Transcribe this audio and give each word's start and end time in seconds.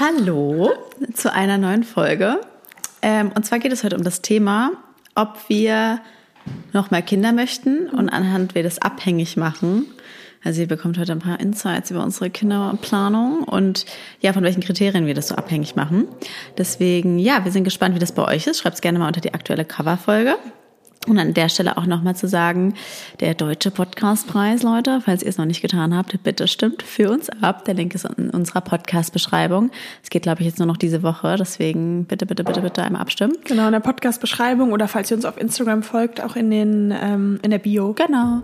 Hallo 0.00 0.70
zu 1.12 1.30
einer 1.30 1.58
neuen 1.58 1.84
Folge. 1.84 2.40
Ähm, 3.02 3.32
und 3.34 3.44
zwar 3.44 3.58
geht 3.58 3.70
es 3.70 3.84
heute 3.84 3.98
um 3.98 4.02
das 4.02 4.22
Thema, 4.22 4.70
ob 5.14 5.36
wir 5.48 6.00
noch 6.72 6.90
mehr 6.90 7.02
Kinder 7.02 7.32
möchten 7.32 7.86
und 7.90 8.08
anhand 8.08 8.54
wir 8.54 8.62
das 8.62 8.78
abhängig 8.78 9.36
machen. 9.36 9.84
Also 10.42 10.62
ihr 10.62 10.68
bekommt 10.68 10.96
heute 10.96 11.12
ein 11.12 11.18
paar 11.18 11.38
Insights 11.38 11.90
über 11.90 12.02
unsere 12.02 12.30
Kinderplanung 12.30 13.44
und 13.44 13.84
ja, 14.20 14.32
von 14.32 14.42
welchen 14.42 14.62
Kriterien 14.62 15.04
wir 15.04 15.12
das 15.12 15.28
so 15.28 15.34
abhängig 15.34 15.76
machen. 15.76 16.08
Deswegen, 16.56 17.18
ja, 17.18 17.44
wir 17.44 17.52
sind 17.52 17.64
gespannt, 17.64 17.94
wie 17.94 17.98
das 17.98 18.12
bei 18.12 18.24
euch 18.26 18.46
ist. 18.46 18.58
Schreibt 18.58 18.76
es 18.76 18.80
gerne 18.80 18.98
mal 18.98 19.08
unter 19.08 19.20
die 19.20 19.34
aktuelle 19.34 19.66
Coverfolge. 19.66 20.36
Und 21.06 21.18
an 21.18 21.32
der 21.32 21.48
Stelle 21.48 21.78
auch 21.78 21.86
nochmal 21.86 22.14
zu 22.14 22.28
sagen, 22.28 22.74
der 23.20 23.32
deutsche 23.34 23.70
Podcastpreis, 23.70 24.62
Leute, 24.62 25.00
falls 25.02 25.22
ihr 25.22 25.30
es 25.30 25.38
noch 25.38 25.46
nicht 25.46 25.62
getan 25.62 25.96
habt, 25.96 26.22
bitte 26.22 26.46
stimmt 26.46 26.82
für 26.82 27.10
uns 27.10 27.30
ab. 27.42 27.64
Der 27.64 27.72
Link 27.72 27.94
ist 27.94 28.04
in 28.04 28.28
unserer 28.28 28.60
Podcast-Beschreibung. 28.60 29.70
Es 30.02 30.10
geht, 30.10 30.22
glaube 30.22 30.40
ich, 30.40 30.46
jetzt 30.46 30.58
nur 30.58 30.66
noch 30.66 30.76
diese 30.76 31.02
Woche, 31.02 31.36
deswegen 31.38 32.04
bitte, 32.04 32.26
bitte, 32.26 32.44
bitte, 32.44 32.60
bitte 32.60 32.82
einmal 32.82 33.00
abstimmen. 33.00 33.34
Genau, 33.44 33.64
in 33.64 33.72
der 33.72 33.80
Podcast-Beschreibung 33.80 34.72
oder 34.72 34.88
falls 34.88 35.10
ihr 35.10 35.16
uns 35.16 35.24
auf 35.24 35.40
Instagram 35.40 35.82
folgt, 35.82 36.22
auch 36.22 36.36
in, 36.36 36.50
den, 36.50 36.94
ähm, 36.94 37.40
in 37.42 37.50
der 37.50 37.58
Bio. 37.58 37.94
Genau. 37.94 38.42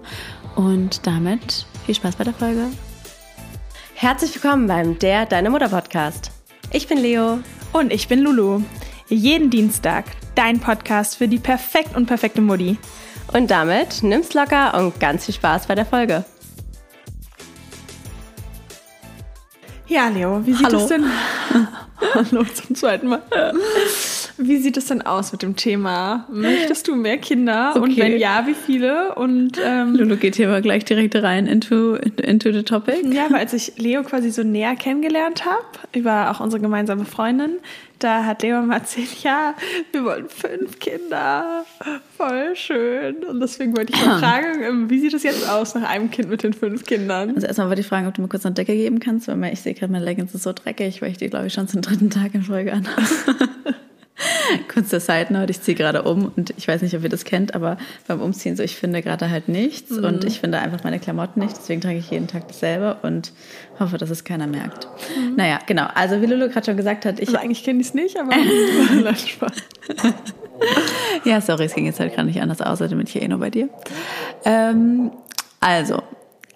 Und 0.54 1.06
damit 1.06 1.66
viel 1.84 1.95
Spaß 1.95 2.16
bei 2.16 2.24
der 2.24 2.32
Folge. 2.32 2.68
Herzlich 3.95 4.34
willkommen 4.34 4.66
beim 4.66 4.98
Der 4.98 5.26
Deine 5.26 5.50
Mutter 5.50 5.68
Podcast. 5.68 6.30
Ich 6.73 6.88
bin 6.88 6.96
Leo. 6.96 7.38
Und 7.74 7.92
ich 7.92 8.09
bin 8.09 8.20
Lulu. 8.20 8.62
Jeden 9.09 9.51
Dienstag 9.51 10.05
dein 10.34 10.59
Podcast 10.59 11.16
für 11.16 11.28
die 11.28 11.38
perfekt 11.38 11.95
und 11.95 12.06
perfekte 12.06 12.41
Mutti. 12.41 12.77
Und 13.32 13.51
damit 13.51 14.02
nimm's 14.02 14.34
locker 14.34 14.74
und 14.74 14.98
ganz 14.98 15.27
viel 15.27 15.34
Spaß 15.34 15.66
bei 15.66 15.77
der 15.77 15.87
Folge. 15.87 16.24
Ja, 19.87 20.09
Leo, 20.09 20.45
wie 20.45 20.55
sieht 20.55 20.66
Hallo. 20.66 20.79
es 20.79 20.87
denn? 20.88 21.05
Hallo 22.15 22.45
zum 22.45 22.74
zweiten 22.74 23.09
Mal. 23.09 23.23
Wie 24.38 24.58
sieht 24.58 24.76
es 24.76 24.87
denn 24.87 25.02
aus 25.02 25.32
mit 25.32 25.42
dem 25.42 25.56
Thema? 25.56 26.26
Möchtest 26.30 26.88
du 26.88 26.95
mehr 26.95 27.18
Kinder? 27.18 27.74
Und 27.76 27.92
Okay. 27.92 27.96
wenn 28.02 28.18
ja, 28.18 28.46
wie 28.46 28.54
viele? 28.54 29.15
Und 29.15 29.59
ähm, 29.65 29.95
Lulu 29.95 30.16
geht 30.16 30.37
hier 30.37 30.48
mal 30.48 30.60
gleich 30.62 30.84
direkt 30.84 31.16
rein 31.16 31.46
into, 31.46 31.95
into 32.23 32.52
the 32.52 32.62
topic. 32.62 32.98
ja, 33.12 33.26
weil 33.30 33.40
als 33.40 33.52
ich 33.54 33.79
Leo 33.79 34.02
quasi 34.02 34.30
so 34.30 34.42
näher 34.42 34.76
kennengelernt 34.76 35.45
habe, 35.46 35.64
über 35.95 36.30
auch 36.30 36.40
unsere 36.40 36.60
gemeinsame 36.60 37.04
Freundin, 37.07 37.52
da 37.98 38.24
hat 38.24 38.42
Leo 38.42 38.60
mal 38.60 38.76
erzählt, 38.76 39.23
ja, 39.23 39.54
wir 39.92 40.04
wollen 40.04 40.29
fünf 40.29 40.79
Kinder. 40.80 41.64
Voll 42.18 42.54
schön. 42.54 43.24
Und 43.24 43.40
deswegen 43.40 43.74
wollte 43.74 43.95
ich 43.95 44.04
mal 44.04 44.18
fragen, 44.18 44.62
ähm, 44.62 44.90
wie 44.90 45.01
sieht 45.01 45.14
es 45.14 45.23
jetzt 45.23 45.48
aus 45.48 45.74
nach 45.74 45.88
einem 45.88 46.10
Kind 46.10 46.29
mit 46.29 46.42
den 46.42 46.52
fünf 46.52 46.84
Kindern? 46.84 47.34
Also 47.34 47.46
erstmal 47.46 47.68
wollte 47.68 47.80
ich 47.80 47.87
fragen, 47.87 48.07
ob 48.07 48.12
du 48.14 48.20
mir 48.20 48.29
kurz 48.29 48.45
eine 48.45 48.54
Decke 48.54 48.74
geben 48.74 49.01
kannst, 49.01 49.29
weil 49.29 49.52
ich 49.52 49.60
sehe 49.62 49.73
gerade, 49.73 49.90
meine 49.92 50.04
Leggings 50.04 50.34
ist 50.34 50.42
so 50.42 50.52
dreckig, 50.52 51.01
weil 51.01 51.10
ich 51.10 51.16
die, 51.16 51.30
glaube 51.30 51.46
ich, 51.46 51.54
schon 51.54 51.68
zum 51.68 51.80
dritten 51.80 52.10
Tag 52.10 52.34
in 52.34 52.42
Folge 52.42 52.74
an 52.74 52.87
Kurze 54.72 55.00
Side 55.00 55.32
Note, 55.32 55.50
ich 55.50 55.60
ziehe 55.60 55.76
gerade 55.76 56.02
um 56.02 56.32
und 56.36 56.54
ich 56.56 56.66
weiß 56.66 56.82
nicht, 56.82 56.96
ob 56.96 57.02
ihr 57.02 57.09
das 57.09 57.24
kennt, 57.24 57.54
aber 57.54 57.76
beim 58.06 58.20
Umziehen 58.20 58.56
so, 58.56 58.62
ich 58.62 58.76
finde 58.76 59.02
gerade 59.02 59.30
halt 59.30 59.48
nichts 59.48 59.92
und 59.92 60.24
ich 60.24 60.40
finde 60.40 60.58
einfach 60.58 60.84
meine 60.84 60.98
Klamotten 60.98 61.40
nicht, 61.40 61.56
deswegen 61.56 61.80
trage 61.80 61.98
ich 61.98 62.10
jeden 62.10 62.26
Tag 62.26 62.48
dasselbe 62.48 62.96
und 63.02 63.32
hoffe, 63.78 63.98
dass 63.98 64.10
es 64.10 64.25
keiner 64.25 64.47
merkt. 64.47 64.88
Naja, 65.36 65.58
genau, 65.66 65.86
also 65.94 66.20
wie 66.22 66.26
Lulu 66.26 66.48
gerade 66.48 66.66
schon 66.66 66.76
gesagt 66.76 67.04
hat, 67.04 67.20
ich 67.20 67.28
Also 67.28 67.38
eigentlich 67.38 67.64
kenne 67.64 67.81
ich 67.81 67.88
es 67.88 67.94
nicht, 67.94 68.19
aber 68.19 68.32
Spaß. 69.14 69.53
Ja, 71.25 71.41
sorry, 71.41 71.64
es 71.64 71.75
ging 71.75 71.86
jetzt 71.86 72.00
halt 72.00 72.14
gerade 72.14 72.28
nicht 72.28 72.41
anders 72.41 72.60
aus, 72.60 72.78
bin 72.78 73.00
ich 73.00 73.14
ja 73.14 73.22
eh 73.22 73.28
nur 73.28 73.41
bei 73.41 73.50
dir. 73.50 73.69
Ähm, 74.44 75.10
also, 75.60 76.03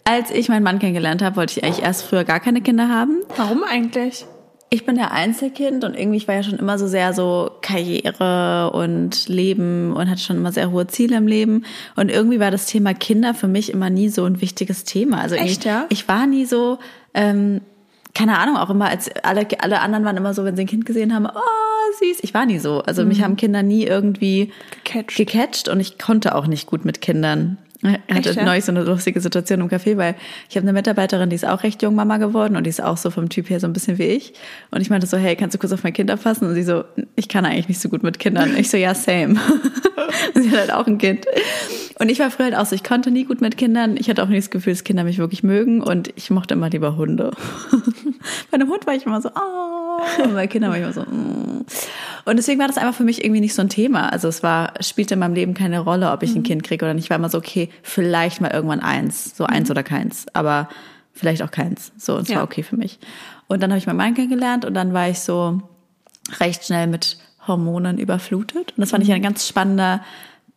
als 0.04 0.30
ich 0.30 0.48
meinen 0.48 0.62
Mann 0.62 0.78
kennengelernt 0.78 1.22
habe, 1.22 1.36
wollte 1.36 1.58
ich 1.58 1.64
eigentlich 1.64 1.84
erst 1.84 2.04
früher 2.04 2.24
gar 2.24 2.40
keine 2.40 2.60
Kinder 2.60 2.88
haben. 2.88 3.20
Warum 3.36 3.62
eigentlich? 3.64 4.24
Ich 4.72 4.86
bin 4.86 4.96
ja 4.96 5.08
Einzelkind 5.08 5.82
und 5.82 5.98
irgendwie 5.98 6.18
ich 6.18 6.28
war 6.28 6.36
ja 6.36 6.44
schon 6.44 6.58
immer 6.58 6.78
so 6.78 6.86
sehr 6.86 7.12
so 7.12 7.50
Karriere 7.60 8.70
und 8.72 9.28
Leben 9.28 9.92
und 9.92 10.08
hatte 10.08 10.20
schon 10.20 10.36
immer 10.36 10.52
sehr 10.52 10.70
hohe 10.70 10.86
Ziele 10.86 11.16
im 11.16 11.26
Leben. 11.26 11.64
Und 11.96 12.08
irgendwie 12.08 12.38
war 12.38 12.52
das 12.52 12.66
Thema 12.66 12.94
Kinder 12.94 13.34
für 13.34 13.48
mich 13.48 13.72
immer 13.72 13.90
nie 13.90 14.08
so 14.08 14.24
ein 14.24 14.40
wichtiges 14.40 14.84
Thema. 14.84 15.20
Also 15.20 15.34
Echt, 15.34 15.64
irgendwie, 15.64 15.68
ja? 15.68 15.86
ich 15.88 16.06
war 16.06 16.28
nie 16.28 16.44
so, 16.44 16.78
ähm, 17.14 17.62
keine 18.14 18.38
Ahnung, 18.38 18.56
auch 18.56 18.70
immer 18.70 18.88
als 18.88 19.10
alle, 19.24 19.48
alle 19.60 19.80
anderen 19.80 20.04
waren 20.04 20.16
immer 20.16 20.34
so, 20.34 20.44
wenn 20.44 20.54
sie 20.54 20.62
ein 20.62 20.68
Kind 20.68 20.86
gesehen 20.86 21.12
haben, 21.14 21.26
oh, 21.26 21.98
süß. 21.98 22.18
Ich 22.22 22.32
war 22.32 22.46
nie 22.46 22.60
so. 22.60 22.80
Also 22.82 23.04
mich 23.04 23.22
haben 23.22 23.36
Kinder 23.36 23.64
nie 23.64 23.84
irgendwie 23.84 24.52
Gecatcht. 24.84 25.16
gecatcht 25.16 25.68
und 25.68 25.80
ich 25.80 25.98
konnte 25.98 26.36
auch 26.36 26.46
nicht 26.46 26.66
gut 26.66 26.84
mit 26.84 27.00
Kindern. 27.00 27.58
Ich 27.82 28.14
hatte 28.14 28.30
Echt, 28.30 28.42
neulich 28.42 28.64
so 28.64 28.72
eine 28.72 28.82
lustige 28.82 29.20
Situation 29.20 29.60
im 29.60 29.68
Café, 29.68 29.96
weil 29.96 30.14
ich 30.50 30.56
habe 30.56 30.64
eine 30.64 30.74
Mitarbeiterin, 30.74 31.30
die 31.30 31.36
ist 31.36 31.46
auch 31.46 31.62
recht 31.62 31.82
jung 31.82 31.94
Mama 31.94 32.18
geworden 32.18 32.56
und 32.56 32.64
die 32.64 32.70
ist 32.70 32.82
auch 32.82 32.98
so 32.98 33.10
vom 33.10 33.30
Typ 33.30 33.48
her 33.48 33.58
so 33.58 33.66
ein 33.66 33.72
bisschen 33.72 33.96
wie 33.98 34.04
ich. 34.04 34.34
Und 34.70 34.82
ich 34.82 34.90
meinte 34.90 35.06
so, 35.06 35.16
hey, 35.16 35.34
kannst 35.34 35.54
du 35.54 35.58
kurz 35.58 35.72
auf 35.72 35.82
mein 35.82 35.94
Kind 35.94 36.10
aufpassen? 36.10 36.46
Und 36.46 36.54
sie 36.54 36.62
so, 36.62 36.84
ich 37.16 37.28
kann 37.28 37.46
eigentlich 37.46 37.68
nicht 37.68 37.80
so 37.80 37.88
gut 37.88 38.02
mit 38.02 38.18
Kindern. 38.18 38.54
Ich 38.56 38.68
so, 38.68 38.76
ja, 38.76 38.94
same. 38.94 39.40
und 40.34 40.42
sie 40.42 40.50
hat 40.50 40.58
halt 40.58 40.72
auch 40.74 40.86
ein 40.86 40.98
Kind. 40.98 41.24
Und 41.98 42.10
ich 42.10 42.18
war 42.18 42.30
früher 42.30 42.46
halt 42.46 42.56
auch 42.56 42.66
so, 42.66 42.74
ich 42.74 42.84
konnte 42.84 43.10
nie 43.10 43.24
gut 43.24 43.40
mit 43.40 43.56
Kindern. 43.56 43.96
Ich 43.96 44.10
hatte 44.10 44.22
auch 44.22 44.28
nie 44.28 44.36
das 44.36 44.50
Gefühl, 44.50 44.74
dass 44.74 44.84
Kinder 44.84 45.04
mich 45.04 45.18
wirklich 45.18 45.42
mögen 45.42 45.82
und 45.82 46.12
ich 46.16 46.30
mochte 46.30 46.54
immer 46.54 46.68
lieber 46.68 46.96
Hunde. 46.96 47.30
bei 48.50 48.54
einem 48.54 48.68
Hund 48.68 48.86
war 48.86 48.94
ich 48.94 49.06
immer 49.06 49.22
so, 49.22 49.30
oh. 49.30 50.22
Und 50.22 50.34
bei 50.34 50.46
Kindern 50.46 50.70
war 50.70 50.78
ich 50.78 50.84
immer 50.84 50.92
so, 50.92 51.02
mm. 51.02 51.64
Und 52.24 52.36
deswegen 52.36 52.60
war 52.60 52.66
das 52.66 52.76
einfach 52.76 52.94
für 52.94 53.04
mich 53.04 53.24
irgendwie 53.24 53.40
nicht 53.40 53.54
so 53.54 53.62
ein 53.62 53.68
Thema. 53.68 54.12
Also 54.12 54.28
es 54.28 54.42
war, 54.42 54.74
spielte 54.80 55.14
in 55.14 55.20
meinem 55.20 55.34
Leben 55.34 55.54
keine 55.54 55.80
Rolle, 55.80 56.10
ob 56.10 56.22
ich 56.22 56.34
ein 56.34 56.42
Kind 56.42 56.62
kriege 56.62 56.84
oder 56.84 56.94
nicht. 56.94 57.04
Ich 57.04 57.10
war 57.10 57.16
immer 57.16 57.30
so, 57.30 57.38
okay, 57.38 57.69
vielleicht 57.82 58.40
mal 58.40 58.50
irgendwann 58.50 58.80
eins. 58.80 59.36
So 59.36 59.44
eins 59.44 59.70
oder 59.70 59.82
keins. 59.82 60.26
Aber 60.34 60.68
vielleicht 61.12 61.42
auch 61.42 61.50
keins. 61.50 61.92
So, 61.96 62.16
und 62.16 62.22
es 62.22 62.28
Ja. 62.28 62.36
war 62.36 62.44
okay 62.44 62.62
für 62.62 62.76
mich. 62.76 62.98
Und 63.48 63.62
dann 63.62 63.70
habe 63.70 63.78
ich 63.78 63.86
meinen 63.86 63.96
Mann 63.96 64.14
kennengelernt 64.14 64.64
und 64.64 64.74
dann 64.74 64.92
war 64.92 65.08
ich 65.08 65.20
so 65.20 65.60
recht 66.38 66.64
schnell 66.64 66.86
mit 66.86 67.18
Hormonen 67.46 67.98
überflutet. 67.98 68.72
Und 68.76 68.80
das 68.80 68.90
fand 68.90 69.02
ich 69.02 69.12
ein 69.12 69.22
ganz 69.22 69.48
spannender, 69.48 70.02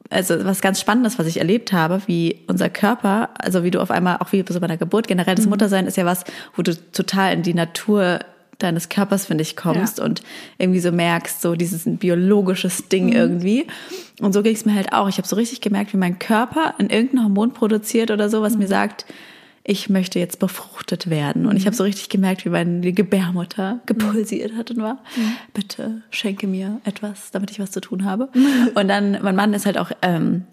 also 0.09 0.45
was 0.45 0.61
ganz 0.61 0.79
Spannendes, 0.79 1.17
was 1.17 1.25
ich 1.27 1.37
erlebt 1.37 1.73
habe, 1.73 2.01
wie 2.05 2.41
unser 2.47 2.69
Körper, 2.69 3.29
also 3.39 3.63
wie 3.63 3.71
du 3.71 3.81
auf 3.81 3.89
einmal, 3.89 4.17
auch 4.17 4.31
wie 4.31 4.43
so 4.47 4.59
bei 4.59 4.67
der 4.67 4.77
Geburt, 4.77 5.07
generell 5.07 5.35
das 5.35 5.47
Muttersein 5.47 5.87
ist 5.87 5.97
ja 5.97 6.05
was, 6.05 6.23
wo 6.55 6.61
du 6.61 6.75
total 6.91 7.33
in 7.33 7.41
die 7.41 7.53
Natur 7.53 8.19
deines 8.59 8.89
Körpers, 8.89 9.25
finde 9.25 9.41
ich, 9.41 9.55
kommst 9.55 9.97
Ja. 9.99 10.05
und 10.05 10.21
irgendwie 10.57 10.79
so 10.79 10.91
merkst, 10.91 11.41
so 11.41 11.55
dieses 11.55 11.85
ein 11.85 11.97
biologisches 11.97 12.87
Ding 12.89 13.11
irgendwie. 13.11 13.67
Und 14.21 14.33
so 14.33 14.41
ging 14.43 14.55
es 14.55 14.65
mir 14.65 14.75
halt 14.75 14.93
auch. 14.93 15.09
Ich 15.09 15.17
habe 15.17 15.27
so 15.27 15.35
richtig 15.35 15.61
gemerkt, 15.61 15.93
wie 15.93 15.97
mein 15.97 16.19
Körper 16.19 16.75
ein 16.77 16.89
irgendein 16.89 17.23
Hormon 17.23 17.53
produziert 17.53 18.11
oder 18.11 18.29
so, 18.29 18.41
was 18.41 18.57
mir 18.57 18.67
sagt, 18.67 19.05
ich 19.65 19.89
möchte 19.89 20.19
jetzt 20.19 20.39
befruchtet 20.39 21.09
werden. 21.09 21.45
Und 21.45 21.55
ich 21.55 21.65
habe 21.65 21.75
so 21.75 21.83
richtig 21.85 22.09
gemerkt, 22.09 22.43
wie 22.43 22.49
meine 22.49 22.91
Gebärmutter 22.91 23.79
gepulsiert 23.85 24.51
hat 24.57 24.71
und 24.71 24.81
war, 24.81 24.97
bitte 25.53 26.01
schenke 26.09 26.47
mir 26.47 26.81
etwas, 26.83 27.31
damit 27.31 27.49
ich 27.51 27.59
was 27.59 27.71
zu 27.71 27.79
tun 27.79 28.03
habe. 28.03 28.27
Und 28.75 28.87
dann, 28.89 29.17
mein 29.21 29.35
Mann 29.37 29.53
ist 29.53 29.65
halt 29.65 29.77
auch, 29.77 29.91
ähm, 30.01 30.43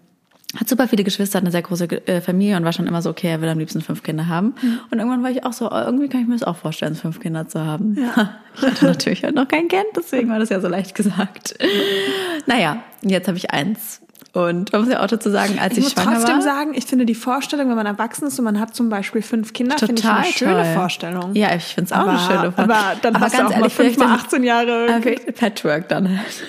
hat 0.59 0.67
super 0.67 0.87
viele 0.87 1.03
Geschwister, 1.03 1.37
hat 1.37 1.43
eine 1.43 1.51
sehr 1.51 1.61
große 1.61 1.85
äh, 2.07 2.19
Familie 2.21 2.57
und 2.57 2.65
war 2.65 2.73
schon 2.73 2.85
immer 2.87 3.01
so, 3.01 3.09
okay, 3.09 3.27
er 3.29 3.41
will 3.41 3.47
am 3.49 3.59
liebsten 3.59 3.81
fünf 3.81 4.03
Kinder 4.03 4.27
haben. 4.27 4.53
Und 4.91 4.99
irgendwann 4.99 5.23
war 5.23 5.31
ich 5.31 5.45
auch 5.45 5.53
so, 5.53 5.71
oh, 5.71 5.75
irgendwie 5.85 6.09
kann 6.09 6.21
ich 6.21 6.27
mir 6.27 6.33
das 6.33 6.43
auch 6.43 6.57
vorstellen, 6.57 6.95
fünf 6.95 7.19
Kinder 7.19 7.47
zu 7.47 7.63
haben. 7.65 7.97
Ich 8.53 8.63
hatte 8.63 8.83
natürlich 8.85 9.23
halt 9.23 9.33
noch 9.33 9.47
kein 9.47 9.69
Kind, 9.69 9.85
deswegen 9.95 10.27
war 10.29 10.37
das 10.37 10.49
ja 10.49 10.59
so 10.59 10.67
leicht 10.67 10.93
gesagt. 10.93 11.55
Naja, 12.47 12.83
jetzt 13.01 13.27
habe 13.29 13.37
ich 13.37 13.51
eins. 13.51 14.01
Und 14.33 14.71
man 14.71 14.81
muss 14.81 14.89
ja 14.91 15.01
auch 15.03 15.07
dazu 15.07 15.29
sagen, 15.29 15.57
als 15.59 15.73
Ich 15.73 15.79
ich, 15.79 15.83
muss 15.85 15.93
schwanger 15.93 16.17
trotzdem 16.17 16.35
war, 16.35 16.41
sagen, 16.41 16.71
ich 16.73 16.85
finde 16.85 17.05
die 17.05 17.15
Vorstellung, 17.15 17.69
wenn 17.69 17.75
man 17.75 17.85
erwachsen 17.85 18.27
ist 18.27 18.39
und 18.39 18.45
man 18.45 18.59
hat 18.59 18.73
zum 18.75 18.89
Beispiel 18.89 19.21
fünf 19.21 19.51
Kinder, 19.53 19.77
finde 19.77 20.01
ich 20.01 20.05
eine 20.07 20.25
schöne 20.25 20.63
toll. 20.63 20.73
Vorstellung. 20.73 21.33
Ja, 21.35 21.53
ich 21.55 21.63
finde 21.63 21.85
es 21.85 21.91
auch 21.91 21.97
aber, 21.97 22.11
eine 22.11 22.19
schöne 22.19 22.51
Vorstellung. 22.51 22.71
Aber 22.71 22.95
dann 23.01 23.19
hast 23.19 23.37
du 23.37 23.45
auch 23.45 23.57
mal 23.57 23.69
vielleicht 23.69 23.95
fünf 23.95 23.97
mal 23.97 24.05
dann- 24.17 24.25
18 24.25 24.43
Jahre. 24.43 24.85
Aber 24.89 25.05
ein 25.05 25.33
Patchwork 25.33 25.89
dann 25.89 26.09
halt. 26.17 26.43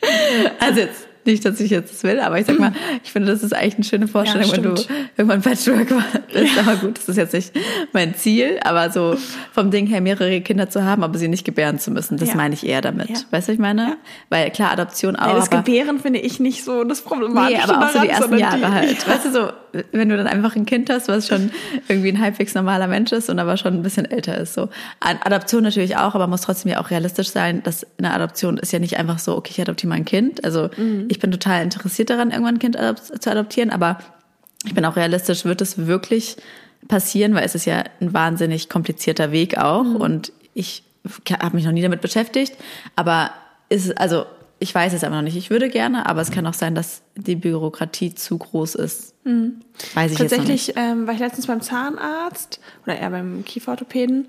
also 0.60 0.80
jetzt 0.80 1.07
nicht, 1.28 1.44
dass 1.44 1.60
ich 1.60 1.70
jetzt 1.70 1.92
das 1.92 2.02
will, 2.02 2.18
aber 2.18 2.40
ich 2.40 2.46
sag 2.46 2.58
mal, 2.58 2.72
ich 3.04 3.12
finde, 3.12 3.30
das 3.30 3.42
ist 3.44 3.54
eigentlich 3.54 3.74
eine 3.76 3.84
schöne 3.84 4.08
Vorstellung, 4.08 4.48
Ja, 4.48 4.56
wenn 4.56 4.62
du 4.62 4.82
irgendwann 5.16 5.42
Patchwork 5.42 5.88
bist. 6.32 6.58
Aber 6.58 6.76
gut, 6.76 6.98
das 6.98 7.08
ist 7.08 7.16
jetzt 7.16 7.34
nicht 7.34 7.52
mein 7.92 8.14
Ziel, 8.16 8.58
aber 8.64 8.90
so 8.90 9.16
vom 9.52 9.70
Ding 9.70 9.86
her 9.86 10.00
mehrere 10.00 10.40
Kinder 10.40 10.68
zu 10.68 10.82
haben, 10.84 11.04
aber 11.04 11.16
sie 11.18 11.28
nicht 11.28 11.44
gebären 11.44 11.78
zu 11.78 11.90
müssen, 11.92 12.16
das 12.18 12.30
Ja. 12.30 12.34
meine 12.34 12.54
ich 12.54 12.66
eher 12.66 12.80
damit. 12.80 13.10
Ja. 13.10 13.16
Weißt 13.30 13.48
du, 13.48 13.52
ich 13.52 13.58
meine? 13.60 13.96
Weil 14.30 14.50
klar, 14.50 14.72
Adoption 14.72 15.14
auch, 15.16 15.28
Ja, 15.28 15.34
das 15.36 15.52
aber 15.52 15.62
Gebären 15.62 16.00
finde 16.00 16.18
ich 16.18 16.40
nicht 16.40 16.64
so 16.64 16.82
das 16.84 17.02
Problematische 17.02 17.56
Nee, 17.58 17.62
aber 17.72 17.86
auch 17.86 17.90
so 17.92 18.00
die 18.00 18.08
daran, 18.08 18.22
ersten 18.22 18.38
Jahre 18.38 18.58
die, 18.58 18.66
halt. 18.66 19.08
Weißt 19.08 19.24
du, 19.26 19.30
so, 19.32 19.48
wenn 19.92 20.08
du 20.08 20.16
dann 20.16 20.26
einfach 20.26 20.56
ein 20.56 20.64
Kind 20.66 20.88
hast, 20.90 21.08
was 21.08 21.28
schon 21.28 21.50
irgendwie 21.88 22.08
ein 22.08 22.20
halbwegs 22.20 22.54
normaler 22.54 22.86
Mensch 22.88 23.12
ist 23.12 23.28
und 23.28 23.38
aber 23.38 23.56
schon 23.58 23.74
ein 23.74 23.82
bisschen 23.82 24.10
älter 24.10 24.38
ist. 24.38 24.54
So. 24.54 24.68
Adoption 25.00 25.62
natürlich 25.62 25.96
auch, 25.96 26.14
aber 26.14 26.26
muss 26.26 26.40
trotzdem 26.40 26.72
ja 26.72 26.80
auch 26.80 26.90
realistisch 26.90 27.28
sein, 27.28 27.62
dass 27.62 27.86
eine 27.98 28.12
Adoption 28.14 28.56
ist 28.56 28.72
ja 28.72 28.78
nicht 28.78 28.96
einfach 28.98 29.18
so, 29.18 29.36
okay, 29.36 29.50
ich 29.52 29.60
adoptiere 29.60 29.90
mein 29.90 30.04
Kind. 30.06 30.44
Also 30.44 30.70
ich 31.08 31.17
bin 31.20 31.30
total 31.30 31.62
interessiert 31.62 32.10
daran, 32.10 32.30
irgendwann 32.30 32.56
ein 32.56 32.58
Kind 32.58 32.76
zu 32.76 33.30
adoptieren, 33.30 33.70
aber 33.70 33.98
ich 34.64 34.74
bin 34.74 34.84
auch 34.84 34.96
realistisch, 34.96 35.44
wird 35.44 35.60
es 35.60 35.86
wirklich 35.86 36.36
passieren, 36.88 37.34
weil 37.34 37.44
es 37.44 37.54
ist 37.54 37.64
ja 37.64 37.84
ein 38.00 38.12
wahnsinnig 38.12 38.68
komplizierter 38.68 39.32
Weg 39.32 39.58
auch 39.58 39.84
und 39.84 40.32
ich 40.54 40.84
habe 41.40 41.56
mich 41.56 41.64
noch 41.64 41.72
nie 41.72 41.82
damit 41.82 42.00
beschäftigt, 42.00 42.54
aber 42.96 43.30
ist 43.68 43.98
also 43.98 44.26
ich 44.60 44.74
weiß 44.74 44.92
es 44.92 45.04
aber 45.04 45.16
noch 45.16 45.22
nicht. 45.22 45.36
Ich 45.36 45.50
würde 45.50 45.68
gerne, 45.68 46.06
aber 46.06 46.20
es 46.20 46.30
kann 46.30 46.46
auch 46.46 46.54
sein, 46.54 46.74
dass 46.74 47.02
die 47.14 47.36
Bürokratie 47.36 48.14
zu 48.14 48.38
groß 48.38 48.74
ist. 48.74 49.14
Weiß 49.94 50.12
ich 50.12 50.18
jetzt 50.18 50.36
noch 50.36 50.44
nicht. 50.44 50.66
Tatsächlich 50.66 50.72
ähm, 50.76 51.06
war 51.06 51.14
ich 51.14 51.20
letztens 51.20 51.46
beim 51.46 51.60
Zahnarzt 51.60 52.58
oder 52.84 52.98
eher 52.98 53.10
beim 53.10 53.44
Kieferorthopäden 53.44 54.28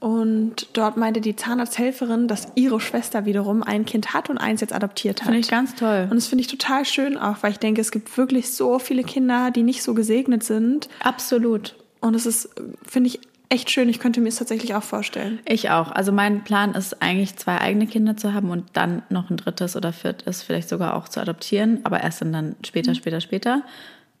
Und 0.00 0.68
dort 0.74 0.96
meinte 0.96 1.20
die 1.20 1.34
Zahnarzthelferin, 1.34 2.28
dass 2.28 2.48
ihre 2.54 2.80
Schwester 2.80 3.24
wiederum 3.24 3.64
ein 3.64 3.84
Kind 3.84 4.14
hat 4.14 4.30
und 4.30 4.38
eins 4.38 4.60
jetzt 4.60 4.72
adoptiert 4.72 5.20
hat. 5.20 5.26
Finde 5.26 5.40
ich 5.40 5.48
ganz 5.48 5.74
toll. 5.74 6.06
Und 6.08 6.16
das 6.16 6.28
finde 6.28 6.42
ich 6.42 6.48
total 6.48 6.84
schön 6.84 7.18
auch, 7.18 7.38
weil 7.42 7.50
ich 7.50 7.58
denke, 7.58 7.80
es 7.80 7.90
gibt 7.90 8.16
wirklich 8.16 8.52
so 8.52 8.78
viele 8.78 9.02
Kinder, 9.02 9.50
die 9.50 9.64
nicht 9.64 9.82
so 9.82 9.94
gesegnet 9.94 10.44
sind. 10.44 10.88
Absolut. 11.00 11.74
Und 12.00 12.14
es 12.14 12.26
ist, 12.26 12.48
finde 12.86 13.08
ich, 13.08 13.20
echt 13.48 13.70
schön. 13.70 13.88
Ich 13.88 13.98
könnte 13.98 14.20
mir 14.20 14.28
es 14.28 14.36
tatsächlich 14.36 14.74
auch 14.74 14.82
vorstellen. 14.82 15.40
Ich 15.46 15.70
auch. 15.70 15.90
Also 15.90 16.12
mein 16.12 16.44
Plan 16.44 16.74
ist 16.74 17.02
eigentlich 17.02 17.36
zwei 17.36 17.60
eigene 17.60 17.86
Kinder 17.86 18.16
zu 18.16 18.34
haben 18.34 18.50
und 18.50 18.66
dann 18.74 19.02
noch 19.08 19.30
ein 19.30 19.36
drittes 19.36 19.74
oder 19.74 19.92
viertes 19.92 20.42
vielleicht 20.42 20.68
sogar 20.68 20.94
auch 20.94 21.08
zu 21.08 21.20
adoptieren, 21.20 21.80
aber 21.84 22.02
erst 22.02 22.20
dann 22.22 22.56
später, 22.64 22.94
später, 22.94 23.20
später. 23.20 23.62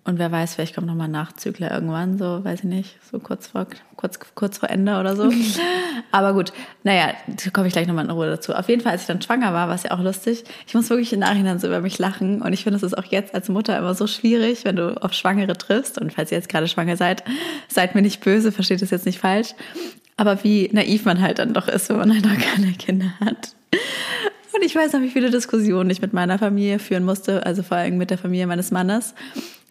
Und 0.08 0.18
wer 0.18 0.32
weiß, 0.32 0.54
vielleicht 0.54 0.74
kommt 0.74 0.86
noch 0.86 0.94
mal 0.94 1.04
ein 1.04 1.10
Nachzügler 1.10 1.70
irgendwann, 1.70 2.16
so 2.16 2.42
weiß 2.42 2.60
ich 2.60 2.64
nicht, 2.64 2.96
so 3.12 3.18
kurz 3.18 3.48
vor, 3.48 3.66
kurz, 3.96 4.18
kurz 4.34 4.56
vor 4.56 4.70
Ende 4.70 4.98
oder 4.98 5.14
so. 5.14 5.30
Aber 6.12 6.32
gut, 6.32 6.54
naja, 6.82 7.12
da 7.26 7.50
komme 7.50 7.66
ich 7.66 7.74
gleich 7.74 7.86
nochmal 7.86 8.06
in 8.06 8.10
Ruhe 8.10 8.26
dazu. 8.26 8.54
Auf 8.54 8.70
jeden 8.70 8.80
Fall, 8.80 8.92
als 8.92 9.02
ich 9.02 9.06
dann 9.06 9.20
schwanger 9.20 9.52
war, 9.52 9.68
war 9.68 9.74
es 9.74 9.82
ja 9.82 9.90
auch 9.90 10.02
lustig. 10.02 10.44
Ich 10.66 10.72
muss 10.72 10.88
wirklich 10.88 11.12
im 11.12 11.20
Nachhinein 11.20 11.58
so 11.58 11.66
über 11.66 11.82
mich 11.82 11.98
lachen. 11.98 12.40
Und 12.40 12.54
ich 12.54 12.64
finde, 12.64 12.78
es 12.78 12.82
ist 12.82 12.96
auch 12.96 13.04
jetzt 13.04 13.34
als 13.34 13.50
Mutter 13.50 13.76
immer 13.76 13.92
so 13.92 14.06
schwierig, 14.06 14.64
wenn 14.64 14.76
du 14.76 14.96
auf 15.02 15.12
Schwangere 15.12 15.58
triffst. 15.58 16.00
Und 16.00 16.10
falls 16.10 16.32
ihr 16.32 16.38
jetzt 16.38 16.48
gerade 16.48 16.68
schwanger 16.68 16.96
seid, 16.96 17.22
seid 17.68 17.94
mir 17.94 18.00
nicht 18.00 18.24
böse, 18.24 18.50
versteht 18.50 18.80
das 18.80 18.88
jetzt 18.88 19.04
nicht 19.04 19.18
falsch. 19.18 19.50
Aber 20.16 20.42
wie 20.42 20.70
naiv 20.72 21.04
man 21.04 21.20
halt 21.20 21.38
dann 21.38 21.52
doch 21.52 21.68
ist, 21.68 21.90
wenn 21.90 21.98
man 21.98 22.14
halt 22.14 22.24
noch 22.24 22.38
keine 22.38 22.72
Kinder 22.72 23.12
hat. 23.20 23.50
Und 24.54 24.64
ich 24.64 24.74
weiß 24.74 24.94
noch, 24.94 25.02
wie 25.02 25.10
viele 25.10 25.30
Diskussionen 25.30 25.90
ich 25.90 26.00
mit 26.00 26.14
meiner 26.14 26.38
Familie 26.38 26.78
führen 26.78 27.04
musste, 27.04 27.44
also 27.44 27.62
vor 27.62 27.76
allem 27.76 27.98
mit 27.98 28.08
der 28.08 28.16
Familie 28.16 28.46
meines 28.46 28.70
Mannes 28.70 29.14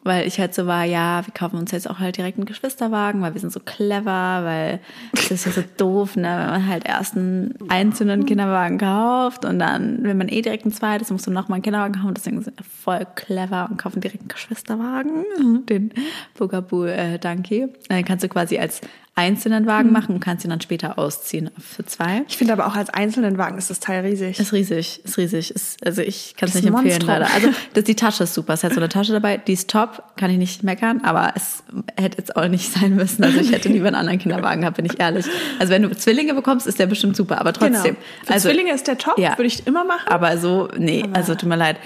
weil 0.08 0.28
ich 0.28 0.40
halt 0.40 0.54
so 0.54 0.66
war, 0.66 0.84
ja, 0.84 1.26
wir 1.26 1.34
kaufen 1.34 1.58
uns 1.58 1.72
jetzt 1.72 1.90
auch 1.90 2.00
halt 2.00 2.18
direkt 2.18 2.38
einen 2.38 2.46
Geschwisterwagen, 2.46 3.22
weil 3.22 3.34
wir 3.34 3.42
sind 3.42 3.54
so 3.54 3.60
clever, 3.60 4.42
weil 4.44 4.80
es 5.14 5.30
ist 5.30 5.46
ja 5.46 5.52
so 5.52 5.64
doof, 5.78 6.16
ne, 6.16 6.24
wenn 6.24 6.50
man 6.50 6.68
halt 6.68 6.88
erst 6.88 7.16
einen 7.16 7.54
einzelnen 7.70 8.26
Kinderwagen 8.26 8.78
kauft 8.78 9.46
und 9.46 9.60
dann, 9.60 10.00
wenn 10.04 10.18
man 10.18 10.30
eh 10.30 10.42
direkt 10.42 10.66
ein 10.66 10.72
zweites, 10.72 11.12
musst 11.12 11.28
du 11.28 11.32
nochmal 11.32 11.58
einen 11.58 11.64
Kinderwagen 11.64 11.94
kaufen, 11.96 12.14
deswegen 12.16 12.42
sind 12.42 12.58
wir 12.58 12.66
voll 12.66 13.06
clever 13.16 13.68
und 13.70 13.78
kaufen 13.78 14.02
direkt 14.02 14.22
einen 14.22 14.30
Geschwisterwagen, 14.30 15.26
den 15.66 15.94
Bugaboo 16.36 16.86
äh, 16.86 17.20
Donkey. 17.20 17.68
Dann 17.90 18.06
kannst 18.06 18.24
du 18.24 18.30
quasi 18.30 18.58
als 18.58 18.82
einzelnen 19.18 19.66
Wagen 19.66 19.92
machen 19.92 20.14
und 20.14 20.20
kannst 20.20 20.46
ihn 20.46 20.52
dann 20.52 20.62
später 20.62 21.00
ausziehen 21.00 21.50
für 21.58 21.84
zwei. 21.84 22.24
Ich 22.28 22.38
finde 22.38 22.54
aber 22.54 22.68
auch 22.68 22.76
als 22.76 22.92
einzelnen 22.92 23.40
Wagen 23.40 23.58
ist 23.58 23.72
das 23.72 23.80
Teil 23.80 24.06
riesig. 24.06 24.40
Ist 24.40 24.54
riesig, 24.54 25.02
ist 25.04 25.18
riesig. 25.18 25.52
Ist, 25.52 25.84
also 25.86 26.04
ich 26.04 26.36
kann 26.38 26.50
es 26.50 26.56
nicht 26.56 26.68
empfehlen 26.68 27.02
leider. 27.02 27.28
Also 27.34 27.50
das, 27.74 27.84
die 27.84 27.96
Tasche 27.96 28.26
ist 28.26 28.36
super. 28.36 28.54
Es 28.54 28.64
hat 28.64 28.74
so 28.74 28.80
eine 28.80 28.90
Tasche 28.90 29.14
dabei, 29.14 29.38
die 29.38 29.54
ist 29.54 29.72
top, 29.72 30.04
kann 30.18 30.30
ich 30.30 30.38
nicht 30.38 30.64
meckern, 30.64 31.02
aber 31.04 31.34
es 31.36 31.64
hätte 32.00 32.20
jetzt 32.20 32.36
auch 32.36 32.48
nicht 32.48 32.72
sein 32.72 32.96
müssen. 32.96 33.24
Also 33.24 33.40
ich 33.40 33.52
hätte 33.52 33.70
lieber 33.70 33.88
einen 33.88 33.96
anderen 33.96 34.20
Kinderwagen 34.20 34.62
gehabt, 34.62 34.78
bin 34.78 34.86
ich 34.86 35.00
ehrlich. 35.00 35.26
Also 35.58 35.74
wenn 35.74 35.82
du 35.82 35.96
Zwillinge 35.96 36.36
bekommst, 36.36 36.68
ist 36.68 36.78
der 36.78 36.86
bestimmt 36.86 37.16
super, 37.16 37.42
aber 37.42 37.54
trotzdem. 37.54 37.96
Genau. 37.96 37.98
Für 38.24 38.34
also, 38.34 38.50
Zwillinge 38.50 38.74
ist 38.74 38.88
der 38.88 39.00
top, 39.00 39.18
ja, 39.18 39.32
würde 39.32 39.48
ich 39.48 39.66
immer 39.66 39.84
machen. 39.84 40.08
Aber 40.10 40.38
so, 40.38 40.70
nee, 40.78 41.02
aber 41.04 41.16
also 41.16 41.34
tut 41.34 41.50
mir 41.50 41.58
leid. 41.58 41.78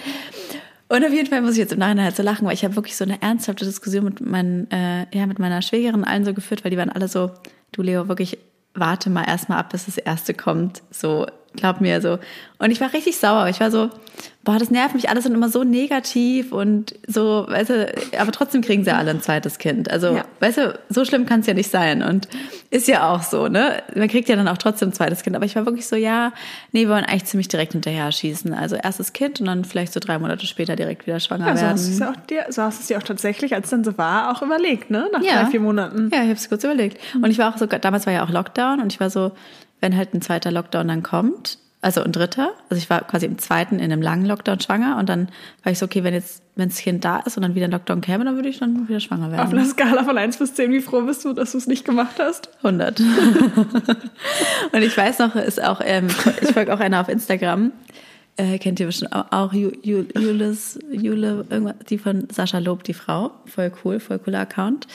Und 0.92 1.06
auf 1.06 1.14
jeden 1.14 1.30
Fall 1.30 1.42
muss 1.42 1.54
ich 1.54 1.60
jetzt 1.60 1.72
im 1.72 1.80
Nachhinein 1.80 2.04
halt 2.04 2.18
so 2.18 2.24
lachen, 2.24 2.46
weil 2.46 2.54
ich 2.54 2.66
habe 2.66 2.76
wirklich 2.76 2.98
so 2.98 3.06
eine 3.06 3.22
ernsthafte 3.22 3.64
Diskussion 3.64 4.04
mit, 4.04 4.20
meinen, 4.20 4.70
äh, 4.72 5.06
ja, 5.18 5.26
mit 5.26 5.40
meiner 5.40 5.62
Schwägerin 5.62 6.04
allen 6.04 6.26
so 6.26 6.34
geführt, 6.34 6.66
weil 6.66 6.72
die 6.72 6.76
waren 6.78 6.90
alle 6.90 7.08
so, 7.08 7.32
du 7.72 7.82
Leo, 7.82 8.10
wirklich 8.10 8.38
warte 8.74 9.10
mal 9.10 9.24
erstmal 9.24 9.60
ab, 9.60 9.70
bis 9.70 9.86
das 9.86 9.98
erste 9.98 10.34
kommt. 10.34 10.84
So, 10.92 11.28
glaub 11.56 11.81
mir 11.81 12.01
so. 12.01 12.19
Und 12.57 12.71
ich 12.71 12.80
war 12.80 12.94
richtig 12.94 13.18
sauer. 13.18 13.48
Ich 13.48 13.59
war 13.59 13.71
so, 13.71 13.89
boah, 14.44 14.57
das 14.57 14.71
nervt 14.71 14.94
mich 14.95 15.09
alles 15.09 15.25
und 15.25 15.33
immer 15.33 15.50
so 15.50 15.63
negativ 15.63 16.51
und 16.51 16.95
so, 17.07 17.45
weißt 17.48 17.69
du, 17.69 17.94
aber 18.19 18.31
trotzdem 18.31 18.62
kriegen 18.62 18.83
sie 18.83 18.92
alle 18.92 19.12
ein 19.12 19.21
zweites 19.21 19.57
Kind. 19.57 19.89
Also, 19.89 20.15
ja. 20.15 20.25
weißt 20.39 20.57
du, 20.57 20.80
so 20.89 21.03
schlimm 21.06 21.25
kann 21.25 21.42
es 21.42 21.48
ja 21.48 21.53
nicht 21.53 21.69
sein. 21.69 22.01
Und 22.01 22.27
ist 22.69 22.88
ja 22.88 23.12
auch 23.12 23.24
so, 23.24 23.48
ne? 23.48 23.83
Man 23.95 24.07
kriegt 24.07 24.30
ja 24.30 24.36
dann 24.36 24.48
auch 24.48 24.57
trotzdem 24.57 24.89
ein 24.89 24.94
zweites 24.94 25.24
Kind. 25.24 25.36
Aber 25.36 25.45
ich 25.45 25.56
war 25.56 25.65
wirklich 25.65 25.88
so, 25.88 25.95
ja, 25.95 26.33
nee, 26.71 26.81
wir 26.81 26.89
wollen 26.89 27.06
eigentlich 27.06 27.25
ziemlich 27.25 27.48
direkt 27.48 27.74
hinterher 27.74 28.12
schießen. 28.12 28.53
Also 28.53 28.75
erstes 28.75 29.13
Kind 29.13 29.39
und 29.39 29.48
dann 29.48 29.65
vielleicht 29.65 29.94
so 29.94 30.00
drei 30.00 30.18
Monate 30.19 30.45
später 30.45 30.75
direkt 30.75 31.07
wieder 31.07 31.19
schwanger 31.19 31.48
ja, 31.48 31.56
so 31.56 31.62
werden. 31.62 31.77
Hast 31.77 32.00
ja 32.00 32.12
auch 32.12 32.25
dir, 32.27 32.45
so 32.50 32.62
hast 32.62 32.80
du 32.80 32.83
es 32.83 32.89
ja 32.89 32.98
auch 32.98 33.03
tatsächlich, 33.03 33.53
als 33.53 33.65
es 33.65 33.71
dann 33.71 33.83
so 33.83 33.98
war, 33.98 34.31
auch 34.31 34.42
überlegt, 34.42 34.89
ne? 34.89 35.09
Nach 35.12 35.21
ja. 35.21 35.44
drei, 35.44 35.51
vier 35.51 35.59
Monaten. 35.59 36.09
Ja, 36.13 36.19
ich 36.19 36.30
habe 36.30 36.33
es 36.33 36.50
kurz 36.50 36.63
überlegt. 36.63 37.00
Und 37.15 37.30
ich 37.30 37.38
war 37.38 37.53
auch 37.53 37.57
so, 37.57 37.65
damals 37.65 38.06
war 38.06 38.13
ja 38.13 38.24
auch 38.24 38.30
Lockdown 38.30 38.80
und 38.80 38.94
ich 38.94 39.00
war 39.00 39.09
so, 39.09 39.31
wenn 39.81 39.98
halt 39.98 40.13
ein 40.13 40.22
zweiter 40.22 40.51
Lockdown 40.51 40.88
dann 40.88 41.04
kommt, 41.04 41.57
also 41.81 42.04
ein 42.04 42.12
dritter. 42.12 42.51
Also 42.69 42.81
ich 42.81 42.89
war 42.89 43.01
quasi 43.01 43.25
im 43.25 43.39
zweiten 43.39 43.80
in 43.80 43.92
einem 43.92 44.01
langen 44.01 44.25
Lockdown 44.25 44.60
schwanger 44.60 44.98
und 45.00 45.10
dann 45.10 45.30
war 45.63 45.72
ich 45.72 45.80
so, 45.80 45.86
okay, 45.86 46.04
wenn 46.04 46.13
jetzt, 46.13 46.44
wenn 46.56 46.69
das 46.69 46.78
Kind 46.78 47.04
da 47.04 47.18
ist 47.18 47.38
und 47.38 47.44
dann 47.44 47.56
wieder 47.56 47.66
ein 47.66 47.72
Lockdown 47.72 48.01
käme, 48.01 48.24
dann 48.24 48.36
würde 48.36 48.50
ich 48.50 48.60
dann 48.60 48.88
wieder 48.88 49.00
schwanger 49.00 49.31
werden. 49.31 49.42
Auf 49.42 49.51
einer 49.51 49.66
Skala 49.66 50.04
von 50.04 50.18
1 50.18 50.38
bis 50.38 50.54
10, 50.54 50.72
wie 50.72 50.81
froh 50.81 51.01
bist 51.01 51.25
du, 51.25 51.33
dass 51.33 51.54
du 51.54 51.57
es 51.57 51.66
nicht 51.66 51.83
gemacht 51.83 52.18
hast? 52.19 52.50
100. 52.57 53.00
und 54.72 54.81
ich 54.81 54.95
weiß 54.95 55.19
noch, 55.19 55.36
ist 55.36 55.62
auch, 55.62 55.81
ähm, 55.84 56.07
ich 56.42 56.51
folge 56.51 56.72
auch 56.74 56.80
einer 56.80 57.01
auf 57.01 57.10
Instagram, 57.10 57.72
äh, 58.38 58.60
kennt 58.60 58.80
ihr 58.80 58.86
bestimmt 58.86 59.13
auch, 59.13 59.51
Julis, 59.51 60.80
Jule, 60.92 61.45
irgendwas, 61.50 61.75
die 61.89 61.98
von 61.98 62.27
Sascha 62.31 62.60
Lob, 62.60 62.84
die 62.84 62.94
Frau. 62.94 63.31
Voll 63.45 63.72
cool, 63.84 64.00
voll 64.00 64.19
cooler 64.19 64.42
Account 64.42 64.88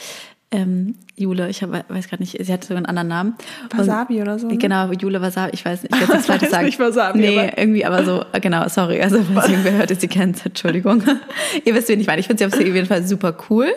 ähm, 0.56 0.94
Jule, 1.16 1.48
ich 1.50 1.62
hab, 1.62 1.70
weiß 1.70 2.08
gerade 2.08 2.22
nicht, 2.22 2.44
sie 2.44 2.52
hatte 2.52 2.66
sogar 2.66 2.78
einen 2.78 2.86
anderen 2.86 3.08
Namen. 3.08 3.34
Wasabi 3.74 4.22
oder 4.22 4.38
so. 4.38 4.48
Ne? 4.48 4.56
Genau, 4.56 4.90
Jule 4.92 5.20
Wasabi, 5.20 5.52
ich 5.52 5.64
weiß 5.64 5.82
nicht, 5.82 5.94
ich 5.94 6.00
werde 6.00 6.14
das 6.14 6.26
zweite 6.26 6.48
sagen. 6.48 6.64
nicht 6.64 6.78
Wasabi. 6.78 7.18
Nee, 7.18 7.38
aber. 7.38 7.58
irgendwie, 7.58 7.84
aber 7.84 8.04
so, 8.04 8.24
genau, 8.40 8.66
sorry, 8.68 9.00
also 9.00 9.22
falls 9.34 9.48
irgendwer 9.50 9.72
hört, 9.72 9.90
ist 9.90 10.00
sie 10.00 10.08
kennt, 10.08 10.44
Entschuldigung. 10.44 11.02
ihr 11.64 11.74
wisst, 11.74 11.88
wen 11.88 12.00
ich 12.00 12.06
meine. 12.06 12.20
Ich 12.20 12.26
finde 12.26 12.48
sie 12.48 12.54
auf 12.54 12.58
jeden 12.60 12.86
Fall 12.86 13.06
super 13.06 13.36
cool. 13.50 13.68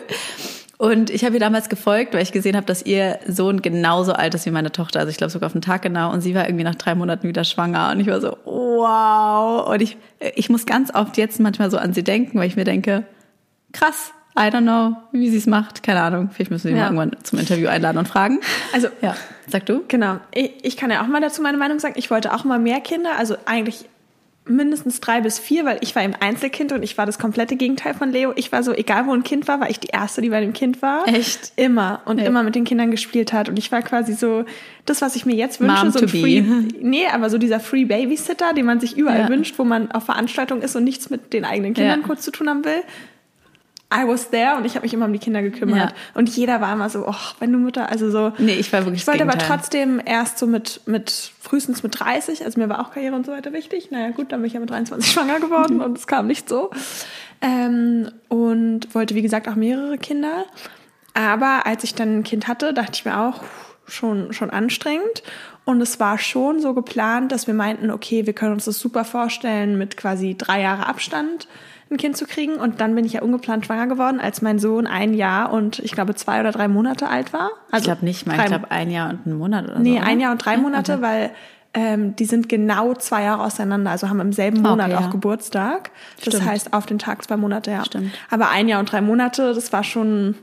Und 0.78 1.10
ich 1.10 1.24
habe 1.26 1.34
ihr 1.34 1.40
damals 1.40 1.68
gefolgt, 1.68 2.14
weil 2.14 2.22
ich 2.22 2.32
gesehen 2.32 2.56
habe, 2.56 2.64
dass 2.64 2.86
ihr 2.86 3.18
Sohn 3.28 3.60
genauso 3.60 4.14
alt 4.14 4.34
ist 4.34 4.46
wie 4.46 4.50
meine 4.50 4.72
Tochter. 4.72 5.00
Also 5.00 5.10
ich 5.10 5.18
glaube 5.18 5.30
sogar 5.30 5.48
auf 5.48 5.52
den 5.52 5.60
Tag 5.60 5.82
genau. 5.82 6.10
Und 6.10 6.22
sie 6.22 6.34
war 6.34 6.46
irgendwie 6.46 6.64
nach 6.64 6.74
drei 6.74 6.94
Monaten 6.94 7.28
wieder 7.28 7.44
schwanger. 7.44 7.90
Und 7.92 8.00
ich 8.00 8.06
war 8.06 8.22
so, 8.22 8.38
wow. 8.46 9.68
Und 9.68 9.82
ich, 9.82 9.98
ich 10.34 10.48
muss 10.48 10.64
ganz 10.64 10.94
oft 10.94 11.18
jetzt 11.18 11.38
manchmal 11.38 11.70
so 11.70 11.76
an 11.76 11.92
sie 11.92 12.02
denken, 12.02 12.38
weil 12.38 12.46
ich 12.46 12.56
mir 12.56 12.64
denke, 12.64 13.04
krass, 13.72 14.12
I 14.38 14.42
don't 14.42 14.62
know, 14.62 14.96
wie 15.12 15.28
sie 15.28 15.36
es 15.36 15.46
macht. 15.46 15.82
Keine 15.82 16.02
Ahnung. 16.02 16.30
Vielleicht 16.32 16.50
müssen 16.50 16.64
wir 16.64 16.72
sie 16.72 16.78
ja. 16.78 16.90
mal 16.90 16.96
irgendwann 17.02 17.24
zum 17.24 17.38
Interview 17.38 17.68
einladen 17.68 17.98
und 17.98 18.08
fragen. 18.08 18.40
Also, 18.72 18.88
ja, 19.02 19.16
sag 19.46 19.66
du. 19.66 19.82
Genau. 19.88 20.18
Ich, 20.32 20.52
ich 20.62 20.76
kann 20.76 20.90
ja 20.90 21.02
auch 21.02 21.08
mal 21.08 21.20
dazu 21.20 21.42
meine 21.42 21.58
Meinung 21.58 21.78
sagen. 21.78 21.94
Ich 21.96 22.10
wollte 22.10 22.32
auch 22.32 22.44
mal 22.44 22.58
mehr 22.58 22.80
Kinder. 22.80 23.16
Also 23.18 23.36
eigentlich 23.46 23.86
mindestens 24.46 25.00
drei 25.00 25.20
bis 25.20 25.38
vier, 25.38 25.64
weil 25.64 25.78
ich 25.80 25.94
war 25.94 26.02
im 26.02 26.14
Einzelkind 26.18 26.72
und 26.72 26.82
ich 26.82 26.98
war 26.98 27.06
das 27.06 27.18
komplette 27.18 27.56
Gegenteil 27.56 27.94
von 27.94 28.10
Leo. 28.10 28.32
Ich 28.36 28.50
war 28.52 28.62
so, 28.62 28.72
egal 28.72 29.06
wo 29.06 29.12
ein 29.12 29.22
Kind 29.22 29.46
war, 29.48 29.60
war 29.60 29.70
ich 29.70 29.78
die 29.78 29.88
Erste, 29.88 30.22
die 30.22 30.30
bei 30.30 30.40
dem 30.40 30.52
Kind 30.52 30.82
war. 30.82 31.06
Echt? 31.06 31.52
Immer. 31.56 32.00
Und 32.04 32.18
ja. 32.18 32.26
immer 32.26 32.42
mit 32.42 32.54
den 32.54 32.64
Kindern 32.64 32.90
gespielt 32.90 33.32
hat. 33.32 33.48
Und 33.48 33.58
ich 33.58 33.70
war 33.70 33.82
quasi 33.82 34.14
so, 34.14 34.44
das, 34.86 35.02
was 35.02 35.14
ich 35.14 35.26
mir 35.26 35.36
jetzt 35.36 35.60
wünsche, 35.60 35.84
Mom 35.84 35.90
so 35.90 36.00
ein 36.00 36.08
Free, 36.08 36.40
nee, 36.80 37.06
aber 37.12 37.30
so 37.30 37.38
dieser 37.38 37.60
Free 37.60 37.84
Babysitter, 37.84 38.52
den 38.52 38.66
man 38.66 38.80
sich 38.80 38.96
überall 38.96 39.20
ja. 39.20 39.28
wünscht, 39.28 39.58
wo 39.58 39.64
man 39.64 39.90
auf 39.92 40.04
Veranstaltungen 40.04 40.62
ist 40.62 40.74
und 40.74 40.84
nichts 40.84 41.10
mit 41.10 41.32
den 41.32 41.44
eigenen 41.44 41.74
Kindern 41.74 42.00
ja. 42.00 42.06
kurz 42.06 42.22
zu 42.22 42.30
tun 42.30 42.48
haben 42.48 42.64
will. 42.64 42.82
I 43.92 44.06
was 44.06 44.30
there 44.30 44.56
und 44.56 44.64
ich 44.64 44.76
habe 44.76 44.84
mich 44.84 44.94
immer 44.94 45.06
um 45.06 45.12
die 45.12 45.18
Kinder 45.18 45.42
gekümmert. 45.42 45.90
Ja. 45.90 45.96
Und 46.14 46.28
jeder 46.28 46.60
war 46.60 46.72
immer 46.72 46.88
so, 46.88 47.08
oh, 47.08 47.14
wenn 47.40 47.52
du 47.52 47.58
Mutter, 47.58 47.90
also 47.90 48.10
so. 48.10 48.32
Nee, 48.38 48.54
ich 48.54 48.72
war 48.72 48.84
wirklich 48.84 49.02
Ich 49.02 49.06
wollte 49.08 49.24
aber 49.24 49.36
trotzdem 49.36 50.00
erst 50.04 50.38
so 50.38 50.46
mit, 50.46 50.82
mit, 50.86 51.10
frühestens 51.40 51.82
mit 51.82 51.98
30, 51.98 52.44
also 52.44 52.60
mir 52.60 52.68
war 52.68 52.80
auch 52.80 52.92
Karriere 52.92 53.16
und 53.16 53.26
so 53.26 53.32
weiter 53.32 53.52
wichtig. 53.52 53.90
Naja, 53.90 54.10
gut, 54.10 54.30
dann 54.30 54.40
bin 54.40 54.46
ich 54.46 54.52
ja 54.52 54.60
mit 54.60 54.70
23 54.70 55.10
schwanger 55.12 55.40
geworden 55.40 55.80
und 55.80 55.98
es 55.98 56.06
kam 56.06 56.28
nicht 56.28 56.48
so. 56.48 56.70
Ähm, 57.40 58.10
und 58.28 58.94
wollte, 58.94 59.16
wie 59.16 59.22
gesagt, 59.22 59.48
auch 59.48 59.56
mehrere 59.56 59.98
Kinder. 59.98 60.44
Aber 61.14 61.66
als 61.66 61.82
ich 61.82 61.94
dann 61.94 62.18
ein 62.18 62.22
Kind 62.22 62.46
hatte, 62.46 62.72
dachte 62.72 62.92
ich 62.94 63.04
mir 63.04 63.18
auch, 63.18 63.42
schon, 63.86 64.32
schon 64.32 64.50
anstrengend. 64.50 65.24
Und 65.64 65.80
es 65.80 66.00
war 66.00 66.18
schon 66.18 66.60
so 66.60 66.74
geplant, 66.74 67.32
dass 67.32 67.46
wir 67.46 67.54
meinten, 67.54 67.90
okay, 67.90 68.26
wir 68.26 68.32
können 68.32 68.52
uns 68.52 68.64
das 68.64 68.78
super 68.78 69.04
vorstellen 69.04 69.78
mit 69.78 69.96
quasi 69.96 70.36
drei 70.38 70.62
Jahre 70.62 70.86
Abstand 70.86 71.48
ein 71.90 71.96
Kind 71.96 72.16
zu 72.16 72.26
kriegen. 72.26 72.54
Und 72.54 72.80
dann 72.80 72.94
bin 72.94 73.04
ich 73.04 73.14
ja 73.14 73.22
ungeplant 73.22 73.66
schwanger 73.66 73.86
geworden, 73.86 74.20
als 74.20 74.42
mein 74.42 74.58
Sohn 74.58 74.86
ein 74.86 75.14
Jahr 75.14 75.52
und 75.52 75.78
ich 75.80 75.92
glaube 75.92 76.14
zwei 76.14 76.40
oder 76.40 76.52
drei 76.52 76.68
Monate 76.68 77.08
alt 77.08 77.32
war. 77.32 77.50
Also 77.70 77.82
ich 77.82 77.84
glaube 77.84 78.04
nicht 78.04 78.26
mal, 78.26 78.38
ich 78.38 78.46
glaube 78.46 78.70
ein 78.70 78.90
Jahr 78.90 79.10
und 79.10 79.26
ein 79.26 79.34
Monat 79.36 79.64
oder 79.64 79.78
nee, 79.78 79.98
so. 79.98 80.00
Nee, 80.00 80.00
ein 80.00 80.20
Jahr 80.20 80.32
und 80.32 80.44
drei 80.44 80.56
Monate, 80.56 80.94
okay. 80.94 81.02
weil 81.02 81.30
ähm, 81.72 82.16
die 82.16 82.24
sind 82.24 82.48
genau 82.48 82.94
zwei 82.94 83.22
Jahre 83.22 83.44
auseinander, 83.44 83.90
also 83.92 84.08
haben 84.08 84.20
im 84.20 84.32
selben 84.32 84.62
Monat 84.62 84.90
okay, 84.90 84.96
auch 84.96 85.10
Geburtstag. 85.10 85.90
Das 86.24 86.34
Stimmt. 86.34 86.48
heißt 86.48 86.72
auf 86.72 86.86
den 86.86 86.98
Tag 86.98 87.22
zwei 87.24 87.36
Monate, 87.36 87.70
ja. 87.70 87.84
Stimmt. 87.84 88.12
Aber 88.30 88.50
ein 88.50 88.68
Jahr 88.68 88.80
und 88.80 88.90
drei 88.90 89.00
Monate, 89.00 89.54
das 89.54 89.72
war 89.72 89.84
schon 89.84 90.34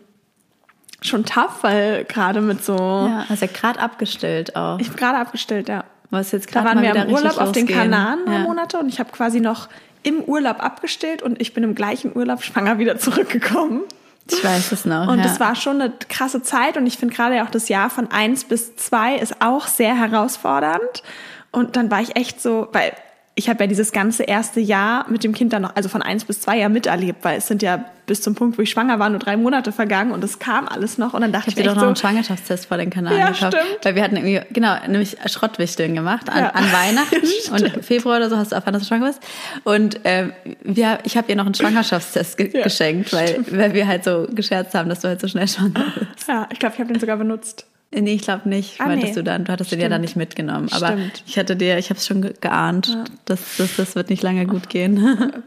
schon 1.01 1.25
tough, 1.25 1.63
weil 1.63 2.05
gerade 2.05 2.41
mit 2.41 2.63
so. 2.63 2.75
Ja, 2.75 3.25
hast 3.29 3.41
ja 3.41 3.47
gerade 3.47 3.79
abgestellt 3.79 4.55
auch. 4.55 4.79
Ich 4.79 4.87
habe 4.87 4.97
gerade 4.97 5.17
abgestellt, 5.17 5.69
ja. 5.69 5.83
Was 6.09 6.31
jetzt 6.31 6.47
gerade 6.47 6.69
Da 6.69 6.75
waren 6.75 6.81
wir 6.81 6.95
im 7.03 7.13
Urlaub 7.13 7.37
auf 7.37 7.51
den 7.51 7.67
Kanaren 7.67 8.19
ja. 8.25 8.39
Monate 8.39 8.79
und 8.79 8.87
ich 8.87 8.99
habe 8.99 9.11
quasi 9.11 9.41
noch 9.41 9.67
im 10.03 10.23
Urlaub 10.23 10.63
abgestellt 10.63 11.21
und 11.21 11.41
ich 11.41 11.53
bin 11.53 11.63
im 11.63 11.75
gleichen 11.75 12.15
Urlaub 12.15 12.43
schwanger 12.43 12.79
wieder 12.79 12.97
zurückgekommen. 12.97 13.81
Ich 14.29 14.43
weiß 14.43 14.71
es 14.71 14.85
noch. 14.85 15.07
Und 15.07 15.19
ja. 15.19 15.23
das 15.23 15.39
war 15.39 15.55
schon 15.55 15.81
eine 15.81 15.93
krasse 16.09 16.41
Zeit 16.41 16.77
und 16.77 16.85
ich 16.85 16.97
finde 16.97 17.15
gerade 17.15 17.43
auch 17.43 17.49
das 17.49 17.69
Jahr 17.69 17.89
von 17.89 18.11
eins 18.11 18.43
bis 18.43 18.75
zwei 18.75 19.15
ist 19.15 19.41
auch 19.41 19.67
sehr 19.67 19.95
herausfordernd. 19.95 21.03
Und 21.51 21.75
dann 21.75 21.89
war 21.89 22.01
ich 22.01 22.15
echt 22.15 22.41
so, 22.41 22.67
weil 22.73 22.93
ich 23.39 23.49
habe 23.49 23.63
ja 23.63 23.67
dieses 23.67 23.91
ganze 23.91 24.23
erste 24.23 24.59
Jahr 24.59 25.05
mit 25.09 25.23
dem 25.23 25.31
Kind 25.33 25.53
dann 25.53 25.61
noch, 25.61 25.75
also 25.75 25.89
von 25.89 26.01
eins 26.01 26.25
bis 26.25 26.41
zwei 26.41 26.57
Jahr 26.57 26.69
miterlebt, 26.69 27.23
weil 27.23 27.37
es 27.37 27.47
sind 27.47 27.61
ja 27.61 27.85
bis 28.07 28.21
zum 28.21 28.33
Punkt, 28.33 28.57
wo 28.57 28.63
ich 28.63 28.69
schwanger 28.71 28.97
war, 28.97 29.09
nur 29.09 29.19
drei 29.19 29.37
Monate 29.37 29.71
vergangen 29.71 30.11
und 30.11 30.23
es 30.23 30.39
kam 30.39 30.67
alles 30.67 30.97
noch 30.97 31.13
und 31.13 31.21
dann 31.21 31.31
dachte 31.31 31.49
Ich 31.51 31.55
ich, 31.57 31.59
habe 31.59 31.69
dir 31.69 31.69
doch 31.69 31.75
noch 31.75 31.81
echt 31.83 31.87
einen 31.87 31.95
so, 31.95 32.01
Schwangerschaftstest 32.01 32.65
vor 32.65 32.77
den 32.77 32.89
Kanal 32.89 33.15
Ja, 33.15 33.27
gekauft. 33.31 33.53
stimmt. 33.53 33.79
Weil 33.85 33.95
wir 33.95 34.03
hatten 34.03 34.15
irgendwie, 34.17 34.41
genau, 34.53 34.75
nämlich 34.87 35.17
Schrottwichteln 35.27 35.93
gemacht 35.93 36.29
an, 36.29 36.39
Ja. 36.39 36.49
an 36.49 36.63
Weihnachten 36.71 37.17
und 37.51 37.85
Februar 37.85 38.17
oder 38.17 38.29
so 38.29 38.37
hast 38.37 38.51
du 38.51 38.55
erfahren, 38.55 38.73
dass 38.73 38.81
du 38.83 38.87
schwanger 38.87 39.05
bist. 39.07 39.21
Und 39.65 39.99
ähm, 40.03 40.33
wir, 40.63 40.97
ich 41.03 41.15
habe 41.15 41.29
ihr 41.29 41.35
noch 41.35 41.45
einen 41.45 41.53
Schwangerschaftstest 41.55 42.37
ge 42.37 42.49
Ja, 42.57 42.63
geschenkt, 42.63 43.13
weil, 43.13 43.45
weil 43.51 43.73
wir 43.75 43.85
halt 43.87 44.03
so 44.03 44.25
gescherzt 44.31 44.73
haben, 44.73 44.89
dass 44.89 45.01
du 45.01 45.09
halt 45.09 45.21
so 45.21 45.27
schnell 45.27 45.47
schwanger 45.47 45.85
bist. 45.99 46.27
ja, 46.27 46.47
ich 46.51 46.57
glaube, 46.59 46.73
ich 46.75 46.79
habe 46.79 46.91
den 46.91 46.99
sogar 46.99 47.17
benutzt. 47.17 47.65
Nee, 47.91 48.13
ich 48.15 48.21
glaube 48.23 48.49
nicht, 48.49 48.81
Ah, 48.81 48.87
meintest 48.87 49.15
nee. 49.15 49.21
du 49.21 49.23
dann. 49.23 49.45
Du 49.45 49.51
hattest 49.51 49.71
den 49.71 49.79
ja 49.79 49.83
Stimmt. 49.85 49.93
dann 49.93 50.01
nicht 50.01 50.15
mitgenommen. 50.17 50.67
Aber 50.71 50.87
Stimmt. 50.87 51.23
ich 51.25 51.39
hatte 51.39 51.55
dir, 51.55 51.77
ich 51.77 51.89
habe 51.89 51.97
es 51.97 52.05
schon 52.05 52.21
ge 52.21 52.33
geahnt, 52.39 52.97
dass 53.25 53.57
das, 53.57 53.77
das 53.77 53.95
wird 53.95 54.09
nicht 54.09 54.23
lange 54.23 54.45
gut 54.45 54.69
gehen. 54.69 55.31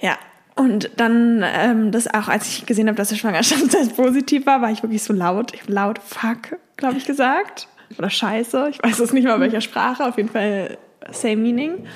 Ja. 0.00 0.18
Und 0.56 0.90
dann, 0.98 1.42
ähm, 1.44 1.90
das 1.90 2.06
auch, 2.12 2.28
als 2.28 2.46
ich 2.48 2.66
gesehen 2.66 2.86
habe, 2.86 2.96
dass 2.96 3.08
der 3.08 3.16
Schwangerschaftstest 3.16 3.96
positiv 3.96 4.46
war, 4.46 4.60
war 4.62 4.70
ich 4.70 4.82
wirklich 4.82 5.02
so 5.02 5.12
laut. 5.12 5.52
Ich 5.54 5.62
habe 5.62 5.72
laut 5.72 5.98
Fuck, 5.98 6.58
glaube 6.76 6.96
ich, 6.98 7.06
gesagt. 7.06 7.66
Oder 7.98 8.10
Scheiße. 8.10 8.68
Ich 8.70 8.82
weiß 8.82 9.00
es 9.00 9.12
nicht 9.12 9.24
mal, 9.24 9.40
welcher 9.40 9.60
Sprache. 9.60 10.04
Auf 10.06 10.16
jeden 10.16 10.28
Fall 10.28 10.78
same 11.10 11.36
meaning. 11.36 11.86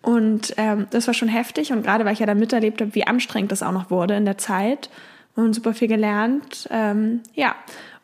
Und 0.00 0.54
ähm, 0.56 0.86
das 0.90 1.06
war 1.06 1.14
schon 1.14 1.28
heftig. 1.28 1.72
Und 1.72 1.82
gerade 1.82 2.04
weil 2.04 2.12
ich 2.14 2.18
ja 2.18 2.26
dann 2.26 2.38
miterlebt 2.40 2.80
habe, 2.80 2.94
wie 2.94 3.06
anstrengend 3.06 3.52
das 3.52 3.62
auch 3.62 3.72
noch 3.72 3.90
wurde 3.90 4.14
in 4.16 4.24
der 4.24 4.38
Zeit 4.38 4.90
und 5.36 5.54
super 5.54 5.72
viel 5.72 5.88
gelernt. 5.88 6.68
Ähm, 6.70 7.20
ja. 7.34 7.54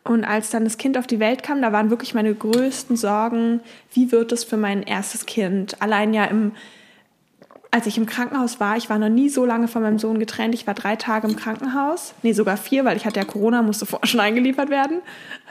Und 0.09 0.25
als 0.25 0.49
dann 0.49 0.65
das 0.65 0.79
Kind 0.79 0.97
auf 0.97 1.07
die 1.07 1.21
Welt 1.21 1.43
kam, 1.43 1.61
da 1.61 1.71
waren 1.71 1.91
wirklich 1.91 2.15
meine 2.15 2.35
größten 2.35 2.97
Sorgen, 2.97 3.61
wie 3.93 4.11
wird 4.11 4.33
es 4.33 4.43
für 4.43 4.57
mein 4.57 4.83
erstes 4.83 5.27
Kind? 5.27 5.83
Allein 5.83 6.15
ja 6.15 6.25
im 6.25 6.53
als 7.71 7.87
ich 7.87 7.99
im 7.99 8.07
Krankenhaus 8.07 8.61
war, 8.61 8.79
ich 8.79 8.89
war 8.89 8.99
noch 8.99 9.11
nie 9.11 9.29
so 9.29 9.45
lange 9.45 9.69
von 9.69 9.83
meinem 9.83 9.99
Sohn 9.99 10.19
getrennt. 10.19 10.55
Ich 10.55 10.67
war 10.67 10.73
drei 10.73 10.97
Tage 10.97 11.29
im 11.29 11.37
Krankenhaus. 11.37 12.15
Nee, 12.23 12.33
sogar 12.33 12.57
vier, 12.57 12.87
weil 12.87 12.97
ich 12.97 13.05
hatte 13.05 13.21
ja 13.21 13.27
Corona, 13.27 13.61
musste 13.61 13.85
vorher 13.87 14.07
schon 14.07 14.21
eingeliefert 14.21 14.71
werden. 14.71 15.03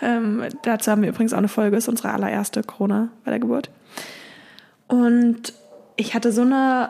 Ähm, 0.02 0.42
dazu 0.64 0.90
haben 0.90 1.04
wir 1.04 1.10
übrigens 1.10 1.34
auch 1.34 1.38
eine 1.38 1.48
Folge, 1.48 1.78
ist 1.78 1.88
unsere 1.88 2.12
allererste 2.12 2.64
Corona 2.64 3.10
bei 3.24 3.30
der 3.30 3.40
Geburt. 3.40 3.70
Und 4.88 5.54
ich 5.96 6.16
hatte 6.16 6.32
so 6.32 6.42
eine 6.42 6.90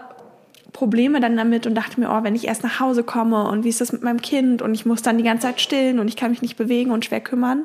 Probleme 0.78 1.20
dann 1.20 1.36
damit 1.36 1.66
und 1.66 1.74
dachte 1.74 2.00
mir, 2.00 2.12
oh, 2.12 2.24
wenn 2.24 2.36
ich 2.36 2.48
erst 2.48 2.62
nach 2.62 2.80
Hause 2.80 3.02
komme 3.02 3.48
und 3.48 3.64
wie 3.64 3.70
ist 3.70 3.82
das 3.82 3.94
mit 3.94 4.04
meinem 4.04 4.22
Kind 4.22 4.62
und 4.62 4.76
ich 4.76 4.86
muss 4.86 5.02
dann 5.02 5.18
die 5.18 5.24
ganze 5.24 5.48
Zeit 5.48 5.60
stillen 5.60 5.98
und 5.98 6.08
ich 6.08 6.16
kann 6.16 6.30
mich 6.30 6.44
nicht 6.44 6.56
bewegen 6.56 6.92
und 6.92 7.04
schwer 7.04 7.20
kümmern. 7.20 7.64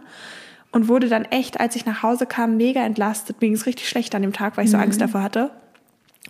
Und 0.70 0.88
wurde 0.88 1.10
dann 1.10 1.26
echt, 1.26 1.60
als 1.60 1.76
ich 1.76 1.84
nach 1.84 2.02
Hause 2.02 2.24
kam, 2.24 2.56
mega 2.56 2.80
entlastet. 2.80 3.42
Mir 3.42 3.48
ging 3.48 3.54
es 3.54 3.66
richtig 3.66 3.86
schlecht 3.86 4.14
an 4.14 4.22
dem 4.22 4.32
Tag, 4.32 4.56
weil 4.56 4.64
ich 4.64 4.70
so 4.70 4.78
Angst 4.78 5.02
davor 5.02 5.22
hatte. 5.22 5.50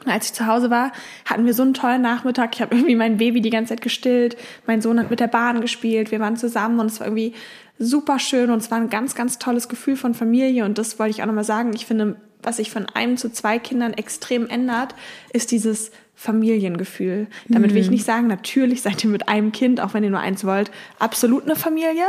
Und 0.05 0.11
als 0.11 0.27
ich 0.27 0.33
zu 0.33 0.49
Hause 0.49 0.71
war, 0.71 0.91
hatten 1.25 1.47
wir 1.47 1.55
so 1.55 1.63
einen 1.63 1.75
tollen 1.75 2.03
Nachmittag. 2.03 2.57
Ich 2.57 2.61
habe 2.61 2.75
irgendwie 2.75 2.97
mein 2.97 3.19
Baby 3.19 3.41
die 3.41 3.51
ganze 3.51 3.69
Zeit 3.69 3.83
gestillt. 3.83 4.37
Mein 4.67 4.83
Sohn 4.83 4.99
hat 4.99 5.09
mit 5.09 5.21
der 5.21 5.29
Bahn 5.29 5.61
gespielt. 5.61 6.11
Wir 6.11 6.19
waren 6.19 6.37
zusammen 6.37 6.81
und 6.81 6.87
es 6.87 6.99
war 6.99 7.07
irgendwie 7.07 7.35
super 7.79 8.19
schön 8.19 8.51
und 8.51 8.59
es 8.59 8.73
war 8.73 8.79
ein 8.79 8.91
ganz, 8.91 9.15
ganz 9.15 9.39
tolles 9.39 9.69
Gefühl 9.69 9.95
von 9.95 10.15
Familie. 10.15 10.65
Und 10.65 10.79
das 10.79 10.99
wollte 10.99 11.13
ich 11.13 11.23
auch 11.23 11.27
nochmal 11.27 11.45
sagen. 11.45 11.71
Ich 11.75 11.87
finde, 11.87 12.17
was 12.43 12.57
sich 12.57 12.73
von 12.73 12.87
einem 12.87 13.17
zu 13.17 13.31
zwei 13.31 13.61
Kindern 13.61 13.93
extrem 13.93 14.49
ändert, 14.49 14.97
ist 15.33 15.53
dieses 15.53 15.93
Familiengefühl. 16.15 17.27
Damit 17.49 17.75
will 17.75 17.81
ich 17.81 17.91
nicht 17.91 18.05
sagen, 18.05 18.27
natürlich 18.29 18.83
seid 18.83 19.03
ihr 19.03 19.11
mit 19.11 19.29
einem 19.29 19.51
Kind, 19.51 19.81
auch 19.81 19.93
wenn 19.95 20.05
ihr 20.05 20.11
nur 20.11 20.21
eins 20.21 20.45
wollt, 20.45 20.71
absolut 20.99 21.45
eine 21.45 21.57
Familie. 21.57 22.05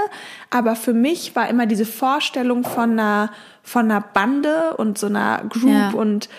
Aber 0.49 0.75
für 0.75 0.93
mich 0.93 1.35
war 1.35 1.49
immer 1.49 1.65
diese 1.65 1.85
Vorstellung 1.85 2.63
von 2.63 2.91
einer, 2.91 3.31
von 3.63 3.85
einer 3.89 4.01
Bande 4.01 4.75
und 4.77 4.97
so 4.97 5.07
einer 5.07 5.43
Group 5.49 5.71
Ja. 5.71 5.89
und 5.91 6.29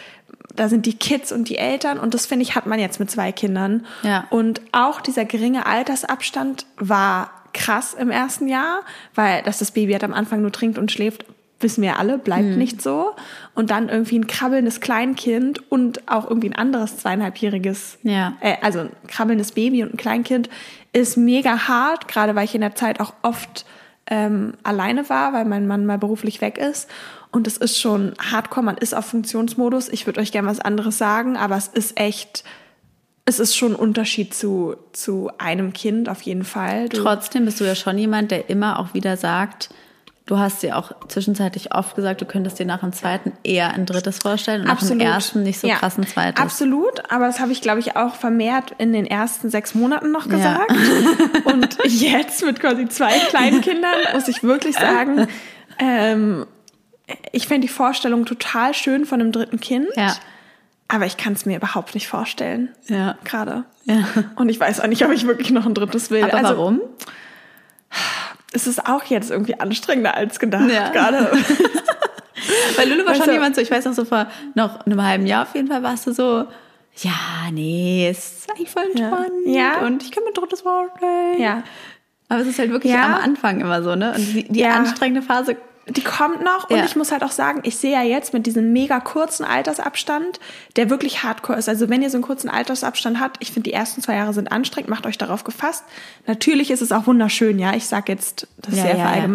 da 0.54 0.68
sind 0.68 0.86
die 0.86 0.94
Kids 0.96 1.32
und 1.32 1.48
die 1.48 1.58
Eltern 1.58 1.98
und 1.98 2.14
das 2.14 2.26
finde 2.26 2.44
ich 2.44 2.54
hat 2.54 2.66
man 2.66 2.78
jetzt 2.78 3.00
mit 3.00 3.10
zwei 3.10 3.32
Kindern. 3.32 3.84
Ja. 4.02 4.26
Und 4.30 4.60
auch 4.70 5.00
dieser 5.00 5.24
geringe 5.24 5.66
Altersabstand 5.66 6.66
war 6.76 7.30
krass 7.52 7.94
im 7.94 8.10
ersten 8.10 8.46
Jahr, 8.46 8.82
weil 9.16 9.42
dass 9.42 9.58
das 9.58 9.72
Baby 9.72 9.92
halt 9.92 10.04
am 10.04 10.12
Anfang 10.14 10.42
nur 10.42 10.52
trinkt 10.52 10.78
und 10.78 10.92
schläft, 10.92 11.24
wissen 11.60 11.82
wir 11.82 11.98
alle, 11.98 12.18
bleibt 12.18 12.44
Mhm. 12.50 12.58
nicht 12.58 12.82
so. 12.82 13.12
Und 13.54 13.70
dann 13.70 13.88
irgendwie 13.88 14.18
ein 14.18 14.26
krabbelndes 14.26 14.80
Kleinkind 14.80 15.70
und 15.70 16.08
auch 16.10 16.28
irgendwie 16.28 16.48
ein 16.50 16.56
anderes 16.56 16.98
zweieinhalbjähriges, 16.98 17.98
Ja. 18.02 18.34
äh, 18.40 18.56
also 18.60 18.80
ein 18.80 18.90
krabbelndes 19.08 19.52
Baby 19.52 19.82
und 19.82 19.94
ein 19.94 19.96
Kleinkind 19.96 20.50
ist 20.92 21.16
mega 21.16 21.66
hart, 21.68 22.08
gerade 22.08 22.34
weil 22.34 22.44
ich 22.44 22.54
in 22.54 22.60
der 22.60 22.74
Zeit 22.74 23.00
auch 23.00 23.14
oft 23.22 23.64
ähm, 24.06 24.52
alleine 24.62 25.08
war, 25.08 25.32
weil 25.32 25.46
mein 25.46 25.66
Mann 25.66 25.86
mal 25.86 25.96
beruflich 25.98 26.40
weg 26.42 26.58
ist. 26.58 26.90
Und 27.32 27.46
es 27.46 27.56
ist 27.56 27.80
schon 27.80 28.12
hardcore, 28.20 28.64
man 28.66 28.76
ist 28.76 28.94
auf 28.94 29.06
Funktionsmodus. 29.06 29.88
Ich 29.88 30.04
würde 30.06 30.20
euch 30.20 30.30
gerne 30.30 30.48
was 30.48 30.60
anderes 30.60 30.98
sagen, 30.98 31.36
aber 31.38 31.56
es 31.56 31.68
ist 31.68 31.98
echt, 31.98 32.44
es 33.24 33.40
ist 33.40 33.56
schon 33.56 33.72
ein 33.72 33.76
Unterschied 33.76 34.34
zu, 34.34 34.76
zu 34.92 35.30
einem 35.38 35.72
Kind 35.72 36.08
auf 36.10 36.20
jeden 36.22 36.44
Fall. 36.44 36.90
Du, 36.90 37.02
Trotzdem 37.02 37.46
bist 37.46 37.60
du 37.60 37.64
ja 37.64 37.74
schon 37.74 37.96
jemand, 37.96 38.30
der 38.30 38.50
immer 38.50 38.78
auch 38.78 38.92
wieder 38.92 39.16
sagt, 39.16 39.70
du 40.26 40.38
hast 40.38 40.62
dir 40.62 40.78
auch 40.78 40.92
zwischenzeitlich 41.08 41.74
oft 41.74 41.96
gesagt, 41.96 42.20
du 42.20 42.24
könntest 42.24 42.58
dir 42.58 42.66
nach 42.66 42.80
dem 42.80 42.92
zweiten 42.92 43.32
eher 43.42 43.72
ein 43.74 43.86
drittes 43.86 44.18
vorstellen 44.18 44.62
und 44.62 44.68
nach 44.68 44.82
dem 44.82 45.00
ersten 45.00 45.42
nicht 45.42 45.60
so 45.60 45.66
Ja, 45.66 45.76
krass 45.76 45.98
ein 45.98 46.06
zweites. 46.06 46.40
Absolut, 46.40 47.10
aber 47.10 47.26
das 47.26 47.40
habe 47.40 47.52
ich, 47.52 47.60
glaube 47.60 47.80
ich, 47.80 47.96
auch 47.96 48.14
vermehrt 48.14 48.72
in 48.78 48.92
den 48.92 49.06
ersten 49.06 49.50
sechs 49.50 49.74
Monaten 49.74 50.10
noch 50.12 50.28
gesagt. 50.28 50.72
Und 51.44 51.76
jetzt 51.84 52.44
mit 52.44 52.60
quasi 52.60 52.88
zwei 52.88 53.18
kleinen 53.28 53.60
Kindern 53.60 53.96
muss 54.14 54.28
ich 54.28 54.42
wirklich 54.42 54.76
sagen, 54.76 55.28
ähm, 55.78 56.46
ich 57.32 57.46
fände 57.46 57.66
die 57.66 57.72
Vorstellung 57.72 58.24
total 58.24 58.72
schön 58.72 59.04
von 59.04 59.20
einem 59.20 59.32
dritten 59.32 59.60
Kind. 59.60 59.88
Ja. 59.96 60.16
Aber 60.88 61.06
ich 61.06 61.16
kann 61.16 61.32
es 61.32 61.44
mir 61.44 61.56
überhaupt 61.56 61.94
nicht 61.94 62.08
vorstellen. 62.08 62.70
Ja. 62.86 63.16
Gerade. 63.24 63.64
Ja. 63.84 64.06
Und 64.36 64.48
ich 64.48 64.60
weiß 64.60 64.80
auch 64.80 64.86
nicht, 64.86 65.04
ob 65.04 65.12
ich 65.12 65.26
wirklich 65.26 65.50
noch 65.50 65.66
ein 65.66 65.74
drittes 65.74 66.10
will. 66.10 66.24
Aber 66.24 66.34
also, 66.34 66.56
warum? 66.56 66.80
Es 68.54 68.66
ist 68.66 68.86
auch 68.86 69.04
jetzt 69.04 69.30
irgendwie 69.30 69.58
anstrengender 69.60 70.14
als 70.14 70.38
gedacht. 70.38 70.70
Ja. 70.70 70.88
Gerade. 70.90 71.30
Weil 72.76 72.88
Lulu 72.88 73.00
war 73.04 73.10
Weißt 73.12 73.18
schon 73.18 73.26
du- 73.28 73.32
jemand 73.34 73.54
so, 73.54 73.60
ich 73.60 73.70
weiß 73.70 73.84
noch 73.84 73.94
so 73.94 74.04
vor 74.04 74.26
noch 74.54 74.84
einem 74.86 75.02
halben 75.02 75.26
Jahr 75.26 75.42
auf 75.42 75.54
jeden 75.54 75.68
Fall 75.68 75.82
warst 75.82 76.06
du 76.06 76.12
so, 76.12 76.44
ja, 76.98 77.12
nee, 77.52 78.08
ist 78.10 78.48
eigentlich 78.50 78.70
voll 78.70 78.84
spannend 78.96 79.46
Ja. 79.46 79.78
und 79.84 80.02
ich 80.02 80.10
kann 80.12 80.22
mir 80.24 80.30
ein 80.30 80.34
drittes 80.34 80.60
vorstellen. 80.62 81.40
ja. 81.40 81.62
Aber 82.28 82.40
es 82.40 82.48
ist 82.48 82.58
halt 82.58 82.70
wirklich 82.70 82.92
Ja. 82.92 83.04
am 83.04 83.14
Anfang 83.16 83.60
immer 83.60 83.82
so, 83.82 83.94
ne? 83.96 84.12
Und 84.16 84.32
die, 84.34 84.48
die 84.48 84.64
anstrengende 84.64 85.20
Phase 85.20 85.56
Die 85.86 86.02
kommt 86.02 86.42
noch 86.42 86.70
und 86.70 86.76
Ja. 86.78 86.84
ich 86.84 86.96
muss 86.96 87.12
halt 87.12 87.22
auch 87.22 87.30
sagen, 87.30 87.60
ich 87.64 87.76
sehe 87.76 87.92
ja 87.92 88.02
jetzt 88.02 88.32
mit 88.32 88.46
diesem 88.46 88.72
mega 88.72 89.00
kurzen 89.00 89.44
Altersabstand, 89.44 90.40
der 90.76 90.88
wirklich 90.88 91.22
hardcore 91.22 91.58
ist. 91.58 91.68
Also 91.68 91.90
wenn 91.90 92.00
ihr 92.02 92.08
so 92.10 92.16
einen 92.16 92.24
kurzen 92.24 92.48
Altersabstand 92.48 93.20
habt, 93.20 93.36
ich 93.40 93.48
finde 93.52 93.68
die 93.68 93.74
ersten 93.74 94.00
zwei 94.00 94.14
Jahre 94.14 94.32
sind 94.32 94.50
anstrengend, 94.50 94.88
macht 94.88 95.06
euch 95.06 95.18
darauf 95.18 95.44
gefasst. 95.44 95.84
Natürlich 96.26 96.70
ist 96.70 96.80
es 96.80 96.90
auch 96.90 97.06
wunderschön, 97.06 97.58
ja. 97.58 97.74
Ich 97.74 97.86
sag 97.86 98.08
jetzt, 98.08 98.46
das 98.56 98.72
ist 98.72 98.78
Ja, 98.78 98.84
sehr 98.84 98.96
ja, 98.96 99.04
ja. 99.16 99.28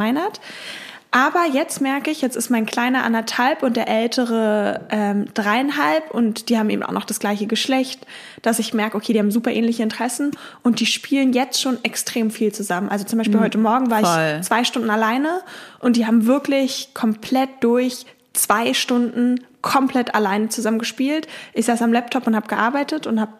Aber 1.11 1.45
jetzt 1.51 1.81
merke 1.81 2.11
ich, 2.11 2.21
jetzt 2.21 2.35
ist 2.35 2.51
mein 2.51 2.67
kleiner 2.67 3.03
anderthalb 3.03 3.63
und 3.63 3.75
der 3.75 3.87
ältere 3.87 4.81
ähm, 4.91 5.25
dreieinhalb 5.33 6.11
und 6.11 6.49
die 6.49 6.57
haben 6.59 6.69
eben 6.69 6.83
auch 6.83 6.91
noch 6.91 7.05
das 7.05 7.19
gleiche 7.19 7.47
Geschlecht, 7.47 8.05
dass 8.43 8.59
ich 8.59 8.75
merke, 8.75 8.95
okay, 8.95 9.13
die 9.13 9.19
haben 9.19 9.31
super 9.31 9.49
ähnliche 9.51 9.81
Interessen 9.81 10.31
und 10.61 10.79
die 10.79 10.85
spielen 10.85 11.33
jetzt 11.33 11.59
schon 11.59 11.83
extrem 11.83 12.29
viel 12.29 12.51
zusammen. 12.51 12.89
Also 12.89 13.05
zum 13.05 13.17
Beispiel 13.17 13.39
heute 13.39 13.57
Morgen 13.57 13.89
war 13.89 14.01
Mhm. 14.01 14.05
voll. 14.05 14.37
ich 14.41 14.47
zwei 14.47 14.63
Stunden 14.63 14.91
alleine 14.91 15.41
und 15.79 15.95
die 15.95 16.05
haben 16.05 16.27
wirklich 16.27 16.89
komplett 16.93 17.49
durch 17.61 18.05
zwei 18.33 18.75
Stunden 18.75 19.39
komplett 19.61 20.15
alleine 20.15 20.49
zusammen 20.49 20.79
gespielt. 20.79 21.27
Ich 21.53 21.65
saß 21.65 21.81
am 21.81 21.91
Laptop 21.91 22.25
und 22.27 22.35
habe 22.35 22.47
gearbeitet 22.47 23.07
und 23.07 23.19
habe 23.19 23.33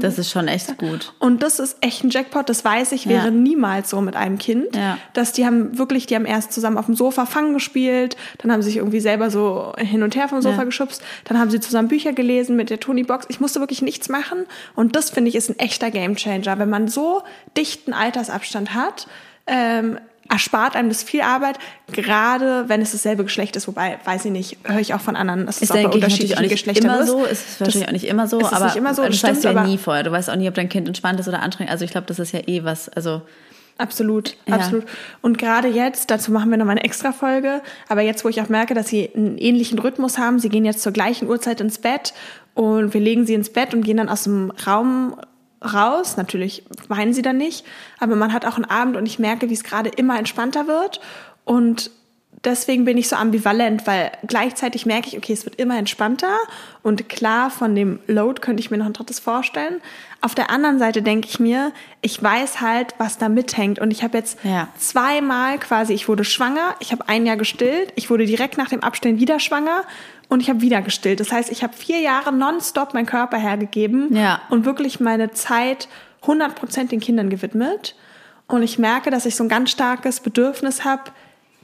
Das 0.00 0.18
ist 0.18 0.28
schon 0.30 0.48
echt 0.48 0.76
gut. 0.78 1.14
und 1.20 1.44
das 1.44 1.60
ist 1.60 1.76
echt 1.80 2.02
ein 2.02 2.10
Jackpot, 2.10 2.48
das 2.48 2.64
weiß 2.64 2.90
ich, 2.92 3.06
wäre 3.06 3.26
Ja. 3.26 3.30
niemals 3.30 3.90
so 3.90 4.00
mit 4.00 4.16
einem 4.16 4.38
Kind. 4.38 4.74
Ja. 4.74 4.98
Dass 5.12 5.32
die 5.32 5.46
haben 5.46 5.78
wirklich, 5.78 6.06
die 6.06 6.16
haben 6.16 6.24
erst 6.26 6.52
zusammen 6.52 6.76
auf 6.76 6.86
dem 6.86 6.96
Sofa 6.96 7.24
Fangen 7.24 7.54
gespielt, 7.54 8.16
dann 8.38 8.50
haben 8.50 8.62
sie 8.62 8.70
sich 8.70 8.78
irgendwie 8.78 8.98
selber 9.00 9.30
so 9.30 9.72
hin 9.78 10.02
und 10.02 10.16
her 10.16 10.28
vom 10.28 10.42
Sofa 10.42 10.58
Ja. 10.58 10.64
geschubst, 10.64 11.02
dann 11.24 11.38
haben 11.38 11.50
sie 11.50 11.60
zusammen 11.60 11.86
Bücher 11.88 12.12
gelesen 12.12 12.56
mit 12.56 12.68
der 12.70 12.80
Tony 12.80 13.04
Box. 13.04 13.26
Ich 13.28 13.38
musste 13.40 13.60
wirklich 13.60 13.80
nichts 13.82 14.08
machen 14.08 14.46
und 14.74 14.96
das 14.96 15.10
finde 15.10 15.28
ich 15.28 15.36
ist 15.36 15.50
ein 15.50 15.58
echter 15.60 15.92
Gamechanger, 15.92 16.58
wenn 16.58 16.68
man 16.70 16.88
so 16.88 17.22
dichten 17.56 17.92
Altersabstand 17.92 18.74
hat. 18.74 19.06
Ähm, 19.46 19.98
erspart 20.30 20.76
einem 20.76 20.88
das 20.88 21.02
viel 21.02 21.20
Arbeit, 21.22 21.58
gerade 21.92 22.64
wenn 22.68 22.80
es 22.80 22.92
dasselbe 22.92 23.24
Geschlecht 23.24 23.56
ist, 23.56 23.66
wobei, 23.68 23.98
weiß 24.04 24.24
ich 24.26 24.30
nicht, 24.30 24.56
höre 24.64 24.78
ich 24.80 24.94
auch 24.94 25.00
von 25.00 25.16
anderen, 25.16 25.46
dass 25.46 25.56
es 25.56 25.62
Ist 25.62 25.72
auch 25.72 25.76
bei 25.76 25.88
unterschiedlichen 25.88 26.48
Geschlechtern 26.48 26.84
immer 26.86 27.00
ist. 27.00 27.08
so. 27.08 27.24
Es 27.24 27.48
ist 27.50 27.60
wahrscheinlich 27.60 27.88
auch 27.88 27.92
nicht 27.92 28.04
immer 28.06 28.26
so, 28.28 28.38
es 28.40 28.46
ist 28.46 28.52
aber 28.52 28.64
nicht 28.66 28.76
immer 28.76 28.94
so, 28.94 29.02
das 29.02 29.20
das 29.20 29.22
weißt 29.24 29.36
du 29.44 29.48
stimmt, 29.48 29.56
ja 29.56 29.64
nie 29.66 29.78
vorher. 29.78 30.04
Du 30.04 30.12
weißt 30.12 30.30
auch 30.30 30.36
nie, 30.36 30.48
ob 30.48 30.54
dein 30.54 30.68
Kind 30.68 30.86
entspannt 30.88 31.20
ist 31.20 31.28
oder 31.28 31.42
anstrengend. 31.42 31.72
Also 31.72 31.84
ich 31.84 31.90
glaube, 31.90 32.06
das 32.06 32.18
ist 32.18 32.32
ja 32.32 32.40
eh 32.46 32.64
was. 32.64 32.88
Also 32.88 33.22
Absolut, 33.78 34.36
Ja. 34.46 34.56
absolut. 34.56 34.84
Und 35.22 35.38
gerade 35.38 35.66
jetzt, 35.68 36.10
dazu 36.10 36.32
machen 36.32 36.50
wir 36.50 36.58
nochmal 36.58 36.76
eine 36.76 36.84
extra 36.84 37.12
Folge, 37.12 37.62
aber 37.88 38.02
jetzt, 38.02 38.24
wo 38.26 38.28
ich 38.28 38.40
auch 38.42 38.50
merke, 38.50 38.74
dass 38.74 38.88
sie 38.88 39.10
einen 39.16 39.38
ähnlichen 39.38 39.78
Rhythmus 39.78 40.18
haben, 40.18 40.38
sie 40.38 40.50
gehen 40.50 40.66
jetzt 40.66 40.82
zur 40.82 40.92
gleichen 40.92 41.26
Uhrzeit 41.28 41.62
ins 41.62 41.78
Bett 41.78 42.12
und 42.52 42.92
wir 42.92 43.00
legen 43.00 43.24
sie 43.24 43.32
ins 43.32 43.50
Bett 43.50 43.72
und 43.72 43.82
gehen 43.82 43.96
dann 43.96 44.10
aus 44.10 44.24
dem 44.24 44.52
Raum 44.66 45.16
raus. 45.62 46.16
Natürlich 46.16 46.64
weinen 46.88 47.14
sie 47.14 47.22
dann 47.22 47.36
nicht, 47.36 47.64
aber 47.98 48.16
man 48.16 48.32
hat 48.32 48.46
auch 48.46 48.56
einen 48.56 48.64
Abend 48.64 48.96
und 48.96 49.06
ich 49.06 49.18
merke, 49.18 49.48
wie 49.50 49.54
es 49.54 49.64
gerade 49.64 49.90
immer 49.90 50.18
entspannter 50.18 50.66
wird 50.66 51.00
und 51.44 51.90
deswegen 52.44 52.84
bin 52.84 52.96
ich 52.96 53.08
so 53.08 53.16
ambivalent, 53.16 53.86
weil 53.86 54.10
gleichzeitig 54.26 54.86
merke 54.86 55.08
ich, 55.08 55.16
okay, 55.16 55.32
es 55.32 55.44
wird 55.44 55.56
immer 55.56 55.76
entspannter 55.78 56.36
und 56.82 57.08
klar, 57.08 57.50
von 57.50 57.74
dem 57.74 57.98
Load 58.06 58.40
könnte 58.40 58.60
ich 58.60 58.70
mir 58.70 58.78
noch 58.78 58.86
ein 58.86 58.92
drittes 58.92 59.18
vorstellen. 59.20 59.80
Auf 60.22 60.34
der 60.34 60.50
anderen 60.50 60.78
Seite 60.78 61.02
denke 61.02 61.28
ich 61.28 61.38
mir, 61.40 61.72
ich 62.02 62.22
weiß 62.22 62.60
halt, 62.60 62.94
was 62.98 63.18
da 63.18 63.28
mithängt 63.28 63.78
und 63.78 63.90
ich 63.90 64.02
habe 64.02 64.16
jetzt 64.18 64.38
Ja. 64.44 64.68
zweimal 64.78 65.58
quasi, 65.58 65.92
ich 65.92 66.08
wurde 66.08 66.24
schwanger, 66.24 66.74
ich 66.80 66.92
habe 66.92 67.08
ein 67.08 67.26
Jahr 67.26 67.36
gestillt, 67.36 67.92
ich 67.96 68.10
wurde 68.10 68.26
direkt 68.26 68.56
nach 68.58 68.68
dem 68.68 68.82
Abstillen 68.82 69.18
wieder 69.18 69.38
schwanger 69.40 69.82
und 70.28 70.40
ich 70.40 70.48
habe 70.48 70.60
wieder 70.60 70.80
gestillt. 70.82 71.20
Das 71.20 71.32
heißt, 71.32 71.50
ich 71.50 71.62
habe 71.62 71.74
vier 71.74 72.00
Jahre 72.00 72.32
nonstop 72.32 72.94
meinen 72.94 73.06
Körper 73.06 73.36
hergegeben 73.38 74.14
Ja. 74.16 74.40
und 74.48 74.64
wirklich 74.64 75.00
meine 75.00 75.32
Zeit 75.32 75.88
100% 76.22 76.90
den 76.90 77.00
Kindern 77.00 77.30
gewidmet. 77.30 77.94
Und 78.46 78.62
ich 78.62 78.78
merke, 78.78 79.10
dass 79.10 79.26
ich 79.26 79.36
so 79.36 79.44
ein 79.44 79.48
ganz 79.48 79.70
starkes 79.70 80.20
Bedürfnis 80.20 80.84
habe, 80.84 81.04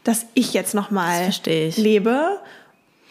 dass 0.07 0.27
ich 0.35 0.53
jetzt 0.55 0.75
Das 0.75 0.85
nochmal 0.85 1.31
lebe. 1.77 2.39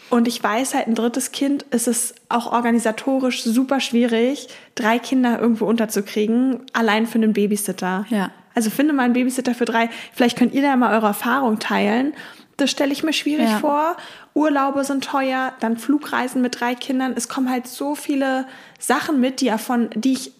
Und 0.08 0.28
ich 0.28 0.42
weiß 0.42 0.74
halt, 0.74 0.86
ein 0.86 0.94
drittes 0.94 1.32
Kind 1.32 1.64
ist 1.64 1.88
es 1.88 2.14
auch 2.28 2.52
organisatorisch 2.52 3.42
super 3.42 3.80
schwierig, 3.80 4.48
drei 4.74 4.98
Kinder 4.98 5.38
irgendwo 5.38 5.66
unterzukriegen, 5.66 6.60
allein 6.72 7.06
für 7.06 7.16
einen 7.16 7.32
Babysitter. 7.32 8.06
Ja. 8.08 8.30
Also 8.54 8.70
finde 8.70 8.92
mal 8.94 9.02
einen 9.02 9.12
Babysitter 9.14 9.54
für 9.54 9.64
drei. 9.64 9.90
Vielleicht 10.12 10.38
könnt 10.38 10.54
ihr 10.54 10.62
da 10.62 10.76
mal 10.76 10.94
eure 10.94 11.08
Erfahrung 11.08 11.58
teilen. 11.58 12.14
Das 12.56 12.70
stelle 12.70 12.92
ich 12.92 13.02
mir 13.02 13.12
schwierig 13.12 13.50
Ja. 13.50 13.58
vor. 13.58 13.96
Urlaube 14.32 14.84
sind 14.84 15.04
teuer, 15.04 15.52
dann 15.60 15.76
Flugreisen 15.76 16.40
mit 16.40 16.60
drei 16.60 16.74
Kindern. 16.74 17.12
Es 17.16 17.28
kommen 17.28 17.50
halt 17.50 17.66
so 17.66 17.94
viele 17.94 18.46
Sachen 18.78 19.20
mit, 19.20 19.40
die 19.40 19.46
ja 19.46 19.58
von, 19.58 19.90
die 19.94 20.12
ich 20.12 20.32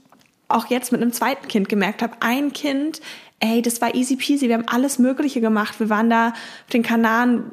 auch 0.48 0.66
jetzt 0.66 0.92
mit 0.92 1.02
einem 1.02 1.12
zweiten 1.12 1.48
Kind 1.48 1.68
gemerkt 1.68 2.02
habe. 2.02 2.14
Ein 2.20 2.52
Kind, 2.52 3.00
ey, 3.40 3.62
das 3.62 3.80
war 3.80 3.94
easy 3.94 4.16
peasy. 4.16 4.48
Wir 4.48 4.54
haben 4.56 4.68
alles 4.68 4.98
Mögliche 4.98 5.40
gemacht. 5.40 5.78
Wir 5.80 5.90
waren 5.90 6.08
da 6.10 6.28
auf 6.28 6.70
den 6.72 6.82
Kanaren 6.82 7.44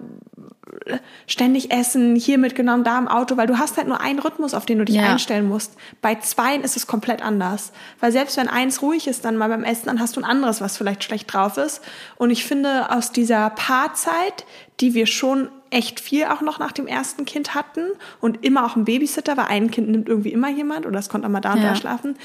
ständig 1.28 1.72
essen, 1.72 2.16
hier 2.16 2.38
mitgenommen, 2.38 2.84
da 2.84 2.98
im 2.98 3.08
Auto, 3.08 3.38
weil 3.38 3.48
du 3.48 3.58
hast 3.60 3.78
halt 3.78 3.88
nur 3.88 4.02
einen 4.02 4.20
Rhythmus, 4.20 4.54
auf 4.54 4.66
den 4.66 4.80
du 4.80 4.86
dich 4.86 4.96
Ja. 4.96 5.04
einstellen 5.12 5.48
musst. 5.48 5.74
Bei 6.02 6.16
zweien 6.16 6.62
ist 6.62 6.76
es 6.76 6.88
komplett 6.88 7.22
anders. 7.22 7.72
Weil 8.00 8.12
selbst 8.12 8.38
wenn 8.38 8.48
eins 8.48 8.82
ruhig 8.82 9.08
ist, 9.08 9.24
dann 9.26 9.38
mal 9.38 9.50
beim 9.50 9.64
Essen, 9.64 9.86
dann 9.86 10.00
hast 10.00 10.16
du 10.16 10.22
ein 10.22 10.26
anderes, 10.26 10.62
was 10.62 10.78
vielleicht 10.78 11.04
schlecht 11.04 11.32
drauf 11.32 11.58
ist. 11.58 11.82
Und 12.16 12.32
ich 12.32 12.46
finde, 12.46 12.92
aus 12.92 13.12
dieser 13.12 13.50
Paarzeit, 13.52 14.46
die 14.80 14.94
wir 14.94 15.06
schon 15.06 15.50
echt 15.70 16.00
viel 16.00 16.26
auch 16.26 16.42
noch 16.42 16.60
nach 16.60 16.72
dem 16.72 16.88
ersten 16.88 17.26
Kind 17.26 17.56
hatten 17.56 17.82
und 18.22 18.44
immer 18.46 18.66
auch 18.66 18.76
ein 18.76 18.86
Babysitter, 18.86 19.38
weil 19.38 19.46
ein 19.46 19.72
Kind 19.72 19.90
nimmt 19.90 20.08
irgendwie 20.08 20.32
immer 20.32 20.50
jemand 20.50 20.86
oder 20.86 21.00
es 21.00 21.10
konnte 21.10 21.28
auch 21.28 21.32
mal 21.32 21.40
da 21.40 21.54
und 21.54 21.62
Ja. 21.64 21.70
da 21.70 21.76
schlafen, 21.76 22.16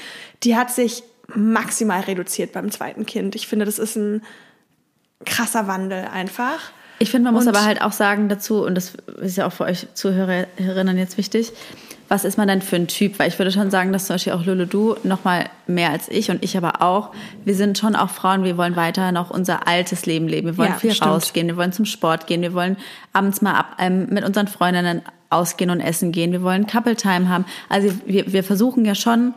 die 0.43 0.55
hat 0.55 0.71
sich 0.71 1.03
maximal 1.35 2.01
reduziert 2.01 2.51
beim 2.53 2.71
zweiten 2.71 3.05
Kind. 3.05 3.35
Ich 3.35 3.47
finde, 3.47 3.65
das 3.65 3.79
ist 3.79 3.95
ein 3.95 4.21
krasser 5.25 5.67
Wandel 5.67 6.05
einfach. 6.05 6.59
Ich 6.99 7.11
finde, 7.11 7.25
man 7.25 7.33
muss 7.33 7.43
Und- 7.47 7.55
aber 7.55 7.65
halt 7.65 7.81
auch 7.81 7.93
sagen 7.93 8.27
dazu, 8.29 8.63
und 8.63 8.75
das 8.75 8.93
ist 9.21 9.37
ja 9.37 9.47
auch 9.47 9.53
für 9.53 9.63
euch 9.65 9.87
Zuhörerinnen 9.93 10.97
jetzt 10.97 11.17
wichtig, 11.17 11.51
was 12.09 12.25
ist 12.25 12.37
man 12.37 12.47
denn 12.47 12.61
für 12.63 12.75
ein 12.75 12.87
Typ? 12.87 13.19
Weil 13.19 13.27
ich 13.27 13.37
würde 13.37 13.51
schon 13.51 13.69
sagen, 13.69 13.93
dass 13.93 14.07
zum 14.07 14.15
Beispiel 14.15 14.33
auch 14.33 14.43
Lulu, 14.43 14.65
du 14.65 14.95
noch 15.03 15.23
mal 15.23 15.45
mehr 15.67 15.91
als 15.91 16.09
ich 16.09 16.31
und 16.31 16.43
ich 16.43 16.57
aber 16.57 16.81
auch, 16.81 17.11
wir 17.45 17.53
sind 17.53 17.77
schon 17.77 17.95
auch 17.95 18.09
Frauen, 18.09 18.43
wir 18.43 18.57
wollen 18.57 18.75
weiter 18.75 19.11
noch 19.11 19.29
unser 19.29 19.67
altes 19.67 20.07
Leben 20.07 20.27
leben. 20.27 20.47
Wir 20.47 20.57
wollen 20.57 20.71
Ja, 20.71 20.75
viel 20.79 20.91
stimmt. 20.93 21.11
rausgehen, 21.11 21.47
wir 21.47 21.55
wollen 21.55 21.71
zum 21.71 21.85
Sport 21.85 22.25
gehen, 22.25 22.41
wir 22.41 22.53
wollen 22.55 22.77
abends 23.13 23.41
mal 23.43 23.53
ab, 23.53 23.75
ähm, 23.77 24.07
mit 24.09 24.23
unseren 24.25 24.47
Freundinnen 24.47 25.03
ausgehen 25.29 25.69
und 25.69 25.79
essen 25.81 26.11
gehen, 26.11 26.31
wir 26.31 26.41
wollen 26.41 26.65
Couple 26.65 26.95
Time 26.95 27.29
haben. 27.29 27.45
Also 27.69 27.91
wir, 28.07 28.33
wir 28.33 28.43
versuchen 28.43 28.83
ja 28.85 28.95
schon, 28.95 29.35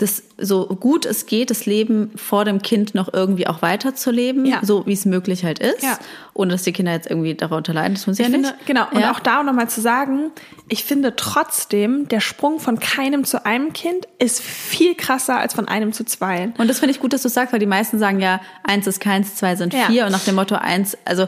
das 0.00 0.22
so 0.38 0.66
gut 0.66 1.04
es 1.04 1.26
geht, 1.26 1.50
das 1.50 1.66
Leben 1.66 2.10
vor 2.16 2.46
dem 2.46 2.62
Kind 2.62 2.94
noch 2.94 3.12
irgendwie 3.12 3.46
auch 3.46 3.60
weiterzuleben, 3.60 4.46
Ja. 4.46 4.60
so 4.62 4.86
wie 4.86 4.94
es 4.94 5.04
möglich 5.04 5.44
halt 5.44 5.58
ist, 5.58 5.82
Ja. 5.82 5.98
ohne 6.32 6.52
dass 6.52 6.62
die 6.62 6.72
Kinder 6.72 6.92
jetzt 6.92 7.08
irgendwie 7.10 7.34
darunter 7.34 7.74
leiden. 7.74 7.94
Das 7.94 8.06
muss 8.06 8.18
Ich 8.18 8.24
ja 8.24 8.30
finde, 8.32 8.52
nicht. 8.52 8.66
genau, 8.66 8.86
und 8.92 9.00
ja. 9.00 9.12
auch 9.12 9.20
da 9.20 9.42
nochmal 9.42 9.68
zu 9.68 9.82
sagen, 9.82 10.30
ich 10.68 10.84
finde 10.84 11.14
trotzdem, 11.16 12.08
der 12.08 12.20
Sprung 12.20 12.60
von 12.60 12.78
keinem 12.80 13.24
zu 13.24 13.44
einem 13.44 13.74
Kind 13.74 14.08
ist 14.18 14.40
viel 14.40 14.94
krasser 14.94 15.38
als 15.38 15.52
von 15.52 15.68
einem 15.68 15.92
zu 15.92 16.04
zwei. 16.04 16.52
Und 16.56 16.68
das 16.68 16.78
finde 16.78 16.92
ich 16.94 17.00
gut, 17.00 17.12
dass 17.12 17.20
du 17.22 17.28
sagst, 17.28 17.52
weil 17.52 17.60
die 17.60 17.66
meisten 17.66 17.98
sagen 17.98 18.20
ja, 18.20 18.40
eins 18.64 18.86
ist 18.86 19.00
keins, 19.00 19.34
zwei 19.34 19.54
sind 19.56 19.74
vier 19.74 20.06
und 20.06 20.12
nach 20.12 20.24
dem 20.24 20.34
Motto 20.34 20.54
eins, 20.54 20.96
also 21.04 21.26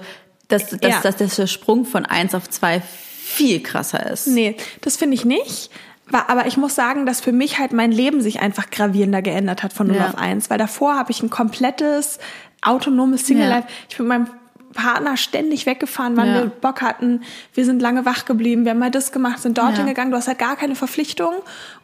dass, 0.49 0.69
dass, 0.71 1.03
dass, 1.03 1.17
dass 1.17 1.37
der 1.37 1.47
Sprung 1.47 1.85
von 1.85 2.07
eins 2.07 2.35
auf 2.35 2.49
zwei 2.49 2.81
viel 2.81 3.63
krasser 3.63 4.11
ist. 4.11 4.27
Nee, 4.29 4.57
das 4.81 4.97
finde 4.97 5.15
ich 5.15 5.25
nicht. 5.25 5.71
Aber 6.11 6.47
ich 6.47 6.57
muss 6.57 6.75
sagen, 6.75 7.07
dass 7.07 7.21
für 7.21 7.33
mich 7.33 7.59
halt 7.59 7.73
mein 7.73 7.93
Leben 7.93 8.21
sich 8.21 8.41
einfach 8.41 8.71
gravierender 8.71 9.23
geändert 9.23 9.63
hat 9.63 9.73
von 9.73 9.87
0 9.87 9.97
Ja. 9.97 10.09
auf 10.09 10.19
1. 10.19 10.51
Weil 10.51 10.59
davor 10.59 10.97
habe 10.97 11.11
ich 11.11 11.23
ein 11.23 11.31
komplettes 11.31 12.19
autonomes 12.61 13.27
Single-Life. 13.27 13.67
Ich 13.89 13.97
bin 13.97 14.09
mit 14.09 14.19
meinem 14.19 14.31
Partner 14.75 15.17
ständig 15.19 15.67
weggefahren, 15.67 16.17
wann 16.17 16.29
Ja. 16.29 16.35
wir 16.35 16.47
Bock 16.47 16.81
hatten. 16.81 17.23
Wir 17.55 17.65
sind 17.67 17.81
lange 17.83 18.07
wach 18.07 18.25
geblieben, 18.25 18.65
wir 18.65 18.71
haben 18.73 18.79
mal 18.79 18.91
das 18.91 19.13
gemacht, 19.13 19.41
sind 19.41 19.59
dorthin 19.59 19.81
Ja. 19.87 19.93
gegangen. 19.93 20.11
Du 20.11 20.17
hast 20.17 20.29
halt 20.29 20.39
gar 20.39 20.57
keine 20.57 20.75
Verpflichtung. 20.75 21.35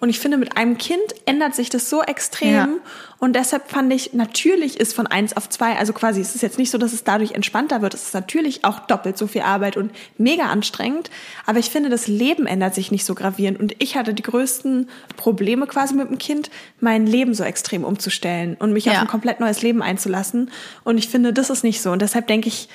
Und 0.00 0.08
ich 0.08 0.18
finde, 0.18 0.36
mit 0.38 0.56
einem 0.56 0.78
Kind 0.78 1.02
ändert 1.26 1.54
sich 1.54 1.68
das 1.68 1.90
so 1.90 2.02
extrem. 2.02 2.80
Und 3.20 3.34
deshalb 3.34 3.68
fand 3.68 3.92
ich, 3.92 4.12
natürlich 4.12 4.78
ist 4.78 4.94
von 4.94 5.08
eins 5.08 5.36
auf 5.36 5.48
zwei, 5.48 5.76
also 5.76 5.92
quasi, 5.92 6.20
es 6.20 6.36
ist 6.36 6.42
jetzt 6.42 6.56
nicht 6.58 6.70
so, 6.70 6.78
dass 6.78 6.92
es 6.92 7.02
dadurch 7.02 7.32
entspannter 7.32 7.82
wird. 7.82 7.94
Es 7.94 8.04
ist 8.04 8.14
natürlich 8.14 8.64
auch 8.64 8.78
doppelt 8.80 9.18
so 9.18 9.26
viel 9.26 9.42
Arbeit 9.42 9.76
und 9.76 9.90
mega 10.18 10.44
anstrengend. 10.44 11.10
Aber 11.44 11.58
ich 11.58 11.70
finde, 11.70 11.88
das 11.90 12.06
Leben 12.06 12.46
ändert 12.46 12.74
sich 12.76 12.92
nicht 12.92 13.04
so 13.04 13.16
gravierend. 13.16 13.58
Und 13.58 13.74
ich 13.80 13.96
hatte 13.96 14.14
die 14.14 14.22
größten 14.22 14.88
Probleme 15.16 15.66
quasi 15.66 15.94
mit 15.94 16.08
dem 16.08 16.18
Kind, 16.18 16.50
mein 16.80 17.06
Leben 17.06 17.34
so 17.34 17.42
extrem 17.42 17.82
umzustellen 17.84 18.56
und 18.58 18.72
mich 18.72 18.84
Ja. 18.84 18.92
auf 18.92 18.98
ein 18.98 19.06
komplett 19.08 19.40
neues 19.40 19.62
Leben 19.62 19.82
einzulassen. 19.82 20.50
Und 20.84 20.96
ich 20.98 21.08
finde, 21.08 21.32
das 21.32 21.50
ist 21.50 21.64
nicht 21.64 21.82
so. 21.82 21.90
Und 21.90 22.02
deshalb 22.02 22.28
denke 22.28 22.46
ich, 22.48 22.68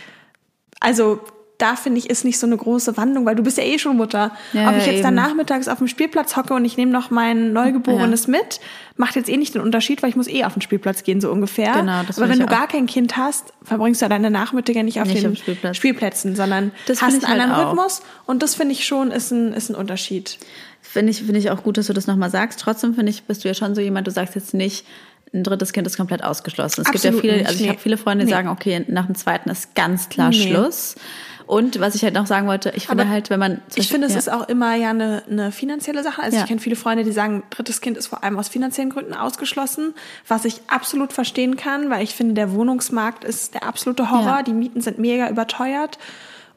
also 0.81 1.21
da 1.63 1.75
finde 1.75 1.97
ich, 1.99 2.09
ist 2.09 2.25
nicht 2.25 2.37
so 2.37 2.45
eine 2.45 2.57
große 2.57 2.97
Wandlung, 2.97 3.25
weil 3.25 3.35
du 3.35 3.43
bist 3.43 3.57
ja 3.57 3.63
eh 3.63 3.79
schon 3.79 3.95
Mutter. 3.97 4.31
Ja, 4.51 4.69
Ob 4.69 4.77
ich 4.77 4.85
ja, 4.85 4.91
jetzt 4.91 5.03
dann 5.03 5.15
eben. 5.17 5.23
nachmittags 5.25 5.67
auf 5.67 5.77
dem 5.77 5.87
Spielplatz 5.87 6.35
hocke 6.35 6.53
und 6.53 6.65
ich 6.65 6.75
nehme 6.77 6.91
noch 6.91 7.09
mein 7.09 7.53
Neugeborenes 7.53 8.27
mit, 8.27 8.59
macht 8.97 9.15
jetzt 9.15 9.29
eh 9.29 9.37
nicht 9.37 9.55
den 9.55 9.61
Unterschied, 9.61 10.03
weil 10.03 10.09
ich 10.09 10.15
muss 10.15 10.27
eh 10.27 10.43
auf 10.43 10.53
den 10.53 10.61
Spielplatz 10.61 11.03
gehen, 11.03 11.21
so 11.21 11.31
ungefähr. 11.31 11.71
Genau, 11.73 12.03
das 12.05 12.19
Aber 12.19 12.29
wenn 12.29 12.39
du 12.39 12.45
auch. 12.45 12.49
gar 12.49 12.67
kein 12.67 12.85
Kind 12.85 13.17
hast, 13.17 13.53
verbringst 13.63 14.01
du 14.01 14.09
deine 14.09 14.29
Nachmittage 14.29 14.83
nicht 14.83 14.99
auf 15.01 15.07
Nicht 15.07 15.23
den 15.23 15.35
Spielplatz. 15.35 15.77
Spielplätzen, 15.77 16.35
sondern 16.35 16.71
Das 16.87 17.01
hast 17.01 17.13
einen 17.13 17.27
halt 17.27 17.41
anderen 17.41 17.51
auch. 17.65 17.71
Rhythmus. 17.71 18.01
Und 18.25 18.43
das 18.43 18.55
finde 18.55 18.73
ich 18.73 18.85
schon 18.85 19.11
ist 19.11 19.31
ein, 19.31 19.53
ist 19.53 19.69
ein 19.69 19.75
Unterschied. 19.75 20.37
Finde 20.81 21.11
ich, 21.11 21.19
finde 21.23 21.39
ich 21.39 21.49
auch 21.49 21.63
gut, 21.63 21.77
dass 21.77 21.87
du 21.87 21.93
das 21.93 22.07
nochmal 22.07 22.29
sagst. 22.29 22.59
Trotzdem 22.59 22.93
finde 22.93 23.09
ich, 23.09 23.23
bist 23.23 23.43
du 23.43 23.47
ja 23.47 23.53
schon 23.53 23.73
so 23.73 23.79
jemand, 23.81 24.05
du 24.05 24.11
sagst 24.11 24.35
jetzt 24.35 24.53
nicht, 24.53 24.85
ein 25.33 25.41
drittes 25.43 25.73
Kind 25.73 25.87
ist 25.87 25.97
komplett 25.97 26.23
ausgeschlossen. 26.23 26.81
Es 26.85 26.91
gibt 26.91 27.03
ja 27.03 27.09
Absolut 27.09 27.21
viele, 27.21 27.45
also 27.47 27.55
ich 27.55 27.61
nee. 27.61 27.69
habe 27.69 27.79
viele 27.79 27.97
Freunde, 27.97 28.25
die 28.25 28.29
Nee. 28.29 28.35
sagen, 28.35 28.49
okay, 28.49 28.85
nach 28.87 29.07
dem 29.07 29.15
zweiten 29.15 29.49
ist 29.49 29.73
ganz 29.73 30.09
klar 30.09 30.29
Nee. 30.29 30.35
Schluss. 30.49 30.95
Und 31.45 31.79
was 31.79 31.95
ich 31.95 32.03
halt 32.03 32.13
noch 32.13 32.25
sagen 32.27 32.47
wollte, 32.47 32.71
ich 32.75 32.87
finde 32.87 33.03
Aber 33.03 33.11
halt, 33.11 33.29
wenn 33.29 33.39
man. 33.39 33.53
Ich 33.69 33.75
Beispiel- 33.75 33.83
finde, 33.85 34.07
es 34.07 34.13
ja. 34.13 34.19
ist 34.19 34.31
auch 34.31 34.47
immer 34.47 34.75
ja 34.75 34.89
eine, 34.91 35.23
eine 35.29 35.51
finanzielle 35.51 36.03
Sache. 36.03 36.21
Also 36.21 36.37
Ja. 36.37 36.43
ich 36.43 36.47
kenne 36.47 36.59
viele 36.61 36.75
Freunde, 36.75 37.03
die 37.03 37.11
sagen, 37.11 37.43
drittes 37.49 37.81
Kind 37.81 37.97
ist 37.97 38.07
vor 38.07 38.23
allem 38.23 38.37
aus 38.39 38.47
finanziellen 38.47 38.89
Gründen 38.89 39.13
ausgeschlossen, 39.13 39.93
was 40.27 40.45
ich 40.45 40.61
absolut 40.67 41.13
verstehen 41.13 41.57
kann, 41.57 41.89
weil 41.89 42.03
ich 42.03 42.15
finde, 42.15 42.33
der 42.35 42.53
Wohnungsmarkt 42.53 43.23
ist 43.23 43.53
der 43.53 43.63
absolute 43.63 44.09
Horror. 44.11 44.23
Ja. 44.37 44.43
Die 44.43 44.53
Mieten 44.53 44.81
sind 44.81 44.99
mega 44.99 45.29
überteuert. 45.29 45.97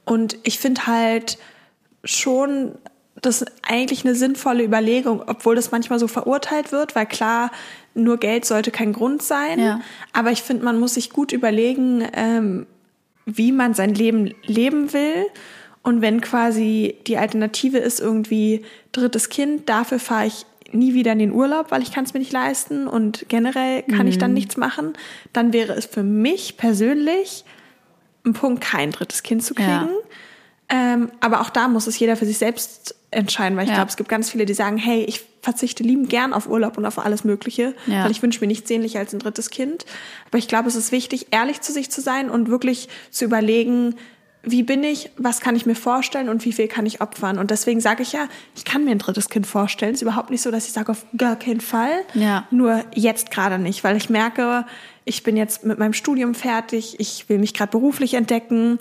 Und 0.05 0.37
ich 0.44 0.59
finde 0.59 0.87
halt 0.87 1.38
schon, 2.05 2.72
das 3.20 3.42
ist 3.42 3.53
eigentlich 3.66 4.05
eine 4.05 4.14
sinnvolle 4.14 4.62
Überlegung, 4.62 5.22
obwohl 5.27 5.57
das 5.57 5.70
manchmal 5.72 5.99
so 5.99 6.07
verurteilt 6.07 6.70
wird, 6.70 6.94
weil 6.94 7.07
klar, 7.07 7.51
nur 7.94 8.18
Geld 8.18 8.44
sollte 8.44 8.70
kein 8.70 8.92
Grund 8.92 9.22
sein. 9.22 9.59
Ja. 9.59 9.81
Aber 10.12 10.31
ich 10.31 10.42
finde, 10.42 10.64
man 10.64 10.79
muss 10.79 10.94
sich 10.94 11.11
gut 11.11 11.33
überlegen, 11.33 12.07
ähm, 12.12 12.66
wie 13.27 13.53
man 13.53 13.75
sein 13.75 13.93
Leben 13.95 14.33
leben 14.45 14.93
will. 14.93 15.27
Und 15.83 16.01
wenn 16.01 16.21
quasi 16.21 16.97
die 17.07 17.19
Alternative 17.19 17.79
ist 17.79 18.01
irgendwie 18.01 18.65
drittes 18.93 19.29
Kind, 19.29 19.69
dafür 19.69 19.99
fahre 19.99 20.27
ich 20.27 20.47
nie 20.73 20.95
wieder 20.95 21.12
in 21.12 21.21
den 21.21 21.33
Urlaub, 21.33 21.71
weil 21.71 21.83
ich 21.83 21.93
kann 21.93 22.05
es 22.05 22.12
mir 22.12 22.19
nicht 22.21 22.33
leisten 22.33 22.89
und 22.89 23.27
generell 23.29 23.83
kann 23.85 24.09
ich 24.09 24.19
dann 24.19 24.33
nichts 24.35 24.57
machen, 24.57 24.95
dann 25.33 25.53
wäre 25.53 25.75
es 25.75 25.87
für 25.87 26.03
mich 26.03 26.57
persönlich 26.57 27.45
ein 28.25 28.33
Punkt, 28.33 28.62
kein 28.65 28.91
drittes 28.91 29.23
Kind 29.23 29.45
zu 29.45 29.55
kriegen. 29.55 29.69
Ja. 29.69 29.89
Ähm, 30.69 31.12
aber 31.21 31.41
auch 31.43 31.51
da 31.51 31.69
muss 31.69 31.87
es 31.87 31.97
jeder 31.97 32.17
für 32.17 32.27
sich 32.27 32.39
selbst 32.39 32.97
entscheiden, 33.12 33.57
weil 33.57 33.65
ich 33.65 33.71
Ja. 33.71 33.77
glaube, 33.77 33.91
es 33.91 33.97
gibt 33.97 34.09
ganz 34.09 34.31
viele, 34.31 34.45
die 34.45 34.55
sagen, 34.55 34.77
hey, 34.77 35.05
ich 35.05 35.25
verzichte 35.46 35.85
liebend 35.85 36.09
gern 36.11 36.32
auf 36.32 36.48
Urlaub 36.48 36.76
und 36.76 36.85
auf 36.87 36.98
alles 36.98 37.22
Mögliche, 37.22 37.72
Ja. 37.87 38.02
weil 38.04 38.11
ich 38.11 38.20
wünsche 38.20 38.40
mir 38.40 38.48
nichts 38.48 38.66
sehnlicher 38.68 38.98
als 38.98 39.12
ein 39.12 39.20
drittes 39.20 39.48
Kind. 39.50 39.87
Aber 40.26 40.38
ich 40.38 40.48
glaube, 40.48 40.68
es 40.68 40.74
ist 40.74 40.90
wichtig, 40.90 41.28
ehrlich 41.30 41.61
zu 41.61 41.72
sich 41.72 41.88
zu 41.88 42.00
sein 42.00 42.28
und 42.30 42.48
wirklich 42.50 42.88
zu 43.12 43.24
überlegen, 43.24 43.94
wie 44.42 44.62
bin 44.64 44.82
ich, 44.85 45.11
was 45.16 45.40
kann 45.40 45.54
ich 45.56 45.66
mir 45.66 45.74
vorstellen 45.76 46.28
und 46.28 46.44
wie 46.44 46.52
viel 46.52 46.66
kann 46.68 46.85
ich 46.87 47.00
opfern. 47.00 47.38
Und 47.38 47.50
deswegen 47.52 47.80
sage 47.80 48.02
ich 48.02 48.12
ja, 48.12 48.28
ich 48.56 48.64
kann 48.64 48.85
mir 48.85 48.90
ein 48.90 48.98
drittes 48.98 49.28
Kind 49.28 49.46
vorstellen. 49.46 49.92
Es 49.94 49.98
ist 49.98 50.02
überhaupt 50.02 50.30
nicht 50.30 50.42
so, 50.42 50.50
dass 50.50 50.66
ich 50.66 50.72
sage, 50.72 50.90
auf 50.92 51.06
gar 51.16 51.37
keinen 51.37 51.61
Fall. 51.61 51.92
Ja. 52.14 52.46
Nur 52.50 52.85
jetzt 52.94 53.30
gerade 53.30 53.59
nicht, 53.61 53.82
weil 53.85 53.96
ich 53.96 54.11
merke, 54.11 54.64
ich 55.04 55.22
bin 55.22 55.37
jetzt 55.37 55.64
mit 55.64 55.78
meinem 55.78 55.92
Studium 55.92 56.35
fertig, 56.35 56.96
ich 56.98 57.28
will 57.28 57.38
mich 57.38 57.54
gerade 57.54 57.70
beruflich 57.70 58.14
entdecken, 58.14 58.78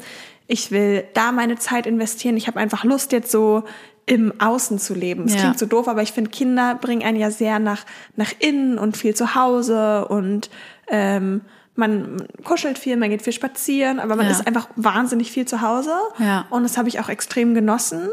ich 0.48 0.70
will 0.72 1.04
da 1.14 1.32
meine 1.32 1.58
Zeit 1.58 1.86
investieren. 1.88 2.38
Ich 2.38 2.48
habe 2.48 2.60
einfach 2.60 2.84
Lust, 2.84 3.12
jetzt 3.12 3.32
so 3.32 3.64
im 4.08 4.34
Außen 4.40 4.78
zu 4.80 4.94
leben. 4.94 5.26
Es 5.26 5.34
Ja. 5.34 5.40
klingt 5.42 5.60
so 5.60 5.66
doof, 5.66 5.88
aber 5.88 6.02
ich 6.04 6.12
finde, 6.12 6.30
Kinder 6.30 6.76
bringen 6.76 7.04
einen 7.04 7.18
ja 7.20 7.32
sehr 7.32 7.60
nach, 7.60 7.86
nach 8.16 8.32
innen 8.40 8.78
und 8.78 8.98
viel 8.98 9.16
zu 9.16 9.34
Hause 9.36 10.08
und 10.08 10.50
ähm, 10.88 11.42
man 11.76 12.26
kuschelt 12.44 12.78
viel, 12.78 12.96
man 12.98 13.10
geht 13.10 13.22
viel 13.24 13.34
spazieren, 13.34 14.00
aber 14.00 14.16
man 14.16 14.26
Ja. 14.28 14.32
ist 14.32 14.46
einfach 14.48 14.68
wahnsinnig 14.76 15.32
viel 15.32 15.46
zu 15.46 15.62
Hause. 15.62 15.92
Ja. 16.20 16.46
Und 16.50 16.64
das 16.64 16.78
habe 16.78 16.88
ich 16.88 17.00
auch 17.00 17.10
extrem 17.10 17.54
genossen. 17.56 18.08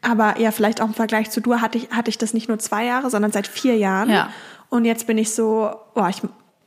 Aber 0.00 0.40
ja, 0.40 0.50
vielleicht 0.50 0.80
auch 0.80 0.86
im 0.86 0.94
Vergleich 0.94 1.30
zu 1.30 1.40
du 1.40 1.60
hatte 1.60 1.78
ich, 1.78 1.90
hatte 1.90 2.08
ich 2.10 2.18
das 2.18 2.34
nicht 2.34 2.48
nur 2.48 2.58
zwei 2.58 2.84
Jahre, 2.86 3.08
sondern 3.08 3.30
seit 3.30 3.46
vier 3.46 3.76
Jahren. 3.76 4.10
Ja. 4.10 4.30
Und 4.68 4.84
jetzt 4.84 5.06
bin 5.06 5.16
ich 5.18 5.32
so, 5.32 5.70
boah, 5.94 6.08
ich 6.08 6.22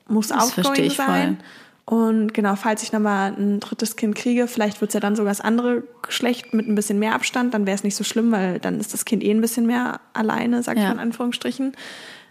muss 0.08 0.30
Das 0.30 0.38
ich 0.84 0.96
sein. 0.96 1.40
Und 1.86 2.34
genau, 2.34 2.56
falls 2.56 2.82
ich 2.82 2.92
nochmal 2.92 3.34
ein 3.38 3.60
drittes 3.60 3.96
Kind 3.96 4.16
kriege, 4.16 4.48
vielleicht 4.48 4.82
wird's 4.82 4.96
ja 4.96 5.00
dann 5.00 5.16
sogar 5.16 5.32
das 5.32 5.42
andere 5.42 5.84
Geschlecht 6.02 6.52
mit 6.54 6.68
ein 6.68 6.74
bisschen 6.74 6.98
mehr 6.98 7.14
Abstand, 7.14 7.54
dann 7.54 7.68
wäre 7.68 7.76
es 7.76 7.84
nicht 7.84 7.96
so 7.96 8.04
schlimm, 8.04 8.32
weil 8.32 8.60
dann 8.60 8.80
ist 8.80 8.94
das 8.94 9.06
Kind 9.06 9.24
eh 9.24 9.30
ein 9.30 9.42
bisschen 9.42 9.68
mehr 9.68 10.00
alleine, 10.14 10.64
sag 10.64 10.78
ich 10.78 10.82
Ja. 10.84 10.90
mal 10.90 10.96
in 10.96 11.00
Anführungsstrichen. 11.00 11.74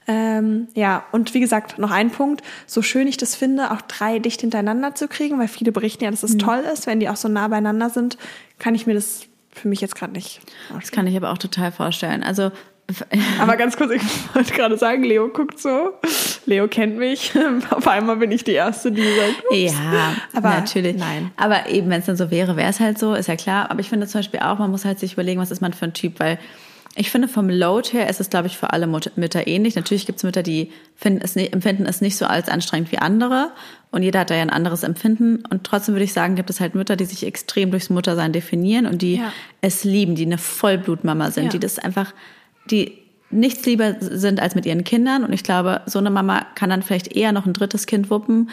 Ähm, 0.07 0.69
ja, 0.75 1.05
und 1.12 1.33
wie 1.35 1.40
gesagt, 1.40 1.79
noch 1.79 1.93
ein 1.93 2.11
Punkt, 2.11 2.43
so 2.67 2.83
schön 2.83 3.07
ich 3.07 3.17
das 3.17 3.37
finde, 3.37 3.71
auch 3.71 3.81
drei 3.81 4.19
dicht 4.19 4.40
hintereinander 4.40 4.95
zu 4.97 5.07
kriegen, 5.09 5.38
weil 5.38 5.49
viele 5.49 5.73
berichten 5.73 6.05
ja, 6.05 6.11
dass 6.11 6.25
es 6.25 6.37
toll 6.37 6.62
ist, 6.73 6.87
wenn 6.87 7.01
die 7.01 7.09
auch 7.09 7.17
so 7.17 7.29
nah 7.29 7.49
beieinander 7.49 7.88
sind, 7.90 8.19
kann 8.59 8.75
ich 8.75 8.87
mir 8.87 8.95
das 8.95 9.23
für 9.51 9.69
mich 9.69 9.81
jetzt 9.81 9.95
gerade 9.95 10.12
nicht 10.12 10.40
Das 10.79 10.90
kann 10.90 11.07
ich 11.07 11.17
aber 11.17 11.31
auch 11.31 11.38
total 11.38 11.71
vorstellen. 11.71 12.23
Also 12.25 12.51
aber 13.40 13.57
ganz 13.57 13.77
kurz, 13.77 13.92
ich 13.92 14.03
wollte 14.35 14.53
gerade 14.53 14.77
sagen, 14.77 15.05
Leo 15.05 15.29
guckt 15.29 15.59
so. 15.61 15.92
Leo 16.47 16.68
kennt 16.68 16.99
mich. 16.99 17.33
Auf 17.70 17.88
einmal 17.88 18.16
bin 18.16 18.31
ich 18.31 18.44
die 18.44 18.53
Erste, 18.53 18.92
die 18.92 19.03
sagt, 19.03 19.42
ups. 19.51 19.73
Ja, 19.73 20.14
Aber 20.35 20.51
natürlich. 20.51 20.97
nein. 20.97 21.31
Aber 21.37 21.68
eben, 21.68 21.88
wenn 21.90 22.01
es 22.01 22.07
dann 22.07 22.16
so 22.16 22.31
wäre, 22.31 22.57
wäre 22.57 22.68
es 22.70 22.81
halt 22.81 22.99
so, 22.99 23.14
ist 23.14 23.29
ja 23.29 23.37
klar. 23.37 23.70
Aber 23.70 23.81
ich 23.81 23.88
finde 23.88 24.07
zum 24.07 24.18
Beispiel 24.20 24.40
auch, 24.40 24.59
man 24.59 24.70
muss 24.70 24.85
halt 24.85 24.99
sich 24.99 25.14
überlegen, 25.14 25.40
was 25.40 25.51
ist 25.51 25.62
man 25.62 25.73
für 25.73 25.87
ein 25.87 25.94
Typ, 25.94 26.20
weil 26.20 26.38
ich 26.97 27.11
finde, 27.11 27.27
vom 27.27 27.49
Load 27.51 27.88
her 27.92 28.09
ist 28.09 28.20
es, 28.20 28.31
glaube 28.31 28.47
ich, 28.47 28.57
für 28.57 28.73
alle 28.73 28.87
Mütter 28.87 29.47
ähnlich. 29.49 29.75
Natürlich 29.75 30.07
gibt 30.07 30.18
es 30.18 30.23
Mütter, 30.23 30.44
die 30.44 30.70
finden 30.94 31.23
es 31.25 31.35
empfinden 31.35 31.87
es 31.87 32.01
nicht 32.01 32.16
so 32.16 32.27
als 32.27 32.49
anstrengend 32.49 32.92
wie 32.92 32.99
andere. 32.99 33.51
Und 33.90 34.05
jeder 34.05 34.20
hat 34.20 34.31
da 34.31 34.37
ja 34.37 34.42
ein 34.42 34.51
anderes 34.51 34.85
Empfinden. 34.85 35.42
Und 35.51 35.64
trotzdem 35.64 35.94
würde 35.97 36.05
ich 36.05 36.12
sagen, 36.12 36.37
gibt 36.37 36.51
es 36.51 36.61
halt 36.61 36.77
Mütter, 36.77 36.94
die 36.94 37.05
sich 37.07 37.27
extrem 37.27 37.73
durchs 37.73 37.90
Muttersein 37.90 38.33
definieren 38.33 38.87
und 38.87 39.03
die 39.03 39.16
Ja. 39.16 39.33
es 39.61 39.83
lieben, 39.83 40.14
die 40.14 40.27
eine 40.27 40.38
Vollblutmama 40.38 41.33
sind, 41.33 41.47
Ja. 41.47 41.51
die 41.51 41.59
das 41.59 41.81
einfach, 41.81 42.12
die 42.70 42.98
nichts 43.31 43.64
lieber 43.66 43.96
sind 44.00 44.40
als 44.40 44.55
mit 44.55 44.64
ihren 44.66 44.85
Kindern. 44.85 45.24
Und 45.24 45.33
ich 45.33 45.42
glaube, 45.42 45.83
so 45.87 45.98
eine 45.98 46.11
Mama 46.11 46.46
kann 46.55 46.70
dann 46.70 46.83
vielleicht 46.83 47.16
eher 47.16 47.33
noch 47.33 47.46
ein 47.46 47.53
drittes 47.53 47.87
Kind 47.87 48.11
wuppen, 48.11 48.50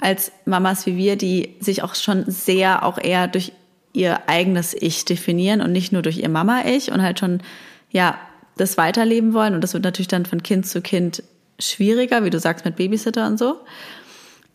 als 0.00 0.32
Mamas 0.46 0.86
wie 0.86 0.96
wir, 0.96 1.16
die 1.16 1.54
sich 1.60 1.82
auch 1.82 1.94
schon 1.94 2.24
sehr 2.26 2.84
auch 2.84 2.98
eher 2.98 3.28
durch 3.28 3.52
ihr 3.92 4.26
eigenes 4.28 4.74
Ich 4.74 5.04
definieren 5.04 5.60
und 5.60 5.70
nicht 5.72 5.92
nur 5.92 6.00
durch 6.00 6.18
ihr 6.18 6.30
Mama-Ich 6.30 6.90
und 6.92 7.02
halt 7.02 7.18
schon, 7.18 7.42
ja, 7.90 8.18
das 8.56 8.78
weiterleben 8.78 9.34
wollen. 9.34 9.54
Und 9.54 9.60
das 9.62 9.74
wird 9.74 9.84
natürlich 9.84 10.08
dann 10.08 10.24
von 10.24 10.42
Kind 10.42 10.66
zu 10.66 10.80
Kind 10.80 11.22
schwieriger, 11.58 12.24
wie 12.24 12.30
du 12.30 12.38
sagst, 12.40 12.64
mit 12.64 12.76
Babysitter 12.76 13.26
und 13.26 13.38
so. 13.38 13.60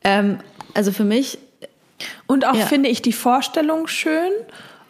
Ähm, 0.03 0.39
also 0.73 0.91
für 0.91 1.03
mich, 1.03 1.37
Und 2.27 2.45
auch 2.45 2.55
Ja. 2.55 2.65
finde 2.67 2.89
ich 2.89 3.01
die 3.01 3.13
Vorstellung 3.13 3.87
schön 3.87 4.31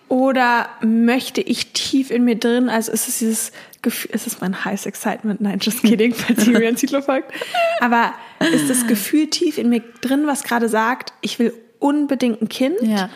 oder 0.10 0.68
möchte 0.82 1.40
ich 1.42 1.72
tief 1.74 2.12
in 2.12 2.24
mir 2.26 2.38
drin, 2.38 2.68
also 2.70 2.92
ist 2.92 3.08
es 3.08 3.20
dieses 3.20 3.52
Gefühl, 3.88 4.12
ist 4.14 4.28
es 4.28 4.40
mein 4.42 4.66
Highest 4.66 4.86
Excitement? 4.86 5.42
Nein, 5.42 5.60
just 5.62 5.82
kidding, 5.84 6.14
falls 6.16 6.48
ihr 6.48 6.60
mir 6.60 6.68
ein 6.68 6.76
Titel 6.76 7.02
folgt. 7.02 7.32
Aber 7.80 8.14
ist 8.54 8.70
das 8.70 8.88
Gefühl 8.88 9.28
tief 9.30 9.58
in 9.58 9.70
mir 9.70 9.82
drin, 10.02 10.28
was 10.28 10.44
gerade 10.44 10.70
sagt, 10.70 11.14
ich 11.22 11.40
will 11.40 11.54
unbedingt 11.80 12.42
ein 12.42 12.50
Kind? 12.50 12.78
Ja. 12.82 13.10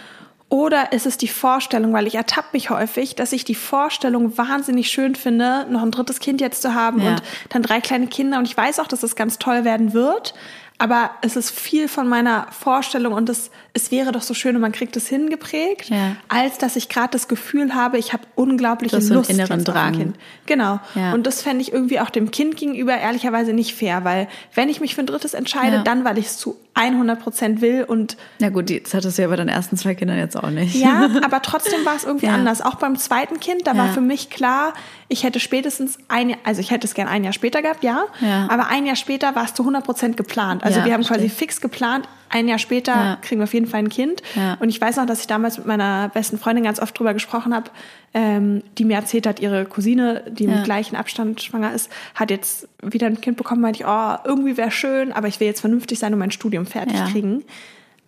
Oder 0.49 0.91
ist 0.91 1.05
es 1.05 1.17
die 1.17 1.29
Vorstellung, 1.29 1.93
weil 1.93 2.07
ich 2.07 2.15
ertappe 2.15 2.49
mich 2.51 2.69
häufig, 2.69 3.15
dass 3.15 3.31
ich 3.31 3.45
die 3.45 3.55
Vorstellung 3.55 4.37
wahnsinnig 4.37 4.89
schön 4.89 5.15
finde, 5.15 5.65
noch 5.69 5.81
ein 5.81 5.91
drittes 5.91 6.19
Kind 6.19 6.41
jetzt 6.41 6.61
zu 6.61 6.73
haben 6.75 7.01
Ja. 7.01 7.11
und 7.11 7.21
dann 7.49 7.61
drei 7.63 7.79
kleine 7.79 8.07
Kinder. 8.07 8.37
Und 8.37 8.45
ich 8.49 8.57
weiß 8.57 8.79
auch, 8.79 8.87
dass 8.87 8.99
das 8.99 9.15
ganz 9.15 9.39
toll 9.39 9.63
werden 9.63 9.93
wird. 9.93 10.33
Aber 10.81 11.11
es 11.21 11.35
ist 11.35 11.51
viel 11.51 11.87
von 11.87 12.07
meiner 12.07 12.47
Vorstellung 12.49 13.13
und 13.13 13.29
es, 13.29 13.51
es 13.73 13.91
wäre 13.91 14.11
doch 14.11 14.23
so 14.23 14.33
schön 14.33 14.55
und 14.55 14.61
man 14.61 14.71
kriegt 14.71 14.97
es 14.97 15.07
hingeprägt, 15.07 15.89
Ja. 15.89 16.15
als 16.27 16.57
dass 16.57 16.75
ich 16.75 16.89
gerade 16.89 17.09
das 17.11 17.27
Gefühl 17.27 17.75
habe, 17.75 17.99
ich 17.99 18.13
habe 18.13 18.23
unglaubliche 18.33 18.95
Du 18.95 18.97
hast 19.01 19.07
so 19.09 19.13
Lust 19.13 19.29
inneren 19.29 19.63
Drang. 19.63 19.93
Kind. 19.93 20.15
Genau. 20.47 20.79
Ja. 20.95 21.13
Und 21.13 21.27
das 21.27 21.43
fände 21.43 21.61
ich 21.61 21.71
irgendwie 21.71 21.99
auch 21.99 22.09
dem 22.09 22.31
Kind 22.31 22.57
gegenüber 22.57 22.97
ehrlicherweise 22.97 23.53
nicht 23.53 23.75
fair, 23.75 24.03
weil 24.05 24.27
wenn 24.55 24.69
ich 24.69 24.81
mich 24.81 24.95
für 24.95 25.01
ein 25.01 25.05
drittes 25.07 25.35
entscheide, 25.35 25.75
Ja. 25.77 25.83
dann 25.83 26.03
weil 26.03 26.17
ich 26.17 26.25
es 26.25 26.37
zu 26.37 26.57
100 26.73 27.19
Prozent 27.19 27.61
will 27.61 27.83
und 27.83 28.15
na 28.39 28.49
gut, 28.49 28.69
das 28.69 28.93
hattest 28.93 29.17
du 29.17 29.21
ja 29.23 29.27
bei 29.27 29.35
deinen 29.35 29.49
ersten 29.49 29.75
zwei 29.77 29.93
Kindern 29.93 30.17
jetzt 30.17 30.37
auch 30.37 30.49
nicht. 30.49 30.73
ja, 30.75 31.09
aber 31.23 31.41
trotzdem 31.41 31.83
war 31.85 31.95
es 31.95 32.05
irgendwie 32.05 32.27
Ja. 32.27 32.33
anders. 32.33 32.61
Auch 32.61 32.75
beim 32.75 32.97
zweiten 32.97 33.39
Kind, 33.41 33.67
da 33.67 33.75
war 33.77 33.87
Ja. 33.87 33.91
für 33.93 34.01
mich 34.01 34.29
klar, 34.29 34.73
ich 35.09 35.23
hätte 35.23 35.39
spätestens 35.41 35.97
ein 36.07 36.29
Jahr, 36.29 36.39
also 36.45 36.61
ich 36.61 36.71
hätte 36.71 36.87
es 36.87 36.93
gern 36.93 37.07
ein 37.09 37.23
Jahr 37.23 37.33
später 37.33 37.61
gehabt, 37.61 37.83
ja. 37.83 38.05
Ja. 38.21 38.47
Aber 38.49 38.67
ein 38.67 38.85
Jahr 38.85 38.95
später 38.95 39.35
war 39.35 39.43
es 39.43 39.53
zu 39.53 39.63
100 39.63 39.83
Prozent 39.83 40.15
geplant. 40.17 40.63
Also 40.63 40.83
wir 40.85 40.93
haben 40.93 41.03
quasi 41.03 41.21
verstehe. 41.27 41.29
fix 41.29 41.59
geplant, 41.61 42.07
ein 42.31 42.47
Jahr 42.47 42.57
später 42.59 42.91
Ja. 42.93 43.17
kriegen 43.21 43.39
wir 43.41 43.43
auf 43.45 43.53
jeden 43.53 43.67
Fall 43.67 43.79
ein 43.79 43.89
Kind. 43.89 44.21
Ja. 44.35 44.55
Und 44.59 44.69
ich 44.69 44.79
weiß 44.81 44.97
noch, 44.97 45.05
dass 45.05 45.21
ich 45.21 45.27
damals 45.27 45.57
mit 45.57 45.67
meiner 45.67 46.09
besten 46.09 46.37
Freundin 46.37 46.63
ganz 46.63 46.79
oft 46.79 46.97
drüber 46.97 47.13
gesprochen 47.13 47.53
habe, 47.53 47.69
ähm, 48.13 48.63
die 48.77 48.85
mir 48.85 48.95
erzählt 48.95 49.27
hat, 49.27 49.39
ihre 49.39 49.65
Cousine, 49.65 50.23
die 50.29 50.45
Ja. 50.45 50.57
im 50.57 50.63
gleichen 50.63 50.95
Abstand 50.95 51.41
schwanger 51.41 51.73
ist, 51.73 51.89
hat 52.15 52.31
jetzt 52.31 52.67
wieder 52.81 53.07
ein 53.07 53.21
Kind 53.21 53.37
bekommen, 53.37 53.61
meinte 53.61 53.81
ich, 53.83 53.87
oh, 53.87 54.15
irgendwie 54.25 54.57
wäre 54.57 54.71
schön, 54.71 55.11
aber 55.11 55.27
ich 55.27 55.39
will 55.39 55.47
jetzt 55.47 55.61
vernünftig 55.61 55.99
sein 55.99 56.13
und 56.13 56.19
mein 56.19 56.31
Studium 56.31 56.65
fertig 56.65 56.97
kriegen. 57.11 57.43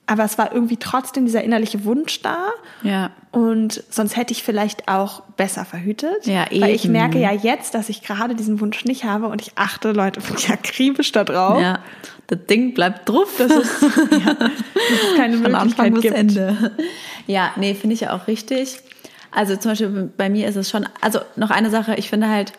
Aber 0.05 0.23
es 0.25 0.37
war 0.37 0.53
irgendwie 0.53 0.77
trotzdem 0.77 1.25
dieser 1.25 1.43
innerliche 1.43 1.85
Wunsch 1.85 2.21
da. 2.21 2.49
Ja. 2.83 3.11
Und 3.31 3.83
sonst 3.89 4.17
hätte 4.17 4.33
ich 4.33 4.43
vielleicht 4.43 4.89
auch 4.89 5.21
besser 5.37 5.63
verhütet. 5.63 6.25
Ja, 6.25 6.45
Weil 6.51 6.75
ich 6.75 6.83
eben. 6.85 6.93
merke 6.93 7.19
ja 7.19 7.31
jetzt, 7.31 7.73
dass 7.73 7.87
ich 7.87 8.01
gerade 8.03 8.35
diesen 8.35 8.59
Wunsch 8.59 8.83
nicht 8.83 9.05
habe 9.05 9.27
und 9.27 9.41
ich 9.41 9.53
achte, 9.57 9.93
Leute, 9.93 10.21
wirklich 10.27 10.49
akribisch 10.49 11.11
da 11.13 11.23
drauf. 11.23 11.61
Ja, 11.61 11.79
das 12.27 12.39
Ding 12.49 12.73
bleibt 12.73 13.07
drauf. 13.07 13.29
Das 13.37 13.51
ist 13.51 13.81
Dass 13.81 13.91
es 13.91 15.15
keine 15.15 15.37
von 15.37 15.55
Anfang 15.55 15.93
Möglichkeit 15.93 16.27
bis 16.27 16.35
gibt. 16.35 16.47
Ende. 16.47 16.71
Ja, 17.27 17.51
nee, 17.55 17.73
finde 17.73 17.93
ich 17.93 18.01
ja 18.01 18.13
auch 18.15 18.27
richtig. 18.27 18.79
Also 19.31 19.55
zum 19.55 19.71
Beispiel 19.71 20.11
bei 20.15 20.29
mir 20.29 20.47
ist 20.47 20.57
es 20.57 20.69
schon, 20.69 20.87
also 21.01 21.19
noch 21.35 21.49
eine 21.49 21.69
Sache, 21.69 21.95
ich 21.95 22.09
finde 22.09 22.29
halt, 22.29 22.53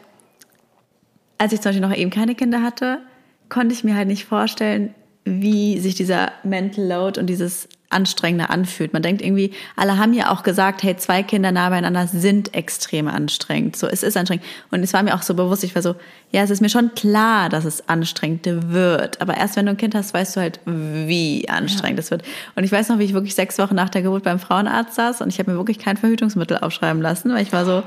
als 1.38 1.52
ich 1.52 1.60
zum 1.60 1.70
Beispiel 1.70 1.86
noch 1.86 1.94
eben 1.96 2.10
keine 2.10 2.34
Kinder 2.34 2.62
hatte, 2.62 3.00
konnte 3.48 3.74
ich 3.74 3.84
mir 3.84 3.94
halt 3.94 4.08
nicht 4.08 4.24
vorstellen, 4.24 4.94
wie 5.24 5.78
sich 5.78 5.94
dieser 5.94 6.32
Mental 6.42 6.84
Load 6.84 7.18
und 7.18 7.26
dieses 7.26 7.68
Anstrengende 7.94 8.50
anfühlt. 8.50 8.92
Man 8.92 9.02
denkt 9.02 9.22
irgendwie, 9.22 9.52
alle 9.76 9.98
haben 9.98 10.12
ja 10.12 10.30
auch 10.30 10.42
gesagt, 10.42 10.82
hey, 10.82 10.96
zwei 10.96 11.22
Kinder 11.22 11.52
nah 11.52 11.68
beieinander 11.70 12.08
sind 12.08 12.52
extrem 12.52 13.06
anstrengend. 13.06 13.76
So, 13.76 13.86
es 13.86 14.02
ist 14.02 14.16
anstrengend. 14.16 14.44
Und 14.70 14.82
es 14.82 14.92
war 14.92 15.02
mir 15.02 15.14
auch 15.14 15.22
so 15.22 15.34
bewusst, 15.34 15.62
ich 15.62 15.74
war 15.74 15.82
so, 15.82 15.94
ja, 16.32 16.42
es 16.42 16.50
ist 16.50 16.60
mir 16.60 16.68
schon 16.68 16.94
klar, 16.94 17.48
dass 17.48 17.64
es 17.64 17.88
anstrengend 17.88 18.46
wird. 18.46 19.20
Aber 19.20 19.36
erst 19.36 19.56
wenn 19.56 19.66
du 19.66 19.70
ein 19.70 19.76
Kind 19.76 19.94
hast, 19.94 20.12
weißt 20.12 20.36
du 20.36 20.40
halt, 20.40 20.60
wie 20.66 21.48
anstrengend 21.48 22.00
es 22.00 22.10
wird. 22.10 22.22
Und 22.56 22.64
ich 22.64 22.72
weiß 22.72 22.88
noch, 22.88 22.98
wie 22.98 23.04
ich 23.04 23.14
wirklich 23.14 23.34
sechs 23.34 23.58
Wochen 23.58 23.76
nach 23.76 23.90
der 23.90 24.02
Geburt 24.02 24.24
beim 24.24 24.40
Frauenarzt 24.40 24.96
saß 24.96 25.20
und 25.20 25.28
ich 25.28 25.38
habe 25.38 25.52
mir 25.52 25.56
wirklich 25.56 25.78
kein 25.78 25.96
Verhütungsmittel 25.96 26.58
aufschreiben 26.58 27.00
lassen, 27.00 27.32
weil 27.32 27.42
ich 27.42 27.52
war 27.52 27.64
so, 27.64 27.84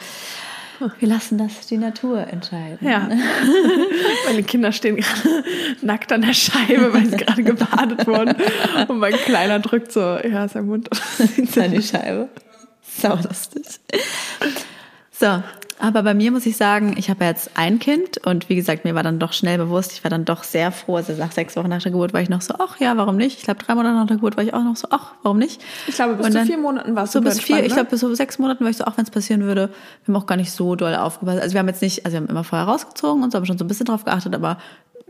wir 1.00 1.08
lassen 1.08 1.38
das 1.38 1.68
die 1.68 1.78
Natur 1.78 2.26
entscheiden. 2.28 2.80
Ja. 2.88 3.10
Meine 4.26 4.44
Kinder 4.44 4.72
stehen 4.72 4.98
gerade 4.98 5.44
nackt 5.82 6.12
an 6.12 6.22
der 6.22 6.34
Scheibe, 6.34 6.94
weil 6.94 7.06
sie 7.06 7.18
gerade 7.18 7.44
gebadet 7.44 8.08
wurden. 8.08 8.36
Und 8.88 9.00
mein 9.00 9.14
Kleiner 9.14 9.60
drückt 9.60 9.92
so, 9.92 10.02
ja, 10.18 10.48
sein 10.48 10.66
Mund. 10.66 10.90
seine 11.50 11.82
Scheibe. 11.82 12.30
Sau 12.82 13.16
lustig. 13.16 13.66
So, 15.12 15.44
aber 15.80 16.02
bei 16.04 16.14
mir 16.14 16.32
muss 16.32 16.46
ich 16.46 16.58
sagen, 16.58 16.96
ich 16.98 17.10
habe 17.10 17.24
jetzt 17.26 17.52
ein 17.56 17.80
Kind 17.80 18.26
und 18.26 18.50
wie 18.50 18.56
gesagt, 18.56 18.84
mir 18.84 18.96
war 18.96 19.04
dann 19.04 19.20
doch 19.20 19.32
schnell 19.34 19.58
bewusst, 19.58 19.92
ich 19.94 20.04
war 20.04 20.10
dann 20.10 20.26
doch 20.26 20.44
sehr 20.44 20.72
froh. 20.72 20.96
Also 20.96 21.14
nach 21.14 21.32
sechs 21.32 21.56
Wochen 21.56 21.70
nach 21.70 21.82
der 21.82 21.92
Geburt 21.92 22.14
war 22.14 22.22
ich 22.22 22.30
noch 22.30 22.42
so, 22.42 22.56
ach 22.58 22.80
ja, 22.80 22.98
warum 22.98 23.16
nicht? 23.18 23.38
Ich 23.38 23.44
glaube, 23.44 23.64
drei 23.64 23.76
Monate 23.76 23.94
nach 23.96 24.08
der 24.08 24.16
Geburt 24.18 24.38
war 24.38 24.44
ich 24.44 24.54
auch 24.54 24.64
noch 24.64 24.76
so, 24.76 24.88
ach, 24.92 25.12
warum 25.24 25.38
nicht? 25.38 25.62
Ich 25.88 25.96
glaube, 25.96 26.16
bis 26.16 26.26
Und 26.26 26.32
zu 26.32 26.38
dann- 26.40 26.48
vier 26.48 26.58
Monaten 26.58 26.96
warst 26.96 27.14
So 27.14 27.20
du 27.20 27.26
bis 27.26 27.40
vier, 27.40 27.58
ich 27.64 27.70
ne? 27.70 27.76
glaube, 27.76 27.90
bis 27.92 28.00
so 28.00 28.14
sechs 28.16 28.40
Monaten 28.40 28.64
war 28.64 28.72
ich 28.72 28.78
so, 28.78 28.86
auch 28.86 28.98
wenn 28.98 29.04
es 29.04 29.12
passieren 29.12 29.44
würde, 29.44 29.70
wir 30.06 30.14
haben 30.16 30.22
auch 30.22 30.26
gar 30.26 30.36
nicht 30.38 30.52
so 30.52 30.76
doll 30.76 30.96
aufgepasst. 30.96 31.42
Also 31.42 31.54
wir 31.54 31.60
haben 31.60 31.68
jetzt 31.68 31.82
nicht, 31.82 32.06
also 32.06 32.14
wir 32.16 32.22
haben 32.22 32.30
immer 32.30 32.44
vorher 32.44 32.68
rausgezogen 32.68 33.24
und 33.24 33.32
so, 33.32 33.38
haben 33.38 33.46
schon 33.46 33.58
so 33.58 33.64
ein 33.66 33.68
bisschen 33.68 33.86
drauf 33.86 34.04
geachtet, 34.04 34.34
aber 34.34 34.58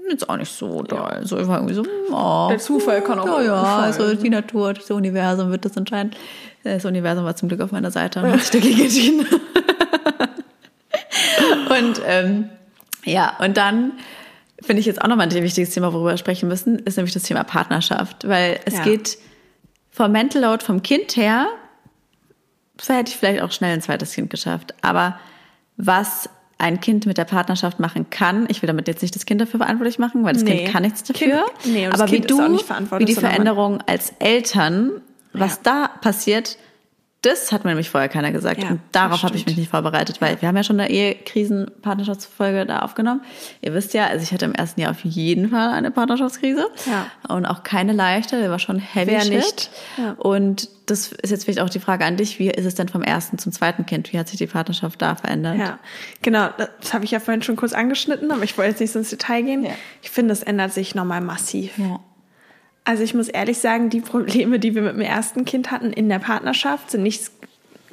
jetzt 0.09 0.29
auch 0.29 0.37
nicht 0.37 0.51
so 0.51 0.83
doll. 0.83 1.19
So, 1.23 1.37
ich 1.37 1.47
war 1.47 1.57
irgendwie 1.57 1.73
so, 1.75 1.83
oh, 2.11 2.47
Der 2.49 2.59
Zufall 2.59 3.01
kann 3.01 3.19
auch 3.19 3.39
ja, 3.39 3.43
ja, 3.43 3.77
also 3.79 4.13
die 4.15 4.29
Natur, 4.29 4.73
das 4.73 4.89
Universum 4.91 5.51
wird 5.51 5.65
das 5.65 5.75
entscheiden. 5.75 6.11
Das 6.63 6.83
Universum 6.85 7.23
war 7.25 7.35
zum 7.35 7.47
Glück 7.49 7.61
auf 7.61 7.71
meiner 7.71 7.91
Seite 7.91 8.21
und 8.21 8.31
hat 8.31 8.39
sich 8.41 8.51
dagegen 8.51 8.81
entschieden. 8.81 9.25
und 11.69 12.01
ähm, 12.05 12.49
ja, 13.05 13.35
und 13.39 13.57
dann 13.57 13.93
finde 14.61 14.79
ich 14.79 14.85
jetzt 14.85 15.01
auch 15.01 15.07
nochmal 15.07 15.27
ein 15.27 15.33
wichtiges 15.43 15.69
Thema, 15.71 15.93
worüber 15.93 16.11
wir 16.11 16.17
sprechen 16.17 16.47
müssen, 16.49 16.79
ist 16.79 16.97
nämlich 16.97 17.13
das 17.13 17.23
Thema 17.23 17.43
Partnerschaft. 17.43 18.27
Weil 18.27 18.59
es 18.65 18.75
Ja. 18.75 18.83
geht 18.83 19.17
vom 19.91 20.11
Mental 20.11 20.41
Load 20.41 20.63
vom 20.65 20.81
Kind 20.81 21.15
her, 21.15 21.47
so 22.81 22.93
hätte 22.93 23.11
ich 23.11 23.17
vielleicht 23.17 23.41
auch 23.41 23.51
schnell 23.51 23.73
ein 23.73 23.81
zweites 23.81 24.13
Kind 24.13 24.29
geschafft. 24.29 24.73
Aber 24.81 25.19
was 25.77 26.29
ein 26.59 26.79
Kind 26.79 27.05
mit 27.05 27.17
der 27.19 27.25
Partnerschaft 27.25 27.79
machen 27.79 28.09
kann, 28.09 28.47
ich 28.49 28.61
will 28.63 28.67
damit 28.67 28.87
jetzt 28.87 29.01
nicht 29.03 29.15
das 29.15 29.25
Kind 29.27 29.39
dafür 29.41 29.59
verantwortlich 29.59 29.99
machen, 29.99 30.23
weil 30.23 30.33
das 30.33 30.43
Nee. 30.43 30.63
Kind 30.63 30.71
kann 30.73 30.83
nichts 30.83 31.03
dafür. 31.03 31.45
Kind- 31.61 31.73
nee, 31.75 31.85
und 31.85 31.93
das 31.93 32.01
aber 32.01 32.09
Kind 32.09 32.29
wie 32.29 32.33
ist 32.33 32.69
du, 32.91 32.99
wie 32.99 33.05
die 33.05 33.15
Veränderung 33.15 33.79
als 33.85 34.13
Eltern, 34.19 35.01
was 35.33 35.55
Ja. 35.57 35.59
da 35.63 35.87
passiert, 36.01 36.57
Das 37.27 37.51
hat 37.51 37.65
mir 37.65 37.71
nämlich 37.71 37.89
vorher 37.89 38.07
keiner 38.07 38.31
gesagt. 38.31 38.63
Ja, 38.63 38.69
und 38.69 38.79
darauf 38.93 39.19
das 39.19 39.23
habe 39.23 39.35
ich 39.35 39.45
mich 39.45 39.57
nicht 39.57 39.69
vorbereitet, 39.69 40.21
weil 40.21 40.41
wir 40.41 40.47
haben 40.47 40.55
ja 40.55 40.63
schon 40.63 40.79
eine 40.79 40.89
Ehekrisen-Partnerschaftsfolge 40.89 42.65
da 42.65 42.79
aufgenommen. 42.79 43.21
Ihr 43.61 43.73
wisst 43.73 43.93
ja, 43.93 44.07
also 44.07 44.23
ich 44.23 44.31
hatte 44.31 44.45
im 44.45 44.53
ersten 44.53 44.79
Jahr 44.79 44.91
auf 44.91 45.03
jeden 45.03 45.49
Fall 45.49 45.71
eine 45.71 45.91
Partnerschaftskrise. 45.91 46.67
Ja. 46.85 47.35
Und 47.35 47.45
auch 47.45 47.63
keine 47.63 47.91
leichte, 47.91 48.39
der 48.39 48.49
war 48.49 48.59
schon 48.59 48.79
heavy 48.79 49.11
Wer 49.11 49.25
nicht? 49.25 49.69
Ja. 49.97 50.13
Und 50.13 50.69
das 50.85 51.11
ist 51.11 51.31
jetzt 51.31 51.43
vielleicht 51.43 51.59
auch 51.59 51.69
die 51.69 51.81
Frage 51.81 52.05
an 52.05 52.15
dich, 52.15 52.39
wie 52.39 52.49
ist 52.49 52.65
es 52.65 52.75
denn 52.75 52.87
vom 52.87 53.03
ersten 53.03 53.37
zum 53.37 53.51
zweiten 53.51 53.85
Kind? 53.85 54.13
Wie 54.13 54.19
hat 54.19 54.29
sich 54.29 54.37
die 54.37 54.47
Partnerschaft 54.47 55.01
da 55.01 55.15
verändert? 55.15 55.57
Ja, 55.57 55.79
genau. 56.21 56.47
Das 56.79 56.93
habe 56.93 57.03
ich 57.03 57.11
ja 57.11 57.19
vorhin 57.19 57.41
schon 57.41 57.57
kurz 57.57 57.73
angeschnitten, 57.73 58.31
aber 58.31 58.43
ich 58.43 58.57
wollte 58.57 58.71
jetzt 58.71 58.79
nicht 58.79 58.93
so 58.93 58.99
ins 58.99 59.09
Detail 59.09 59.41
gehen. 59.41 59.65
Ja. 59.65 59.71
Ich 60.01 60.11
finde, 60.11 60.31
es 60.31 60.43
ändert 60.43 60.71
sich 60.71 60.95
nochmal 60.95 61.19
massiv. 61.19 61.77
Ja. 61.77 61.99
Also 62.87 63.03
ich 63.03 63.13
muss 63.13 63.27
ehrlich 63.27 63.57
sagen, 63.57 63.89
die 63.89 63.99
Probleme, 63.99 64.59
die 64.59 64.73
wir 64.73 64.81
mit 64.81 64.93
dem 64.93 65.01
ersten 65.01 65.43
Kind 65.43 65.71
hatten 65.71 65.91
in 65.91 66.07
der 66.07 66.19
Partnerschaft, 66.19 66.89
sind 66.89 67.03
nichts 67.03 67.33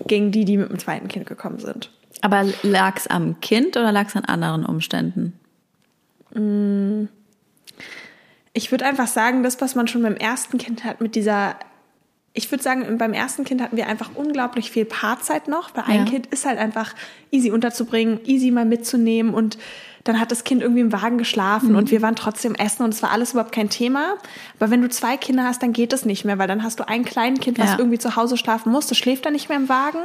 gegen 0.06 0.30
die, 0.30 0.44
die 0.44 0.56
mit 0.56 0.68
dem 0.70 0.78
zweiten 0.78 1.08
Kind 1.08 1.26
gekommen 1.26 1.58
sind. 1.58 1.90
Aber 2.20 2.44
lag 2.62 2.96
es 2.96 3.08
am 3.08 3.40
Kind 3.40 3.76
oder 3.76 3.90
lag 3.90 4.06
es 4.06 4.14
an 4.14 4.24
anderen 4.24 4.64
Umständen? 4.64 5.32
Ich 8.52 8.70
würde 8.70 8.86
einfach 8.86 9.08
sagen, 9.08 9.42
das, 9.42 9.60
was 9.60 9.74
man 9.74 9.88
schon 9.88 10.02
beim 10.02 10.14
ersten 10.14 10.58
Kind 10.58 10.84
hat, 10.84 11.00
mit 11.00 11.16
dieser, 11.16 11.56
ich 12.36 12.50
würde 12.50 12.62
sagen, 12.64 12.98
beim 12.98 13.12
ersten 13.12 13.44
Kind 13.44 13.62
hatten 13.62 13.76
wir 13.76 13.86
einfach 13.86 14.10
unglaublich 14.14 14.70
viel 14.70 14.84
Paarzeit 14.84 15.46
noch, 15.48 15.70
weil 15.76 15.84
ein 15.86 16.04
Ja. 16.04 16.10
Kind 16.10 16.26
ist 16.26 16.44
halt 16.44 16.58
einfach 16.58 16.94
easy 17.30 17.50
unterzubringen, 17.52 18.18
easy 18.26 18.50
mal 18.50 18.64
mitzunehmen 18.64 19.32
und 19.32 19.56
dann 20.02 20.20
hat 20.20 20.30
das 20.32 20.44
Kind 20.44 20.60
irgendwie 20.60 20.80
im 20.82 20.92
Wagen 20.92 21.16
geschlafen 21.16 21.70
Mhm. 21.70 21.76
und 21.76 21.90
wir 21.90 22.02
waren 22.02 22.16
trotzdem 22.16 22.54
essen 22.56 22.82
und 22.82 22.92
es 22.92 23.02
war 23.02 23.10
alles 23.12 23.30
überhaupt 23.32 23.52
kein 23.52 23.70
Thema. 23.70 24.16
Aber 24.58 24.70
wenn 24.70 24.82
du 24.82 24.88
zwei 24.90 25.16
Kinder 25.16 25.44
hast, 25.44 25.62
dann 25.62 25.72
geht 25.72 25.92
das 25.94 26.04
nicht 26.04 26.24
mehr, 26.26 26.36
weil 26.38 26.48
dann 26.48 26.62
hast 26.62 26.80
du 26.80 26.86
ein 26.88 27.04
kleines 27.04 27.40
Kind, 27.40 27.58
was 27.58 27.70
Ja. 27.70 27.78
irgendwie 27.78 27.98
zu 27.98 28.14
Hause 28.16 28.36
schlafen 28.36 28.70
muss, 28.72 28.86
das 28.88 28.98
schläft 28.98 29.24
dann 29.24 29.32
nicht 29.32 29.48
mehr 29.48 29.56
im 29.56 29.68
Wagen. 29.70 30.00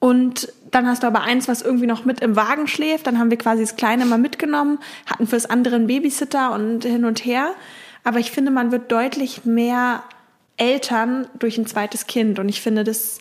Und 0.00 0.52
dann 0.70 0.86
hast 0.86 1.02
du 1.02 1.08
aber 1.08 1.22
eins, 1.22 1.48
was 1.48 1.62
irgendwie 1.62 1.86
noch 1.88 2.04
mit 2.04 2.20
im 2.20 2.36
Wagen 2.36 2.68
schläft. 2.68 3.06
Dann 3.08 3.18
haben 3.18 3.30
wir 3.30 3.38
quasi 3.38 3.62
das 3.62 3.74
Kleine 3.74 4.04
mal 4.06 4.18
mitgenommen, 4.18 4.78
hatten 5.06 5.26
fürs 5.26 5.46
andere 5.46 5.74
einen 5.76 5.88
Babysitter 5.88 6.52
und 6.52 6.84
hin 6.84 7.04
und 7.04 7.24
her. 7.24 7.50
Aber 8.04 8.20
ich 8.20 8.30
finde, 8.30 8.52
man 8.52 8.70
wird 8.70 8.92
deutlich 8.92 9.44
mehr 9.44 10.04
Eltern 10.58 11.26
durch 11.38 11.56
ein 11.58 11.66
zweites 11.66 12.06
Kind. 12.06 12.38
Und 12.38 12.48
ich 12.48 12.60
finde, 12.60 12.84
das 12.84 13.20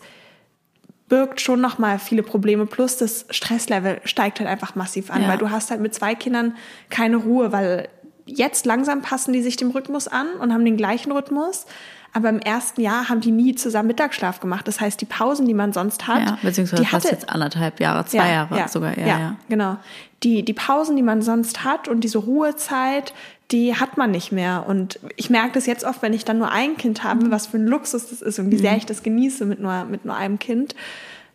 birgt 1.08 1.39
schon 1.39 1.62
nochmal 1.62 2.00
viele 2.00 2.23
Probleme. 2.23 2.65
Plus 2.65 2.97
das 2.97 3.26
Stresslevel 3.30 4.02
steigt 4.04 4.39
halt 4.39 4.50
einfach 4.50 4.76
massiv 4.76 5.10
an, 5.10 5.21
Ja. 5.23 5.30
weil 5.30 5.38
du 5.38 5.50
hast 5.50 5.71
halt 5.71 5.80
mit 5.80 5.93
zwei 5.93 6.15
Kindern 6.15 6.56
keine 6.89 7.17
Ruhe, 7.17 7.52
weil 7.52 7.88
jetzt 8.26 8.65
langsam 8.65 9.02
passen 9.02 9.32
die 9.32 9.41
sich 9.41 9.56
dem 9.56 9.71
Rhythmus 9.71 10.08
an 10.10 10.28
und 10.34 10.52
haben 10.54 10.65
den 10.65 10.76
gleichen 10.76 11.13
Rhythmus. 11.13 11.65
Aber 12.13 12.30
im 12.30 12.39
ersten 12.39 12.82
Jahr 12.82 13.10
haben 13.10 13.22
die 13.22 13.32
nie 13.32 13.54
zusammen 13.56 13.88
Mittagsschlaf 13.88 14.39
gemacht. 14.39 14.67
Das 14.67 14.82
heißt, 14.82 15.00
die 15.00 15.06
Pausen, 15.06 15.46
die 15.46 15.54
man 15.54 15.74
sonst 15.74 16.08
hat, 16.08 16.22
Ja, 16.26 16.38
beziehungsweise 16.41 16.82
die 16.82 16.88
fast 16.89 17.06
hatte, 17.06 17.15
jetzt 17.15 17.30
anderthalb 17.30 17.80
Jahre, 17.80 18.06
zwei 18.06 18.32
Jahre 18.32 18.67
sogar, 18.70 18.98
ja, 18.98 19.06
ja. 19.08 19.36
genau. 19.50 19.78
Die, 20.24 20.43
die 20.43 20.54
Pausen, 20.54 20.96
die 20.96 21.04
man 21.04 21.22
sonst 21.22 21.63
hat 21.63 21.88
und 21.88 22.04
diese 22.04 22.17
Ruhezeit, 22.17 23.13
die 23.52 23.76
hat 23.76 23.98
man 23.98 24.12
nicht 24.12 24.32
mehr. 24.32 24.65
Und 24.67 25.00
ich 25.15 25.30
merke 25.30 25.54
das 25.54 25.67
jetzt 25.67 25.84
oft, 25.86 26.02
wenn 26.02 26.13
ich 26.13 26.26
dann 26.26 26.38
nur 26.39 26.52
ein 26.52 26.76
Kind 26.78 27.04
habe, 27.04 27.26
Mhm. 27.26 27.32
was 27.32 27.48
für 27.48 27.58
ein 27.58 27.67
Luxus 27.67 28.10
das 28.10 28.22
ist 28.22 28.39
und 28.39 28.52
wie 28.52 28.58
sehr 28.58 28.76
ich 28.78 28.86
das 28.86 29.04
genieße 29.04 29.46
mit 29.46 29.60
nur, 29.60 29.86
mit 29.86 30.06
nur 30.06 30.15
einem 30.15 30.39
Kind. 30.39 30.76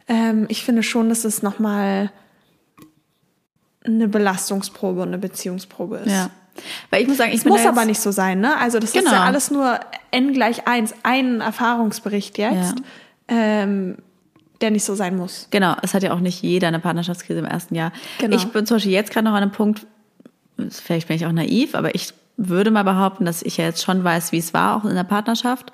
Ähm, 0.09 0.47
ich 0.49 0.65
finde 0.65 0.83
schon, 0.83 1.09
dass 1.09 1.25
es 1.25 1.43
nochmal 1.43 2.11
eine 3.85 4.09
Belastungsprobe 4.09 5.03
und 5.03 5.09
eine 5.09 5.19
Beziehungsprobe 5.19 5.99
ist. 5.99 6.11
Ja. 6.13 6.31
Weil 6.91 7.03
ich 7.03 7.09
muss 7.09 7.17
sagen, 7.17 7.31
ich 7.31 7.39
Es 7.39 7.45
bin 7.45 7.53
muss 7.53 7.65
aber 7.67 7.85
nicht 7.85 8.01
so 8.01 8.11
sein, 8.11 8.41
ne? 8.41 8.57
Also 8.59 8.79
das 8.79 8.95
ist 8.95 9.05
Genau. 9.05 9.13
ja 9.13 9.23
alles 9.25 9.51
nur 9.51 9.81
n 10.11 10.33
gleich 10.33 10.67
eins, 10.67 10.95
ein 11.03 11.41
Erfahrungsbericht 11.41 12.39
jetzt, 12.39 12.75
ähm, 13.29 13.97
der 14.61 14.71
nicht 14.71 14.85
so 14.85 14.95
sein 14.95 15.17
muss. 15.17 15.49
Genau, 15.51 15.75
es 15.83 15.95
hat 15.95 16.03
ja 16.03 16.13
auch 16.13 16.21
nicht 16.21 16.43
jeder 16.43 16.69
eine 16.69 16.79
Partnerschaftskrise 16.79 17.41
im 17.41 17.47
ersten 17.47 17.75
Jahr. 17.75 17.93
Genau. 18.19 18.37
Ich 18.37 18.45
bin 18.47 18.67
zum 18.67 18.77
Beispiel 18.77 18.93
jetzt 18.93 19.11
gerade 19.13 19.25
noch 19.25 19.33
an 19.33 19.43
einem 19.43 19.53
Punkt, 19.53 19.87
vielleicht 20.71 21.09
bin 21.09 21.17
ich 21.17 21.27
auch 21.27 21.33
naiv, 21.33 21.75
aber 21.75 21.95
ich 21.95 22.13
würde 22.37 22.71
mal 22.71 22.85
behaupten, 22.85 23.25
dass 23.25 23.43
ich 23.43 23.57
ja 23.57 23.65
jetzt 23.65 23.83
schon 23.83 24.05
weiß, 24.05 24.33
wie 24.33 24.39
es 24.39 24.55
war, 24.55 24.77
auch 24.77 24.85
in 24.85 24.95
der 24.95 25.05
Partnerschaft. 25.05 25.73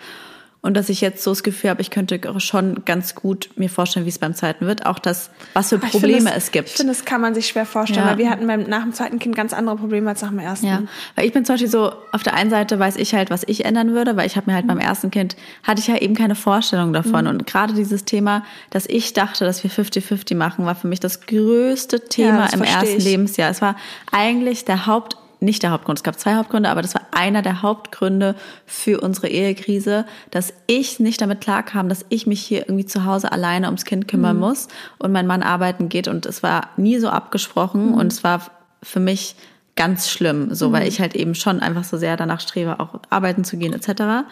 Und 0.61 0.77
dass 0.77 0.89
ich 0.89 1.01
jetzt 1.01 1.23
so 1.23 1.31
das 1.31 1.45
Gefühl 1.45 1.71
habe, 1.71 1.81
ich 1.81 1.91
könnte 1.91 2.21
schon 2.39 2.85
ganz 2.85 3.15
gut 3.15 3.49
mir 3.55 3.71
vorstellen, 3.71 4.05
wie 4.07 4.11
es 4.11 4.19
beim 4.19 4.35
zweiten 4.35 4.67
wird. 4.67 4.87
Auch 4.87 4.99
das, 4.99 5.31
was 5.55 5.69
für 5.69 5.77
ich 5.77 5.83
Probleme 5.83 6.17
finde, 6.17 6.33
das- 6.33 6.45
es 6.45 6.51
gibt. 6.51 6.69
Ich 6.69 6.75
finde, 6.75 6.93
das 6.93 7.05
kann 7.05 7.21
man 7.21 7.33
sich 7.33 7.47
schwer 7.47 7.65
vorstellen, 7.65 8.05
Ja. 8.05 8.11
weil 8.11 8.19
wir 8.19 8.29
hatten 8.29 8.45
beim, 8.47 8.65
nach 8.65 8.83
dem 8.83 8.93
zweiten 8.93 9.21
Kind 9.21 9.37
ganz 9.37 9.53
andere 9.53 9.77
Probleme 9.77 10.11
als 10.11 10.21
nach 10.21 10.31
dem 10.31 10.41
ersten. 10.41 10.67
Ja, 10.67 10.83
weil 11.15 11.27
ich 11.27 11.33
bin 11.33 11.45
zum 11.45 11.55
Beispiel 11.55 11.71
so, 11.71 11.93
auf 12.13 12.25
der 12.25 12.35
einen 12.35 12.51
Seite 12.51 12.77
weiß 12.79 12.97
ich 12.97 13.15
halt, 13.15 13.31
was 13.31 13.45
ich 13.47 13.65
ändern 13.67 13.93
würde, 13.95 14.17
weil 14.17 14.27
ich 14.27 14.37
habe 14.37 14.51
mir 14.51 14.57
halt 14.57 14.67
beim 14.67 14.81
ersten 14.81 15.13
Kind, 15.13 15.37
hatte 15.63 15.81
ich 15.81 15.87
ja 15.87 15.97
eben 15.97 16.15
keine 16.17 16.35
Vorstellung 16.35 16.93
davon. 16.93 17.29
Und 17.29 17.47
gerade 17.47 17.73
dieses 17.73 18.05
Thema, 18.05 18.45
dass 18.71 18.85
ich 18.87 19.13
dachte, 19.13 19.45
dass 19.45 19.63
wir 19.63 19.71
50-50 19.71 20.35
machen, 20.37 20.67
war 20.67 20.75
für 20.75 20.89
mich 20.89 20.99
das 20.99 21.21
größte 21.21 22.01
Thema 22.09 22.43
das 22.47 22.55
im 22.55 22.63
ersten 22.65 22.99
ich. 22.99 23.05
Lebensjahr. 23.05 23.49
Es 23.51 23.63
war 23.63 23.77
eigentlich 24.11 24.65
der 24.65 24.87
Haupt, 24.87 25.17
nicht 25.41 25.63
der 25.63 25.71
Hauptgrund, 25.71 25.99
es 25.99 26.03
gab 26.03 26.19
zwei 26.19 26.35
Hauptgründe, 26.37 26.69
aber 26.69 26.83
das 26.83 26.95
war 26.95 27.03
einer 27.13 27.43
der 27.43 27.63
Hauptgründe 27.63 28.35
für 28.67 29.01
unsere 29.01 29.29
Ehekrise, 29.29 30.05
dass 30.31 30.53
ich 30.67 31.01
nicht 31.01 31.21
damit 31.21 31.41
klarkam, 31.41 31.89
dass 31.89 32.05
ich 32.09 32.27
mich 32.27 32.41
hier 32.41 32.61
irgendwie 32.61 32.87
zu 32.87 33.05
Hause 33.05 33.31
alleine 33.33 33.67
ums 33.67 33.85
Kind 33.85 34.09
kümmern 34.09 34.37
Mhm. 34.37 34.41
muss 34.41 34.69
und 34.99 35.13
mein 35.13 35.27
Mann 35.27 35.43
arbeiten 35.43 35.89
geht. 35.89 36.09
Und 36.09 36.27
es 36.27 36.43
war 36.43 36.71
nie 36.77 36.99
so 36.99 37.09
abgesprochen 37.09 37.95
und 37.95 38.13
es 38.13 38.25
war 38.25 38.43
für 38.83 39.01
mich 39.01 39.37
ganz 39.77 40.11
schlimm, 40.11 40.53
so 40.55 40.73
weil 40.73 40.89
ich 40.89 41.01
halt 41.01 41.15
eben 41.15 41.37
schon 41.37 41.61
einfach 41.61 41.85
so 41.85 41.97
sehr 41.97 42.17
danach 42.17 42.41
strebe, 42.41 42.81
auch 42.81 42.99
arbeiten 43.11 43.45
zu 43.45 43.57
gehen 43.57 43.73
etc. 43.73 44.27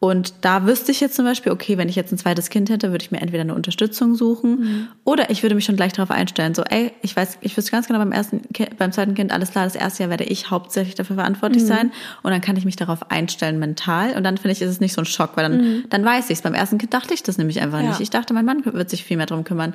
Und 0.00 0.32
da 0.42 0.64
wüsste 0.64 0.92
ich 0.92 1.00
jetzt 1.00 1.16
zum 1.16 1.24
Beispiel, 1.24 1.50
okay, 1.50 1.76
wenn 1.76 1.88
ich 1.88 1.96
jetzt 1.96 2.12
ein 2.12 2.18
zweites 2.18 2.50
Kind 2.50 2.70
hätte, 2.70 2.92
würde 2.92 3.02
ich 3.04 3.10
mir 3.10 3.20
entweder 3.20 3.40
eine 3.40 3.54
Unterstützung 3.56 4.14
suchen 4.14 4.86
oder 5.02 5.28
ich 5.30 5.42
würde 5.42 5.56
mich 5.56 5.64
schon 5.64 5.74
gleich 5.74 5.92
darauf 5.92 6.12
einstellen, 6.12 6.54
so, 6.54 6.62
ey, 6.62 6.92
ich 7.02 7.16
weiß, 7.16 7.38
ich 7.40 7.56
wüsste 7.56 7.72
ganz 7.72 7.88
genau 7.88 7.98
beim 7.98 8.12
ersten, 8.12 8.42
Ki- 8.52 8.68
beim 8.78 8.92
zweiten 8.92 9.14
Kind, 9.14 9.32
alles 9.32 9.50
klar, 9.50 9.64
das 9.64 9.74
erste 9.74 10.04
Jahr 10.04 10.10
werde 10.10 10.22
ich 10.22 10.52
hauptsächlich 10.52 10.94
dafür 10.94 11.16
verantwortlich 11.16 11.64
sein 11.64 11.90
und 12.22 12.30
dann 12.30 12.40
kann 12.40 12.56
ich 12.56 12.64
mich 12.64 12.76
darauf 12.76 13.10
einstellen 13.10 13.58
mental 13.58 14.12
und 14.16 14.22
dann 14.22 14.36
finde 14.36 14.52
ich, 14.52 14.62
ist 14.62 14.70
es 14.70 14.78
nicht 14.80 14.92
so 14.94 15.00
ein 15.02 15.04
Schock, 15.04 15.32
weil 15.34 15.50
dann, 15.50 15.84
dann 15.90 16.04
weiß 16.04 16.26
ich 16.26 16.36
es. 16.38 16.42
Beim 16.42 16.54
ersten 16.54 16.78
Kind 16.78 16.94
dachte 16.94 17.12
ich 17.12 17.24
das 17.24 17.36
nämlich 17.36 17.60
einfach 17.60 17.80
Ja. 17.82 17.88
nicht. 17.88 18.00
Ich 18.00 18.10
dachte, 18.10 18.32
mein 18.34 18.44
Mann 18.44 18.64
wird 18.64 18.90
sich 18.90 19.02
viel 19.02 19.16
mehr 19.16 19.26
drum 19.26 19.42
kümmern. 19.42 19.74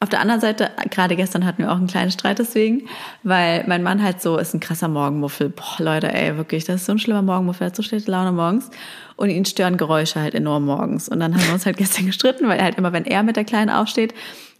Auf 0.00 0.08
der 0.10 0.20
anderen 0.20 0.40
Seite, 0.40 0.70
gerade 0.90 1.16
gestern 1.16 1.46
hatten 1.46 1.62
wir 1.62 1.72
auch 1.72 1.76
einen 1.76 1.86
kleinen 1.86 2.10
Streit 2.10 2.38
deswegen, 2.38 2.88
weil 3.22 3.64
mein 3.66 3.82
Mann 3.82 4.02
halt 4.02 4.20
so 4.20 4.36
ist 4.36 4.52
ein 4.52 4.60
krasser 4.60 4.88
Morgenmuffel. 4.88 5.48
Boah, 5.48 5.76
Leute, 5.78 6.12
ey, 6.12 6.36
wirklich, 6.36 6.64
das 6.64 6.82
ist 6.82 6.86
so 6.86 6.92
ein 6.92 6.98
schlimmer 6.98 7.22
Morgenmuffel, 7.22 7.62
er 7.62 7.66
hat 7.68 7.76
so 7.76 7.82
schlechte 7.82 8.10
Laune 8.10 8.32
morgens 8.32 8.70
und 9.16 9.30
ihn 9.30 9.44
stören 9.44 9.76
Geräusche 9.76 10.20
halt 10.20 10.34
enorm 10.34 10.66
morgens. 10.66 11.08
Und 11.08 11.20
dann 11.20 11.34
haben 11.34 11.46
wir 11.46 11.54
uns 11.54 11.64
halt 11.64 11.76
gestern 11.78 12.06
gestritten, 12.06 12.48
weil 12.48 12.58
er 12.58 12.64
halt 12.64 12.76
immer, 12.76 12.92
wenn 12.92 13.06
er 13.06 13.22
mit 13.22 13.36
der 13.36 13.44
Kleinen 13.44 13.70
aufsteht, 13.70 14.12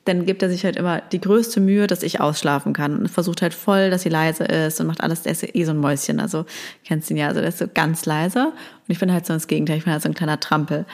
dann 0.05 0.27
gibt 0.27 0.43
er 0.43 0.51
sich 0.51 0.65
halt 0.65 0.77
immer 0.77 1.01
die 1.01 1.21
größte 1.21 1.61
Mühe, 1.61 1.87
dass 1.87 2.03
ich 2.03 2.21
ausschlafen 2.21 2.73
kann 2.73 2.99
und 2.99 3.09
versucht 3.09 3.43
halt 3.43 3.55
voll, 3.55 3.91
dass 3.91 4.03
sie 4.03 4.11
leise 4.11 4.45
ist 4.45 4.81
und 4.81 4.87
macht 4.87 5.03
alles, 5.03 5.23
der 5.23 5.33
ist 5.33 5.55
eh 5.55 5.65
so 5.65 5.73
ein 5.73 5.79
Mäuschen, 5.79 6.21
also 6.21 6.45
kennst 6.85 7.11
ihn 7.11 7.17
ja, 7.17 7.29
also 7.29 7.41
der 7.41 7.49
ist 7.49 7.59
so 7.59 7.67
ganz 7.73 8.05
leise 8.05 8.49
und 8.49 8.89
ich 8.89 8.99
bin 8.99 9.13
halt 9.13 9.25
so 9.27 9.33
das 9.33 9.47
Gegenteil, 9.47 9.79
ich 9.79 9.85
bin 9.85 9.93
halt 9.93 10.03
so 10.03 10.09
ein 10.09 10.15
kleiner 10.15 10.41
Trampel. 10.41 10.85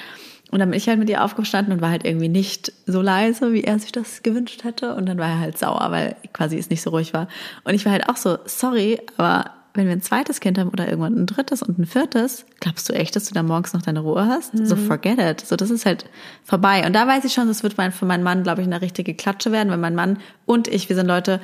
Und 0.50 0.58
dann 0.58 0.70
bin 0.70 0.76
ich 0.76 0.88
halt 0.88 0.98
mit 0.98 1.08
ihr 1.08 1.24
aufgestanden 1.24 1.72
und 1.72 1.80
war 1.80 1.90
halt 1.90 2.04
irgendwie 2.04 2.28
nicht 2.28 2.72
so 2.86 3.00
leise, 3.00 3.52
wie 3.52 3.62
er 3.62 3.78
sich 3.78 3.92
das 3.92 4.22
gewünscht 4.22 4.64
hätte. 4.64 4.94
Und 4.96 5.06
dann 5.06 5.18
war 5.18 5.28
er 5.28 5.38
halt 5.38 5.58
sauer, 5.58 5.86
weil 5.90 6.16
quasi 6.32 6.58
es 6.58 6.70
nicht 6.70 6.82
so 6.82 6.90
ruhig 6.90 7.14
war. 7.14 7.28
Und 7.64 7.74
ich 7.74 7.84
war 7.84 7.92
halt 7.92 8.08
auch 8.08 8.16
so, 8.16 8.38
sorry, 8.46 9.00
aber 9.16 9.52
wenn 9.74 9.86
wir 9.86 9.92
ein 9.92 10.02
zweites 10.02 10.40
Kind 10.40 10.58
haben 10.58 10.70
oder 10.70 10.88
irgendwann 10.88 11.14
ein 11.14 11.26
drittes 11.26 11.62
und 11.62 11.78
ein 11.78 11.86
viertes, 11.86 12.44
glaubst 12.58 12.88
du 12.88 12.92
echt, 12.92 13.14
dass 13.14 13.26
du 13.26 13.34
da 13.34 13.42
morgens 13.44 13.72
noch 13.72 13.82
deine 13.82 14.00
Ruhe 14.00 14.26
hast? 14.26 14.50
So 14.66 14.74
forget 14.74 15.18
it. 15.20 15.46
So, 15.46 15.54
das 15.54 15.70
ist 15.70 15.86
halt 15.86 16.06
vorbei. 16.44 16.84
Und 16.84 16.92
da 16.92 17.06
weiß 17.06 17.24
ich 17.24 17.32
schon, 17.32 17.46
das 17.46 17.62
wird 17.62 17.78
mein, 17.78 17.92
für 17.92 18.04
meinen 18.04 18.24
Mann, 18.24 18.42
glaube 18.42 18.62
ich, 18.62 18.66
eine 18.66 18.80
richtige 18.80 19.14
Klatsche 19.14 19.52
werden, 19.52 19.70
weil 19.70 19.78
mein 19.78 19.94
Mann 19.94 20.18
und 20.46 20.66
ich, 20.66 20.88
wir 20.88 20.96
sind 20.96 21.06
Leute, 21.06 21.40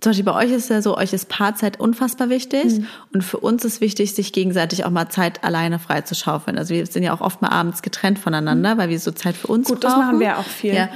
zum 0.00 0.10
Beispiel 0.10 0.24
bei 0.24 0.34
euch 0.34 0.50
ist 0.50 0.68
ja 0.68 0.82
so, 0.82 0.96
euch 0.96 1.12
ist 1.14 1.28
Paarzeit 1.28 1.80
unfassbar 1.80 2.28
wichtig 2.28 2.82
und 3.14 3.22
für 3.22 3.38
uns 3.38 3.64
ist 3.64 3.80
wichtig, 3.80 4.14
sich 4.14 4.32
gegenseitig 4.32 4.84
auch 4.84 4.90
mal 4.90 5.08
Zeit 5.08 5.42
alleine 5.42 5.78
frei 5.78 6.02
zu 6.02 6.14
schaufeln. 6.14 6.58
Also 6.58 6.74
wir 6.74 6.84
sind 6.86 7.02
ja 7.02 7.14
auch 7.14 7.22
oft 7.22 7.40
mal 7.40 7.48
abends 7.48 7.80
getrennt 7.82 8.18
voneinander, 8.18 8.76
weil 8.76 8.90
wir 8.90 9.00
so 9.00 9.10
Zeit 9.10 9.36
für 9.36 9.46
uns 9.46 9.68
Gut, 9.68 9.82
das 9.84 9.92
brauchen. 9.94 10.06
machen 10.06 10.20
wir 10.20 10.38
auch 10.38 10.44
viel. 10.44 10.74
Ja. 10.74 10.88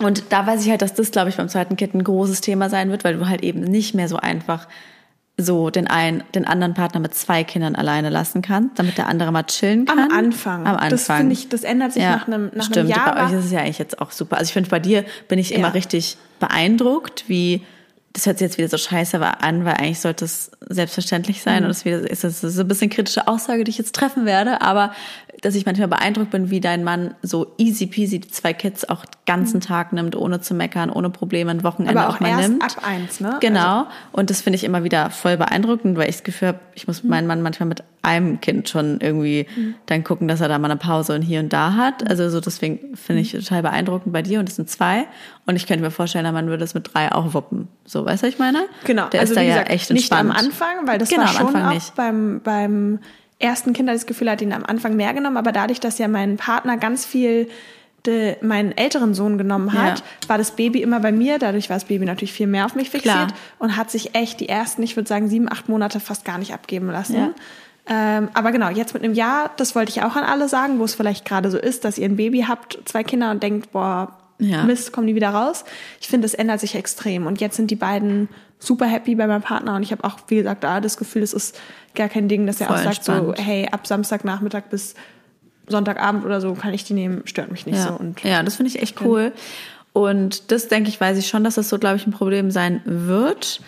Und 0.00 0.24
da 0.30 0.46
weiß 0.46 0.64
ich 0.64 0.70
halt, 0.70 0.82
dass 0.82 0.94
das, 0.94 1.10
glaube 1.10 1.28
ich, 1.28 1.36
beim 1.36 1.48
zweiten 1.48 1.76
Kind 1.76 1.94
ein 1.94 2.04
großes 2.04 2.40
Thema 2.40 2.68
sein 2.70 2.90
wird, 2.90 3.04
weil 3.04 3.14
du 3.16 3.28
halt 3.28 3.42
eben 3.42 3.60
nicht 3.60 3.94
mehr 3.94 4.08
so 4.08 4.16
einfach 4.16 4.66
so 5.40 5.70
den 5.70 5.86
einen, 5.86 6.24
den 6.34 6.44
anderen 6.44 6.74
Partner 6.74 6.98
mit 6.98 7.14
zwei 7.14 7.44
Kindern 7.44 7.76
alleine 7.76 8.10
lassen 8.10 8.42
kannst, 8.42 8.76
damit 8.80 8.98
der 8.98 9.06
andere 9.06 9.30
mal 9.30 9.44
chillen 9.44 9.84
kann. 9.86 9.98
Am 9.98 10.10
Anfang. 10.10 10.66
Am 10.66 10.74
Anfang. 10.76 10.90
Das 10.90 11.06
finde 11.06 11.32
ich, 11.32 11.48
das 11.48 11.62
ändert 11.62 11.92
sich 11.92 12.02
nach 12.02 12.26
einem, 12.26 12.50
nach 12.54 12.64
stimmt. 12.64 12.78
einem 12.78 12.88
Jahr. 12.88 13.14
Bei 13.14 13.26
euch 13.26 13.32
ist 13.38 13.44
es 13.44 13.52
ja 13.52 13.60
eigentlich 13.60 13.78
jetzt 13.78 14.00
auch 14.00 14.10
super. 14.10 14.36
Also 14.38 14.48
ich 14.48 14.52
finde, 14.52 14.68
bei 14.70 14.80
dir 14.80 15.04
bin 15.28 15.38
ich 15.38 15.54
immer 15.54 15.68
Ja. 15.68 15.72
richtig 15.74 16.16
beeindruckt, 16.40 17.24
wie 17.28 17.62
das 18.18 18.26
hört 18.26 18.38
sich 18.38 18.46
jetzt 18.46 18.58
wieder 18.58 18.68
so 18.68 18.78
scheiße 18.78 19.16
aber 19.16 19.44
an, 19.44 19.64
weil 19.64 19.74
eigentlich 19.74 20.00
sollte 20.00 20.24
es 20.24 20.50
selbstverständlich 20.68 21.40
sein. 21.40 21.60
Mhm. 21.60 21.66
Und 21.66 21.70
es 21.70 21.84
wieder, 21.84 22.10
ist 22.10 22.24
das 22.24 22.40
so 22.40 22.60
ein 22.60 22.66
bisschen 22.66 22.90
kritische 22.90 23.28
Aussage, 23.28 23.62
die 23.62 23.70
ich 23.70 23.78
jetzt 23.78 23.94
treffen 23.94 24.26
werde. 24.26 24.60
Aber 24.60 24.92
dass 25.42 25.54
ich 25.54 25.66
manchmal 25.66 25.88
beeindruckt 25.88 26.30
bin, 26.30 26.50
wie 26.50 26.60
dein 26.60 26.82
Mann 26.84 27.14
so 27.22 27.52
easy 27.58 27.86
peasy 27.86 28.18
die 28.18 28.28
zwei 28.28 28.52
Kids 28.52 28.88
auch 28.88 29.04
den 29.04 29.18
ganzen 29.26 29.60
Tag 29.60 29.92
nimmt, 29.92 30.16
ohne 30.16 30.40
zu 30.40 30.54
meckern, 30.54 30.90
ohne 30.90 31.10
Probleme, 31.10 31.50
ein 31.50 31.62
Wochenende 31.62 31.98
Aber 32.00 32.08
auch 32.10 32.16
auch 32.16 32.20
mal 32.20 32.30
erst 32.30 32.48
nimmt. 32.48 32.62
ab 32.64 32.82
eins, 32.84 33.20
ne? 33.20 33.36
Genau. 33.40 33.86
Und 34.12 34.30
das 34.30 34.40
finde 34.40 34.56
ich 34.56 34.64
immer 34.64 34.84
wieder 34.84 35.10
voll 35.10 35.36
beeindruckend, 35.36 35.96
weil 35.96 36.08
ich 36.08 36.16
das 36.16 36.24
Gefühl 36.24 36.48
habe, 36.48 36.60
ich 36.74 36.86
muss 36.86 37.04
meinen 37.04 37.26
Mann 37.26 37.42
manchmal 37.42 37.68
mit 37.68 37.82
einem 38.02 38.40
Kind 38.40 38.68
schon 38.68 39.00
irgendwie 39.00 39.46
dann 39.86 40.02
gucken, 40.02 40.28
dass 40.28 40.40
er 40.40 40.48
da 40.48 40.58
mal 40.58 40.70
eine 40.70 40.78
Pause 40.78 41.14
und 41.14 41.22
hier 41.22 41.40
und 41.40 41.52
da 41.52 41.74
hat. 41.74 42.08
Also 42.08 42.28
so 42.30 42.40
deswegen 42.40 42.96
finde 42.96 43.22
ich 43.22 43.32
total 43.32 43.62
beeindruckend 43.62 44.12
bei 44.12 44.22
dir 44.22 44.40
und 44.40 44.48
es 44.48 44.56
sind 44.56 44.70
zwei. 44.70 45.06
Und 45.46 45.56
ich 45.56 45.66
könnte 45.66 45.84
mir 45.84 45.90
vorstellen, 45.90 46.24
der 46.24 46.32
Mann 46.32 46.48
würde 46.48 46.64
es 46.64 46.74
mit 46.74 46.90
drei 46.94 47.12
auch 47.12 47.34
wuppen. 47.34 47.68
So, 47.84 48.04
weißt 48.04 48.22
du, 48.22 48.26
was 48.26 48.32
ich 48.34 48.38
meine? 48.38 48.60
Genau, 48.84 49.08
Der 49.08 49.20
also 49.20 49.32
ist 49.32 49.36
da 49.36 49.42
ja 49.42 49.54
gesagt, 49.54 49.70
echt 49.70 49.90
nicht 49.90 50.12
am 50.12 50.30
entspannt. 50.30 50.46
Anfang, 50.46 50.86
weil 50.86 50.98
das 50.98 51.08
Genau, 51.08 51.22
war 51.22 51.28
schon 51.28 51.46
Anfang 51.48 51.66
auch 51.66 51.74
nicht. 51.74 51.94
beim, 51.94 52.40
beim 52.42 52.98
ersten 53.38 53.72
Kind, 53.72 53.88
hatte 53.88 53.96
ich 53.96 54.02
das 54.02 54.06
Gefühl, 54.06 54.30
hat 54.30 54.42
ihn 54.42 54.52
am 54.52 54.64
Anfang 54.64 54.96
mehr 54.96 55.12
genommen, 55.14 55.36
aber 55.36 55.52
dadurch, 55.52 55.80
dass 55.80 55.98
ja 55.98 56.08
mein 56.08 56.36
Partner 56.36 56.76
ganz 56.76 57.04
viel 57.06 57.48
de, 58.06 58.36
meinen 58.44 58.76
älteren 58.76 59.14
Sohn 59.14 59.38
genommen 59.38 59.72
hat, 59.72 59.98
Ja. 60.00 60.04
war 60.28 60.38
das 60.38 60.52
Baby 60.52 60.82
immer 60.82 61.00
bei 61.00 61.12
mir, 61.12 61.38
dadurch 61.38 61.68
war 61.68 61.76
das 61.76 61.84
Baby 61.86 62.04
natürlich 62.04 62.32
viel 62.32 62.46
mehr 62.46 62.64
auf 62.66 62.74
mich 62.74 62.90
fixiert 62.90 63.14
Klar. 63.14 63.28
und 63.58 63.76
hat 63.76 63.90
sich 63.90 64.14
echt 64.14 64.40
die 64.40 64.48
ersten, 64.48 64.82
ich 64.82 64.96
würde 64.96 65.08
sagen, 65.08 65.28
sieben, 65.28 65.50
acht 65.50 65.68
Monate 65.68 66.00
fast 66.00 66.24
gar 66.24 66.38
nicht 66.38 66.52
abgeben 66.54 66.90
lassen. 66.90 67.16
Ja. 67.16 67.30
Ähm, 67.90 68.28
aber 68.34 68.52
genau, 68.52 68.68
jetzt 68.68 68.92
mit 68.94 69.02
einem 69.02 69.14
Jahr, 69.14 69.50
das 69.56 69.74
wollte 69.74 69.90
ich 69.90 70.02
auch 70.02 70.14
an 70.14 70.24
alle 70.24 70.48
sagen, 70.48 70.78
wo 70.78 70.84
es 70.84 70.94
vielleicht 70.94 71.24
gerade 71.24 71.50
so 71.50 71.58
ist, 71.58 71.84
dass 71.84 71.96
ihr 71.98 72.06
ein 72.08 72.16
Baby 72.16 72.44
habt, 72.46 72.78
zwei 72.84 73.02
Kinder 73.02 73.30
und 73.30 73.42
denkt, 73.42 73.72
boah, 73.72 74.12
Ja. 74.40 74.62
Mist, 74.64 74.92
kommen 74.92 75.06
die 75.08 75.14
wieder 75.16 75.30
raus. 75.30 75.64
Ich 76.00 76.06
finde, 76.08 76.24
das 76.26 76.34
ändert 76.34 76.60
sich 76.60 76.74
extrem. 76.76 77.26
Und 77.26 77.40
jetzt 77.40 77.56
sind 77.56 77.70
die 77.72 77.76
beiden 77.76 78.28
super 78.60 78.86
happy 78.86 79.14
bei 79.16 79.26
meinem 79.26 79.42
Partner 79.42 79.74
und 79.74 79.82
ich 79.82 79.90
habe 79.90 80.04
auch, 80.04 80.18
wie 80.28 80.36
gesagt, 80.36 80.62
da 80.64 80.80
das 80.80 80.96
Gefühl, 80.96 81.22
es 81.22 81.32
ist 81.32 81.58
gar 81.98 82.08
kein 82.08 82.28
Ding, 82.28 82.46
dass 82.46 82.60
er 82.60 82.70
auch 82.70 82.78
sagt, 82.78 83.04
so, 83.04 83.34
hey, 83.36 83.68
ab 83.70 83.86
Samstagnachmittag 83.86 84.64
bis 84.70 84.94
Sonntagabend 85.66 86.24
oder 86.24 86.40
so 86.40 86.54
kann 86.54 86.72
ich 86.72 86.84
die 86.84 86.94
nehmen, 86.94 87.22
stört 87.26 87.50
mich 87.50 87.66
nicht 87.66 87.76
Ja, 87.76 87.88
so. 87.88 87.94
Und 87.94 88.22
ja 88.24 88.42
das 88.42 88.56
finde 88.56 88.70
ich 88.70 88.80
echt 88.80 89.02
cool. 89.02 89.32
Und 89.92 90.50
das 90.50 90.68
denke 90.68 90.88
ich, 90.88 91.00
weiß 91.00 91.18
ich 91.18 91.28
schon, 91.28 91.44
dass 91.44 91.56
das 91.56 91.68
so, 91.68 91.78
glaube 91.78 91.96
ich, 91.96 92.06
ein 92.06 92.12
Problem 92.12 92.50
sein 92.50 92.80
wird. 92.84 93.60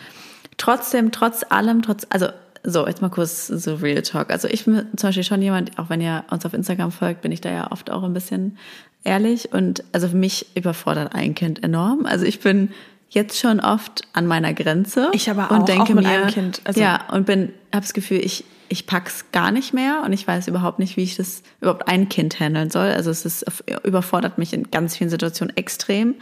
Trotzdem, 0.57 1.13
trotz 1.13 1.45
allem, 1.49 1.83
trotz, 1.83 2.07
also 2.09 2.29
so, 2.63 2.87
jetzt 2.87 3.03
mal 3.03 3.11
kurz 3.11 3.47
so 3.47 3.75
Real 3.77 4.03
Talk. 4.03 4.31
Also 4.31 4.47
ich 4.49 4.65
bin 4.65 4.87
zum 4.97 5.09
Beispiel 5.09 5.25
schon 5.25 5.43
jemand, 5.43 5.79
auch 5.79 5.89
wenn 5.89 6.01
ihr 6.01 6.25
uns 6.31 6.45
auf 6.45 6.53
Instagram 6.53 6.93
folgt, 6.93 7.23
bin 7.23 7.33
ich 7.33 7.41
da 7.41 7.51
ja 7.51 7.73
oft 7.73 7.91
auch 7.91 8.03
ein 8.03 8.13
bisschen 8.13 8.59
ehrlich. 9.03 9.53
Und 9.53 9.83
also 9.93 10.09
für 10.09 10.17
mich 10.17 10.47
überfordert 10.55 11.15
ein 11.15 11.35
Kind 11.35 11.63
enorm. 11.63 12.07
Also 12.07 12.27
ich 12.27 12.41
bin 12.41 12.71
jetzt 13.11 13.39
schon 13.39 13.61
oft 13.61 14.03
an 14.13 14.27
meiner 14.27 14.55
Grenze. 14.55 15.11
Ich 15.13 15.29
aber 15.29 15.51
und 15.51 15.63
auch, 15.63 15.65
denke 15.67 15.83
auch 15.83 15.89
mit 15.89 16.05
mir, 16.05 16.11
einem 16.11 16.29
Kind. 16.29 16.63
Also- 16.65 16.81
ja, 16.81 17.07
und 17.13 17.27
bin, 17.27 17.53
habe 17.73 17.83
das 17.83 17.93
Gefühl, 17.93 18.19
ich, 18.25 18.45
ich 18.69 18.87
pack's 18.87 19.27
gar 19.33 19.51
nicht 19.51 19.75
mehr 19.75 20.03
und 20.05 20.13
ich 20.13 20.27
weiß 20.27 20.49
überhaupt 20.49 20.79
nicht, 20.79 20.97
wie 20.97 21.03
ich 21.03 21.17
das 21.17 21.43
überhaupt 21.61 21.89
ein 21.89 22.09
Kind 22.09 22.39
handeln 22.39 22.71
soll. 22.71 22.89
Also 22.89 23.11
es 23.11 23.27
ist, 23.27 23.45
überfordert 23.85 24.39
mich 24.39 24.53
in 24.53 24.71
ganz 24.71 24.97
vielen 24.97 25.11
Situationen 25.11 25.57
extrem. 25.57 26.15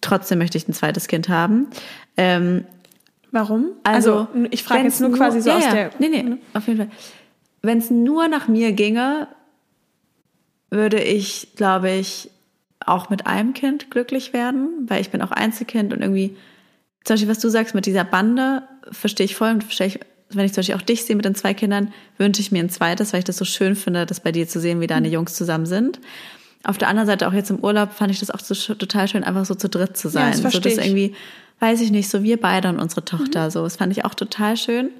Trotzdem 0.00 0.38
möchte 0.38 0.58
ich 0.58 0.68
ein 0.68 0.74
zweites 0.74 1.06
Kind 1.06 1.28
haben. 1.28 1.68
Ähm, 2.16 2.64
warum? 3.30 3.70
also, 3.84 4.26
ich 4.50 4.64
frage 4.64 4.82
jetzt 4.82 5.00
nur 5.00 5.12
quasi 5.12 5.40
so 5.40 5.50
ja, 5.50 5.56
aus 5.56 5.64
ja. 5.64 5.72
der. 5.72 5.90
Nee, 6.00 6.08
nee, 6.08 6.36
auf 6.54 6.66
jeden 6.66 6.78
Fall. 6.78 6.90
Wenn 7.62 7.78
es 7.78 7.90
nur 7.90 8.28
nach 8.28 8.48
mir 8.48 8.72
ginge, 8.72 9.28
würde 10.70 11.00
ich, 11.00 11.54
glaube 11.56 11.90
ich, 11.92 12.30
auch 12.86 13.10
mit 13.10 13.26
einem 13.26 13.52
Kind 13.54 13.90
glücklich 13.90 14.32
werden, 14.32 14.68
weil 14.88 15.00
ich 15.00 15.10
bin 15.10 15.22
auch 15.22 15.30
Einzelkind 15.32 15.92
und 15.92 16.00
irgendwie, 16.02 16.36
zum 17.04 17.14
Beispiel, 17.14 17.28
was 17.28 17.38
du 17.40 17.48
sagst 17.48 17.74
mit 17.74 17.86
dieser 17.86 18.04
Bande, 18.04 18.62
verstehe 18.92 19.24
ich 19.26 19.36
voll 19.36 19.50
und 19.50 19.64
verstehe 19.64 19.86
ich, 19.88 20.00
wenn 20.30 20.44
ich 20.44 20.52
zum 20.52 20.60
Beispiel 20.62 20.74
auch 20.76 20.82
dich 20.82 21.04
sehe 21.04 21.14
mit 21.16 21.24
den 21.24 21.34
zwei 21.34 21.54
Kindern, 21.54 21.92
wünsche 22.18 22.40
ich 22.40 22.50
mir 22.52 22.60
ein 22.60 22.70
zweites, 22.70 23.12
weil 23.12 23.20
ich 23.20 23.24
das 23.24 23.36
so 23.36 23.44
schön 23.44 23.76
finde, 23.76 24.06
das 24.06 24.20
bei 24.20 24.32
dir 24.32 24.48
zu 24.48 24.58
sehen, 24.60 24.80
wie 24.80 24.84
Mhm. 24.84 24.88
deine 24.88 25.08
Jungs 25.08 25.34
zusammen 25.34 25.66
sind. 25.66 26.00
Auf 26.64 26.78
der 26.78 26.88
anderen 26.88 27.06
Seite, 27.06 27.28
auch 27.28 27.32
jetzt 27.32 27.50
im 27.50 27.60
Urlaub, 27.60 27.92
fand 27.92 28.10
ich 28.10 28.18
das 28.18 28.30
auch 28.32 28.40
so 28.40 28.74
total 28.74 29.06
schön, 29.06 29.22
einfach 29.22 29.44
so 29.44 29.54
zu 29.54 29.68
dritt 29.68 29.96
zu 29.96 30.08
sein. 30.08 30.32
das 30.32 30.36
so 30.38 30.42
verstehe 30.50 30.74
das 30.74 30.84
ich. 30.84 30.90
irgendwie, 30.90 31.14
weiß 31.60 31.80
ich 31.80 31.92
nicht, 31.92 32.08
so 32.10 32.24
wir 32.24 32.40
beide 32.40 32.68
und 32.68 32.80
unsere 32.80 33.02
Mhm. 33.02 33.04
Tochter, 33.06 33.50
so. 33.52 33.62
Das 33.62 33.76
fand 33.76 33.92
ich 33.92 34.04
auch 34.04 34.14
total 34.14 34.56
schön. 34.56 34.90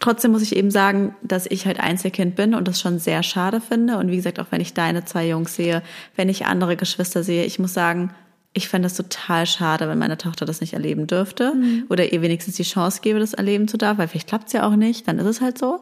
Trotzdem 0.00 0.32
muss 0.32 0.42
ich 0.42 0.54
eben 0.56 0.70
sagen, 0.70 1.14
dass 1.22 1.46
ich 1.46 1.66
halt 1.66 1.80
Einzelkind 1.80 2.36
bin 2.36 2.54
und 2.54 2.68
das 2.68 2.80
schon 2.80 2.98
sehr 2.98 3.22
schade 3.22 3.60
finde. 3.60 3.96
Und 3.96 4.10
wie 4.10 4.16
gesagt, 4.16 4.38
auch 4.40 4.46
wenn 4.50 4.60
ich 4.60 4.74
deine 4.74 5.04
zwei 5.04 5.26
Jungs 5.28 5.54
sehe, 5.56 5.82
wenn 6.16 6.28
ich 6.28 6.46
andere 6.46 6.76
Geschwister 6.76 7.22
sehe, 7.22 7.44
ich 7.44 7.58
muss 7.58 7.72
sagen, 7.72 8.10
ich 8.52 8.68
fände 8.68 8.86
es 8.86 8.94
total 8.94 9.44
schade, 9.46 9.86
wenn 9.88 9.98
meine 9.98 10.16
Tochter 10.16 10.46
das 10.46 10.60
nicht 10.62 10.72
erleben 10.72 11.06
dürfte 11.06 11.52
oder 11.90 12.10
ihr 12.12 12.22
wenigstens 12.22 12.56
die 12.56 12.62
Chance 12.62 13.00
gebe, 13.02 13.18
das 13.20 13.34
erleben 13.34 13.68
zu 13.68 13.76
darf, 13.76 13.98
weil 13.98 14.08
vielleicht 14.08 14.28
klappt 14.28 14.46
es 14.46 14.52
ja 14.54 14.66
auch 14.66 14.76
nicht, 14.76 15.06
dann 15.08 15.18
ist 15.18 15.26
es 15.26 15.40
halt 15.42 15.58
so. 15.58 15.80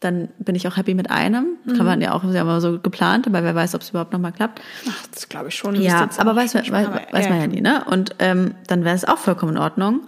Dann 0.00 0.28
bin 0.40 0.54
ich 0.56 0.66
auch 0.68 0.76
happy 0.76 0.94
mit 0.94 1.10
einem. 1.10 1.46
Kann 1.76 1.86
man 1.86 2.00
ja 2.00 2.12
auch, 2.12 2.22
wir 2.24 2.30
haben 2.40 2.48
immer 2.48 2.60
so 2.60 2.78
geplant, 2.80 3.26
aber 3.28 3.42
wer 3.44 3.54
weiß, 3.54 3.74
ob 3.76 3.80
es 3.82 3.90
überhaupt 3.90 4.12
nochmal 4.12 4.32
klappt. 4.32 4.60
Ach, 4.88 5.06
das 5.12 5.28
glaube 5.28 5.48
ich 5.48 5.54
schon. 5.54 5.74
Ja, 5.84 6.00
aber 6.18 6.36
weiß, 6.36 6.54
man- 6.54 6.64
weiß, 6.72 6.86
weiß 7.12 7.28
man 7.30 7.40
ja 7.40 7.46
nie, 7.46 7.60
ne? 7.60 7.84
Und 7.90 8.14
ähm, 8.18 8.54
dann 8.66 8.84
wäre 8.84 8.94
es 8.96 9.04
auch 9.04 9.18
vollkommen 9.18 9.52
in 9.52 9.58
Ordnung. 9.62 10.02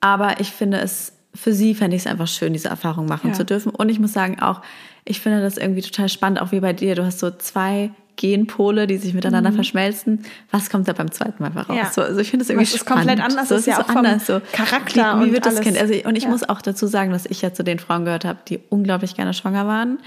Aber 0.00 0.40
ich 0.40 0.50
finde 0.52 0.78
es, 0.80 1.12
für 1.34 1.52
sie 1.52 1.74
fände 1.74 1.96
ich 1.96 2.02
es 2.02 2.06
einfach 2.10 2.28
schön, 2.28 2.52
diese 2.52 2.68
Erfahrung 2.68 3.06
machen 3.06 3.28
Ja. 3.30 3.32
zu 3.34 3.44
dürfen. 3.44 3.70
Und 3.70 3.88
ich 3.88 3.98
muss 3.98 4.12
sagen 4.12 4.40
auch, 4.40 4.62
ich 5.04 5.20
finde 5.20 5.40
das 5.42 5.56
irgendwie 5.56 5.82
total 5.82 6.08
spannend, 6.08 6.40
auch 6.40 6.52
wie 6.52 6.60
bei 6.60 6.72
dir. 6.72 6.94
Du 6.94 7.04
hast 7.04 7.18
so 7.18 7.30
zwei 7.30 7.90
Genpole, 8.16 8.86
die 8.86 8.96
sich 8.96 9.12
miteinander 9.12 9.50
verschmelzen. 9.52 10.24
Was 10.52 10.70
kommt 10.70 10.86
da 10.86 10.92
beim 10.92 11.10
zweiten 11.10 11.42
Mal 11.42 11.50
raus? 11.50 11.66
Mhm. 11.68 11.74
Ja. 11.74 11.90
So, 11.92 12.00
also 12.02 12.20
ich 12.20 12.30
finde 12.30 12.44
das 12.44 12.50
irgendwie 12.50 12.68
Was 12.68 12.74
ist 12.74 12.80
spannend. 12.82 13.08
komplett 13.08 13.24
anders 13.26 13.48
So, 13.48 13.56
ist 13.56 13.62
es 13.62 13.66
ja 13.66 13.76
so 13.76 13.82
auch 13.82 13.88
anders. 13.96 14.26
So, 14.26 14.40
Charakter 14.52 15.16
wie, 15.16 15.20
wie 15.20 15.24
und 15.26 15.32
wird 15.32 15.46
das 15.46 15.56
alles. 15.56 15.66
Kind? 15.66 15.78
Also, 15.80 15.94
und 16.08 16.16
ich 16.16 16.22
Ja. 16.24 16.30
muss 16.30 16.48
auch 16.48 16.62
dazu 16.62 16.86
sagen, 16.86 17.10
dass 17.10 17.26
ich 17.26 17.42
ja 17.42 17.52
zu 17.52 17.64
den 17.64 17.80
Frauen 17.80 18.04
gehört 18.04 18.24
habe, 18.24 18.38
die 18.48 18.60
unglaublich 18.70 19.16
gerne 19.16 19.34
schwanger 19.34 19.66
waren. 19.66 19.98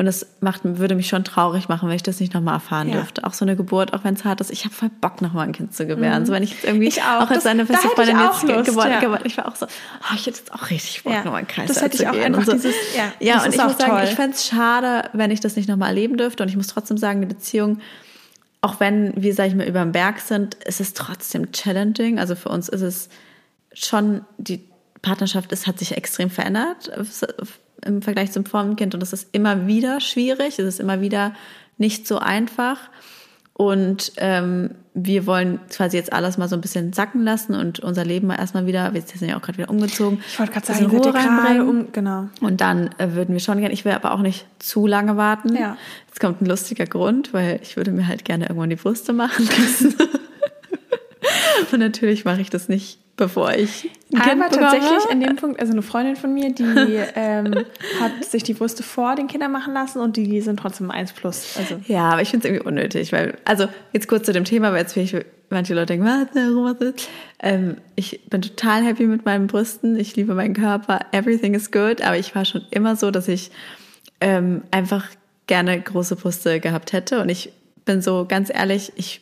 Und 0.00 0.06
das 0.06 0.24
macht, 0.40 0.62
würde 0.64 0.94
mich 0.94 1.08
schon 1.08 1.24
traurig 1.24 1.68
machen, 1.68 1.86
wenn 1.86 1.94
ich 1.94 2.02
das 2.02 2.20
nicht 2.20 2.32
nochmal 2.32 2.54
erfahren 2.54 2.88
Ja. 2.88 2.94
dürfte. 2.96 3.22
Auch 3.24 3.34
so 3.34 3.44
eine 3.44 3.54
Geburt, 3.54 3.92
auch 3.92 4.02
wenn 4.02 4.14
es 4.14 4.24
hart 4.24 4.40
ist. 4.40 4.50
Ich 4.50 4.64
habe 4.64 4.74
voll 4.74 4.88
Bock, 4.88 5.20
nochmal 5.20 5.46
ein 5.46 5.52
Kind 5.52 5.74
zu 5.74 5.86
gebären. 5.86 6.24
So, 6.24 6.32
wenn 6.32 6.42
ich 6.42 6.52
jetzt 6.52 6.64
irgendwie 6.64 6.86
Mhm. 6.86 6.88
Ich 6.88 7.02
auch. 7.02 7.20
als 7.20 7.28
Das- 7.28 7.42
seine 7.42 7.64
ich 7.64 7.68
Freundin 7.68 8.16
auch 8.16 8.42
jetzt 8.42 8.50
Lust, 8.56 8.70
geworden, 8.70 8.90
ja. 8.92 9.00
geworden. 9.00 9.22
Ich 9.26 9.36
war 9.36 9.46
auch 9.46 9.56
so, 9.56 9.66
oh, 9.66 10.14
ich 10.14 10.20
hätte 10.26 10.38
jetzt 10.38 10.54
auch 10.54 10.70
richtig 10.70 11.02
Bock, 11.04 11.12
Ja. 11.12 11.18
nochmal 11.22 11.40
einen 11.40 11.48
Kreis 11.48 11.68
Das 11.68 11.82
hätte 11.82 11.96
ich 12.02 12.08
auch 12.08 12.12
gehen. 12.12 12.34
und 12.34 12.46
so. 12.46 12.52
dieses- 12.52 12.74
ja, 12.96 13.12
ja 13.20 13.44
und 13.44 13.54
ich 13.54 13.60
auch 13.60 13.66
muss 13.68 13.76
sagen, 13.76 13.90
toll. 13.92 14.04
ich 14.04 14.14
fände 14.14 14.34
es 14.36 14.46
schade, 14.46 15.10
wenn 15.12 15.30
ich 15.30 15.40
das 15.40 15.56
nicht 15.56 15.68
nochmal 15.68 15.90
erleben 15.90 16.16
dürfte. 16.16 16.42
Und 16.42 16.48
ich 16.48 16.56
muss 16.56 16.68
trotzdem 16.68 16.96
sagen, 16.96 17.20
die 17.20 17.26
Beziehung, 17.26 17.80
auch 18.62 18.80
wenn 18.80 19.12
wir, 19.20 19.34
sag 19.34 19.48
ich 19.48 19.54
mal, 19.54 19.66
über 19.68 19.80
den 19.80 19.92
Berg 19.92 20.20
sind, 20.20 20.54
ist 20.64 20.80
es 20.80 20.94
trotzdem 20.94 21.52
challenging. 21.52 22.18
Also 22.18 22.36
für 22.36 22.48
uns 22.48 22.70
ist 22.70 22.80
es 22.80 23.08
schon, 23.74 24.22
die 24.38 24.64
Partnerschaft 25.02 25.52
ist, 25.52 25.66
hat 25.66 25.78
sich 25.78 25.94
extrem 25.94 26.30
verändert 26.30 26.90
im 27.84 28.02
Vergleich 28.02 28.32
zum 28.32 28.44
Formenkind 28.44 28.94
und 28.94 29.02
es 29.02 29.12
ist 29.12 29.28
immer 29.32 29.66
wieder 29.66 30.00
schwierig, 30.00 30.58
es 30.58 30.66
ist 30.66 30.80
immer 30.80 31.00
wieder 31.00 31.34
nicht 31.78 32.06
so 32.06 32.18
einfach. 32.18 32.78
Und 33.54 34.12
ähm, 34.16 34.70
wir 34.94 35.26
wollen 35.26 35.60
quasi 35.68 35.98
jetzt 35.98 36.14
alles 36.14 36.38
mal 36.38 36.48
so 36.48 36.56
ein 36.56 36.62
bisschen 36.62 36.94
sacken 36.94 37.22
lassen 37.22 37.54
und 37.54 37.80
unser 37.80 38.06
Leben 38.06 38.28
mal 38.28 38.36
erstmal 38.36 38.64
wieder, 38.64 38.94
wir 38.94 39.02
sind 39.02 39.28
ja 39.28 39.36
auch 39.36 39.42
gerade 39.42 39.58
wieder 39.58 39.68
umgezogen, 39.68 40.22
Ich 40.26 40.38
wollte 40.38 40.52
gerade 40.52 40.66
sagen, 40.66 40.86
Ruhe 40.86 40.96
ihr 40.96 41.12
gerade 41.12 41.18
reinbringen. 41.18 41.68
um, 41.68 41.92
genau. 41.92 42.28
Und 42.40 42.62
dann 42.62 42.88
äh, 42.96 43.12
würden 43.12 43.34
wir 43.34 43.40
schon 43.40 43.58
gerne, 43.58 43.74
ich 43.74 43.84
will 43.84 43.92
aber 43.92 44.12
auch 44.12 44.22
nicht 44.22 44.46
zu 44.60 44.86
lange 44.86 45.18
warten. 45.18 45.54
Ja. 45.54 45.76
Jetzt 46.06 46.20
kommt 46.20 46.40
ein 46.40 46.46
lustiger 46.46 46.86
Grund, 46.86 47.34
weil 47.34 47.60
ich 47.62 47.76
würde 47.76 47.92
mir 47.92 48.06
halt 48.08 48.24
gerne 48.24 48.46
irgendwann 48.46 48.70
die 48.70 48.76
Brüste 48.76 49.12
machen 49.12 49.46
lassen. 49.46 49.94
Und 51.72 51.78
natürlich 51.78 52.24
mache 52.24 52.40
ich 52.40 52.50
das 52.50 52.68
nicht, 52.68 52.98
bevor 53.16 53.52
ich 53.52 53.90
ein 54.12 54.20
Kind 54.20 54.42
Aber 54.42 54.50
tatsächlich 54.50 55.10
an 55.10 55.20
dem 55.20 55.36
Punkt, 55.36 55.60
also 55.60 55.72
eine 55.72 55.82
Freundin 55.82 56.16
von 56.16 56.32
mir, 56.32 56.52
die 56.52 56.64
ähm, 57.14 57.54
hat 58.00 58.24
sich 58.24 58.42
die 58.42 58.54
Brüste 58.54 58.82
vor 58.82 59.14
den 59.14 59.26
Kindern 59.26 59.52
machen 59.52 59.74
lassen 59.74 60.00
und 60.00 60.16
die 60.16 60.40
sind 60.40 60.58
trotzdem 60.58 60.90
1 60.90 61.12
plus. 61.12 61.56
Also. 61.58 61.76
Ja, 61.86 62.10
aber 62.10 62.22
ich 62.22 62.30
finde 62.30 62.46
es 62.46 62.50
irgendwie 62.50 62.68
unnötig, 62.68 63.12
weil, 63.12 63.36
also 63.44 63.68
jetzt 63.92 64.08
kurz 64.08 64.26
zu 64.26 64.32
dem 64.32 64.44
Thema, 64.44 64.72
weil 64.72 64.80
jetzt 64.80 64.94
vielleicht 64.94 65.26
manche 65.50 65.74
Leute 65.74 65.86
denken, 65.86 66.06
was, 66.06 66.28
warum 66.34 66.64
was 66.64 66.80
ist? 66.80 67.08
Ähm, 67.40 67.76
ich 67.96 68.26
bin 68.30 68.42
total 68.42 68.84
happy 68.84 69.06
mit 69.06 69.24
meinen 69.24 69.46
Brüsten, 69.46 69.98
ich 69.98 70.16
liebe 70.16 70.34
meinen 70.34 70.54
Körper, 70.54 71.00
everything 71.12 71.54
is 71.54 71.70
good, 71.70 72.02
aber 72.02 72.16
ich 72.16 72.34
war 72.34 72.44
schon 72.44 72.62
immer 72.70 72.96
so, 72.96 73.10
dass 73.10 73.28
ich 73.28 73.50
ähm, 74.20 74.62
einfach 74.70 75.06
gerne 75.46 75.80
große 75.80 76.16
Brüste 76.16 76.60
gehabt 76.60 76.92
hätte. 76.92 77.20
Und 77.20 77.28
ich 77.28 77.52
bin 77.84 78.02
so 78.02 78.24
ganz 78.26 78.50
ehrlich, 78.54 78.92
ich 78.96 79.20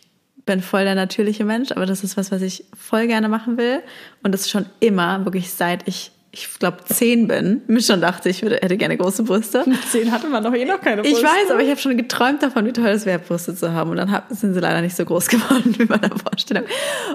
bin 0.49 0.63
voll 0.63 0.85
der 0.85 0.95
natürliche 0.95 1.45
Mensch, 1.45 1.73
aber 1.73 1.85
das 1.85 2.03
ist 2.03 2.17
was, 2.17 2.33
was 2.33 2.41
ich 2.41 2.65
voll 2.75 3.07
gerne 3.07 3.29
machen 3.29 3.59
will 3.59 3.83
und 4.23 4.33
das 4.33 4.49
schon 4.49 4.65
immer, 4.81 5.25
wirklich 5.27 5.53
seit 5.53 5.87
ich, 5.87 6.11
ich 6.31 6.59
glaube, 6.59 6.79
zehn 6.87 7.29
bin, 7.29 7.61
mir 7.67 7.83
schon 7.83 8.01
dachte, 8.01 8.31
ich 8.31 8.41
würde, 8.41 8.57
hätte 8.57 8.79
gerne 8.79 8.97
große 8.97 9.25
Brüste. 9.25 9.67
zehn 9.91 10.11
hatte 10.11 10.27
man 10.29 10.43
doch 10.43 10.55
eh 10.55 10.65
noch 10.65 10.81
keine 10.81 11.03
Ich 11.03 11.23
weiß, 11.23 11.51
aber 11.51 11.61
ich 11.61 11.69
habe 11.69 11.79
schon 11.79 11.99
geträumt 11.99 12.43
davon, 12.43 12.65
wie 12.65 12.73
toll 12.73 12.89
es 12.89 13.05
wäre, 13.05 13.19
Brüste 13.19 13.55
zu 13.55 13.75
haben. 13.75 13.91
Und 13.91 13.99
dann 13.99 14.11
hab, 14.11 14.31
sind 14.31 14.55
sie 14.55 14.61
leider 14.61 14.81
nicht 14.81 14.97
so 14.97 15.05
groß 15.05 15.29
geworden 15.29 15.75
wie 15.77 15.85
bei 15.85 15.99
der 15.99 16.17
Vorstellung. 16.17 16.65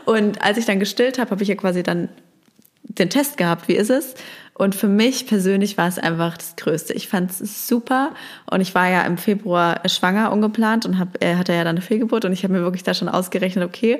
Und 0.06 0.40
als 0.44 0.60
ich 0.60 0.66
dann 0.66 0.80
gestillt 0.80 1.18
habe, 1.18 1.32
habe 1.32 1.42
ich 1.42 1.50
ja 1.50 1.56
quasi 1.56 1.82
dann 1.82 2.10
den 2.84 3.10
Test 3.10 3.38
gehabt, 3.38 3.68
wie 3.68 3.76
ist 3.76 3.90
es? 3.90 4.16
Und 4.56 4.76
für 4.76 4.88
mich 4.88 5.26
persönlich 5.26 5.78
war 5.78 5.88
es 5.88 5.98
einfach 5.98 6.38
das 6.38 6.56
Größte. 6.56 6.94
Ich 6.94 7.08
fand 7.08 7.32
es 7.32 7.68
super 7.68 8.12
und 8.50 8.62
ich 8.62 8.76
war 8.76 8.88
ja 8.88 9.02
im 9.02 9.18
Februar 9.18 9.82
schwanger 9.88 10.32
ungeplant 10.32 10.86
und 10.86 11.00
hab, 11.00 11.24
er 11.24 11.40
hatte 11.40 11.54
ja 11.54 11.64
dann 11.64 11.76
eine 11.76 11.82
Fehlgeburt 11.82 12.26
und 12.26 12.34
ich 12.34 12.44
habe 12.44 12.54
mir 12.54 12.62
wirklich 12.62 12.84
da 12.84 12.94
schon 12.94 13.10
ausgerechnet, 13.10 13.66
okay, 13.66 14.00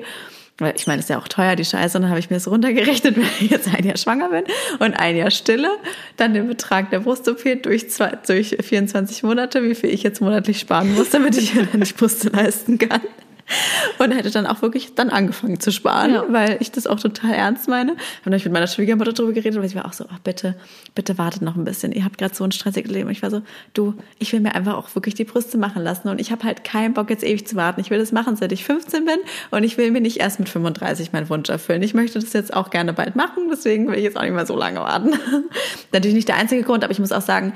weil 0.58 0.74
ich 0.76 0.86
meine, 0.86 1.00
ist 1.00 1.10
ja 1.10 1.18
auch 1.18 1.26
teuer, 1.26 1.56
die 1.56 1.64
Scheiße, 1.64 1.98
und 1.98 2.02
dann 2.02 2.10
habe 2.10 2.20
ich 2.20 2.30
mir 2.30 2.36
das 2.36 2.46
runtergerechnet, 2.46 3.16
wenn 3.16 3.24
ich 3.40 3.50
jetzt 3.50 3.74
ein 3.74 3.84
Jahr 3.84 3.96
schwanger 3.96 4.28
bin 4.28 4.44
und 4.78 4.94
ein 4.94 5.16
Jahr 5.16 5.32
Stille, 5.32 5.70
dann 6.16 6.32
den 6.32 6.46
Betrag 6.46 6.90
der 6.90 7.00
Brust-OP 7.00 7.62
durch, 7.62 7.90
zwei, 7.90 8.16
durch 8.24 8.56
24 8.60 9.24
Monate, 9.24 9.64
wie 9.64 9.74
viel 9.74 9.90
ich 9.90 10.04
jetzt 10.04 10.20
monatlich 10.20 10.60
sparen 10.60 10.94
muss, 10.94 11.10
damit 11.10 11.36
ich 11.36 11.54
mir 11.54 11.66
die 11.66 11.92
Brüste 11.92 12.28
leisten 12.28 12.78
kann. 12.78 13.00
Und 13.98 14.12
hätte 14.12 14.30
dann 14.30 14.46
auch 14.46 14.62
wirklich 14.62 14.94
dann 14.94 15.10
angefangen 15.10 15.60
zu 15.60 15.70
sparen, 15.70 16.14
ja. 16.14 16.24
weil 16.28 16.56
ich 16.60 16.72
das 16.72 16.86
auch 16.86 16.98
total 16.98 17.32
ernst 17.32 17.68
meine. 17.68 17.92
Dann 17.92 18.26
habe 18.26 18.36
ich 18.36 18.44
mit 18.44 18.52
meiner 18.52 18.66
Schwiegermutter 18.66 19.12
darüber 19.12 19.32
geredet, 19.32 19.58
weil 19.58 19.66
ich 19.66 19.74
war 19.74 19.86
auch 19.86 19.92
so, 19.92 20.06
ach 20.12 20.18
bitte, 20.20 20.54
bitte 20.94 21.18
wartet 21.18 21.42
noch 21.42 21.56
ein 21.56 21.64
bisschen. 21.64 21.92
Ihr 21.92 22.04
habt 22.04 22.18
gerade 22.18 22.34
so 22.34 22.44
ein 22.44 22.52
stressiges 22.52 22.90
Leben. 22.90 23.08
Und 23.08 23.12
ich 23.12 23.22
war 23.22 23.30
so, 23.30 23.42
du, 23.74 23.94
ich 24.18 24.32
will 24.32 24.40
mir 24.40 24.54
einfach 24.54 24.74
auch 24.74 24.94
wirklich 24.94 25.14
die 25.14 25.24
Brüste 25.24 25.58
machen 25.58 25.82
lassen. 25.82 26.08
Und 26.08 26.20
ich 26.20 26.32
habe 26.32 26.44
halt 26.44 26.64
keinen 26.64 26.94
Bock, 26.94 27.10
jetzt 27.10 27.24
ewig 27.24 27.46
zu 27.46 27.56
warten. 27.56 27.80
Ich 27.80 27.90
will 27.90 27.98
das 27.98 28.12
machen, 28.12 28.36
seit 28.36 28.52
ich 28.52 28.64
15 28.64 29.04
bin. 29.04 29.18
Und 29.50 29.64
ich 29.64 29.76
will 29.76 29.90
mir 29.90 30.00
nicht 30.00 30.18
erst 30.18 30.38
mit 30.38 30.48
35 30.48 31.12
meinen 31.12 31.28
Wunsch 31.28 31.48
erfüllen. 31.48 31.82
Ich 31.82 31.94
möchte 31.94 32.18
das 32.18 32.32
jetzt 32.32 32.54
auch 32.54 32.70
gerne 32.70 32.92
bald 32.92 33.16
machen. 33.16 33.48
Deswegen 33.50 33.88
will 33.88 33.96
ich 33.96 34.04
jetzt 34.04 34.16
auch 34.16 34.22
nicht 34.22 34.34
mehr 34.34 34.46
so 34.46 34.56
lange 34.56 34.80
warten. 34.80 35.12
Natürlich 35.92 36.14
nicht 36.14 36.28
der 36.28 36.36
einzige 36.36 36.62
Grund, 36.62 36.84
aber 36.84 36.92
ich 36.92 36.98
muss 36.98 37.12
auch 37.12 37.22
sagen, 37.22 37.52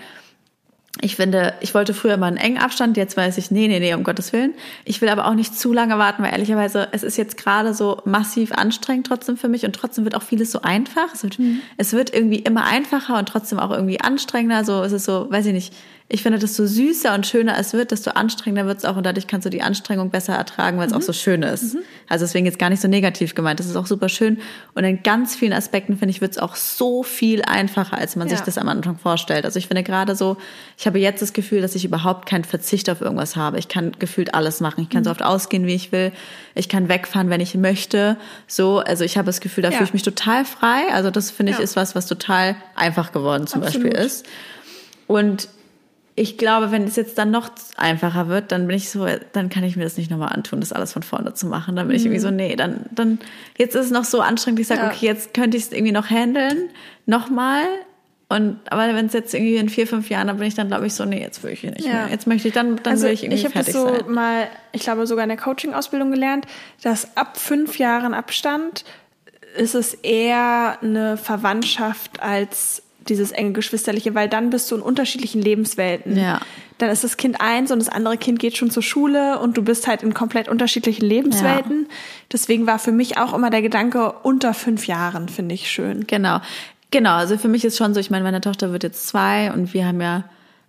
ich 1.00 1.16
finde, 1.16 1.54
ich 1.60 1.74
wollte 1.74 1.94
früher 1.94 2.16
mal 2.16 2.26
einen 2.26 2.36
engen 2.36 2.58
Abstand, 2.58 2.96
jetzt 2.96 3.16
weiß 3.16 3.38
ich, 3.38 3.50
nee, 3.50 3.68
nee, 3.68 3.78
nee, 3.78 3.94
um 3.94 4.04
Gottes 4.04 4.32
Willen. 4.32 4.54
Ich 4.84 5.00
will 5.00 5.08
aber 5.08 5.26
auch 5.26 5.34
nicht 5.34 5.58
zu 5.58 5.72
lange 5.72 5.98
warten, 5.98 6.22
weil 6.22 6.32
ehrlicherweise, 6.32 6.88
es 6.92 7.02
ist 7.02 7.16
jetzt 7.16 7.36
gerade 7.36 7.74
so 7.74 8.00
massiv 8.04 8.52
anstrengend 8.52 9.06
trotzdem 9.06 9.36
für 9.36 9.48
mich 9.48 9.64
und 9.64 9.74
trotzdem 9.74 10.04
wird 10.04 10.14
auch 10.14 10.22
vieles 10.22 10.50
so 10.50 10.62
einfach. 10.62 11.14
Es 11.14 11.22
wird, 11.22 11.38
mhm. 11.38 11.60
es 11.76 11.92
wird 11.92 12.12
irgendwie 12.12 12.40
immer 12.40 12.64
einfacher 12.64 13.18
und 13.18 13.28
trotzdem 13.28 13.58
auch 13.58 13.70
irgendwie 13.70 14.00
anstrengender. 14.00 14.64
So, 14.64 14.82
es 14.82 14.92
ist 14.92 15.04
so, 15.04 15.30
weiß 15.30 15.46
ich 15.46 15.52
nicht, 15.52 15.74
ich 16.10 16.22
finde, 16.22 16.38
desto 16.38 16.66
süßer 16.66 17.14
und 17.14 17.26
schöner 17.26 17.58
es 17.58 17.74
wird, 17.74 17.90
desto 17.90 18.12
anstrengender 18.12 18.66
wird 18.66 18.78
es 18.78 18.86
auch 18.86 18.96
und 18.96 19.04
dadurch 19.04 19.26
kannst 19.26 19.44
du 19.44 19.50
die 19.50 19.60
Anstrengung 19.60 20.08
besser 20.08 20.34
ertragen, 20.34 20.78
weil 20.78 20.86
es 20.86 20.92
mhm. 20.92 20.98
auch 20.98 21.02
so 21.02 21.12
schön 21.12 21.42
ist. 21.42 21.74
Mhm. 21.74 21.80
Also 22.08 22.24
deswegen 22.24 22.46
jetzt 22.46 22.58
gar 22.58 22.70
nicht 22.70 22.80
so 22.80 22.88
negativ 22.88 23.34
gemeint. 23.34 23.60
Das 23.60 23.66
ist 23.66 23.76
auch 23.76 23.86
super 23.86 24.08
schön 24.08 24.38
und 24.74 24.84
in 24.84 25.02
ganz 25.02 25.36
vielen 25.36 25.52
Aspekten 25.52 25.98
finde 25.98 26.10
ich 26.10 26.22
wird 26.22 26.32
es 26.32 26.38
auch 26.38 26.56
so 26.56 27.02
viel 27.02 27.42
einfacher, 27.42 27.98
als 27.98 28.16
man 28.16 28.26
ja. 28.28 28.36
sich 28.36 28.44
das 28.44 28.56
am 28.56 28.68
Anfang 28.68 28.96
vorstellt. 28.96 29.44
Also 29.44 29.58
ich 29.58 29.68
finde 29.68 29.82
gerade 29.82 30.16
so, 30.16 30.38
ich 30.78 30.86
habe 30.86 30.98
jetzt 30.98 31.20
das 31.20 31.34
Gefühl, 31.34 31.60
dass 31.60 31.74
ich 31.74 31.84
überhaupt 31.84 32.26
keinen 32.26 32.44
Verzicht 32.44 32.88
auf 32.88 33.02
irgendwas 33.02 33.36
habe. 33.36 33.58
Ich 33.58 33.68
kann 33.68 33.92
gefühlt 33.98 34.32
alles 34.32 34.60
machen. 34.60 34.84
Ich 34.84 34.88
kann 34.88 35.00
mhm. 35.00 35.04
so 35.04 35.10
oft 35.10 35.22
ausgehen, 35.22 35.66
wie 35.66 35.74
ich 35.74 35.92
will. 35.92 36.12
Ich 36.54 36.70
kann 36.70 36.88
wegfahren, 36.88 37.28
wenn 37.28 37.42
ich 37.42 37.54
möchte. 37.54 38.16
So, 38.46 38.78
also 38.78 39.04
ich 39.04 39.18
habe 39.18 39.26
das 39.26 39.40
Gefühl, 39.40 39.62
da 39.62 39.68
ja. 39.68 39.76
fühle 39.76 39.88
ich 39.88 39.92
mich 39.92 40.04
total 40.04 40.46
frei. 40.46 40.84
Also 40.90 41.10
das 41.10 41.30
finde 41.30 41.52
ich 41.52 41.58
ja. 41.58 41.64
ist 41.64 41.76
was, 41.76 41.94
was 41.94 42.06
total 42.06 42.56
einfach 42.74 43.12
geworden 43.12 43.46
zum 43.46 43.62
Absolut. 43.62 43.92
Beispiel 43.92 44.06
ist. 44.06 44.26
Und 45.06 45.48
ich 46.18 46.36
glaube, 46.36 46.72
wenn 46.72 46.84
es 46.84 46.96
jetzt 46.96 47.16
dann 47.16 47.30
noch 47.30 47.48
einfacher 47.76 48.28
wird, 48.28 48.50
dann 48.50 48.66
bin 48.66 48.76
ich 48.76 48.90
so, 48.90 49.06
dann 49.32 49.48
kann 49.48 49.62
ich 49.62 49.76
mir 49.76 49.84
das 49.84 49.96
nicht 49.96 50.10
nochmal 50.10 50.32
antun, 50.32 50.60
das 50.60 50.72
alles 50.72 50.92
von 50.92 51.04
vorne 51.04 51.34
zu 51.34 51.46
machen. 51.46 51.76
Dann 51.76 51.86
bin 51.86 51.96
ich 51.96 52.04
irgendwie 52.04 52.20
so, 52.20 52.30
mhm. 52.30 52.36
nee, 52.36 52.56
dann, 52.56 52.86
dann, 52.90 53.20
jetzt 53.56 53.76
ist 53.76 53.86
es 53.86 53.90
noch 53.92 54.04
so 54.04 54.20
anstrengend, 54.20 54.58
ich 54.60 54.66
sage, 54.66 54.80
ja. 54.80 54.88
okay, 54.88 55.06
jetzt 55.06 55.32
könnte 55.32 55.56
ich 55.56 55.64
es 55.64 55.72
irgendwie 55.72 55.92
noch 55.92 56.10
handeln, 56.10 56.70
nochmal. 57.06 57.62
Und, 58.28 58.58
aber 58.68 58.94
wenn 58.94 59.06
es 59.06 59.12
jetzt 59.12 59.32
irgendwie 59.32 59.56
in 59.56 59.68
vier, 59.68 59.86
fünf 59.86 60.10
Jahren, 60.10 60.26
dann 60.26 60.38
bin 60.38 60.48
ich 60.48 60.54
dann, 60.54 60.68
glaube 60.68 60.86
ich, 60.86 60.94
so, 60.94 61.04
nee, 61.04 61.20
jetzt 61.20 61.42
will 61.44 61.52
ich 61.52 61.62
nicht 61.62 61.86
ja. 61.86 61.92
mehr. 61.92 62.08
Jetzt 62.10 62.26
möchte 62.26 62.48
ich, 62.48 62.54
dann, 62.54 62.76
dann 62.76 62.94
also 62.94 63.06
will 63.06 63.12
ich 63.12 63.22
irgendwie 63.22 63.46
ich 63.46 63.48
fertig 63.48 63.72
sein. 63.72 63.82
Ich 63.82 63.88
habe 63.88 63.98
das 63.98 64.06
so 64.06 64.12
mal, 64.12 64.48
ich 64.72 64.82
glaube, 64.82 65.06
sogar 65.06 65.22
in 65.22 65.30
der 65.30 65.38
Coaching-Ausbildung 65.38 66.10
gelernt, 66.10 66.46
dass 66.82 67.16
ab 67.16 67.38
fünf 67.38 67.78
Jahren 67.78 68.12
Abstand 68.12 68.84
ist 69.56 69.74
es 69.74 69.94
eher 69.94 70.78
eine 70.82 71.16
Verwandtschaft 71.16 72.20
als 72.20 72.82
dieses 73.08 73.32
enge 73.32 73.52
Geschwisterliche, 73.52 74.14
weil 74.14 74.28
dann 74.28 74.50
bist 74.50 74.70
du 74.70 74.76
in 74.76 74.82
unterschiedlichen 74.82 75.42
Lebenswelten. 75.42 76.18
Ja. 76.18 76.40
Dann 76.78 76.90
ist 76.90 77.02
das 77.02 77.16
Kind 77.16 77.40
eins 77.40 77.72
und 77.72 77.80
das 77.80 77.88
andere 77.88 78.16
Kind 78.16 78.38
geht 78.38 78.56
schon 78.56 78.70
zur 78.70 78.82
Schule 78.82 79.38
und 79.40 79.56
du 79.56 79.62
bist 79.62 79.86
halt 79.86 80.02
in 80.02 80.14
komplett 80.14 80.48
unterschiedlichen 80.48 81.04
Lebenswelten. 81.04 81.86
Ja. 81.88 81.94
Deswegen 82.32 82.66
war 82.66 82.78
für 82.78 82.92
mich 82.92 83.18
auch 83.18 83.34
immer 83.34 83.50
der 83.50 83.62
Gedanke, 83.62 84.12
unter 84.22 84.54
fünf 84.54 84.86
Jahren 84.86 85.28
finde 85.28 85.54
ich 85.54 85.70
schön. 85.70 86.06
Genau. 86.06 86.40
Genau, 86.90 87.16
also 87.16 87.36
für 87.36 87.48
mich 87.48 87.64
ist 87.64 87.76
schon 87.76 87.92
so, 87.92 88.00
ich 88.00 88.10
meine, 88.10 88.24
meine 88.24 88.40
Tochter 88.40 88.72
wird 88.72 88.82
jetzt 88.82 89.08
zwei 89.08 89.52
und 89.52 89.74
wir 89.74 89.86
haben 89.86 90.00
ja 90.00 90.24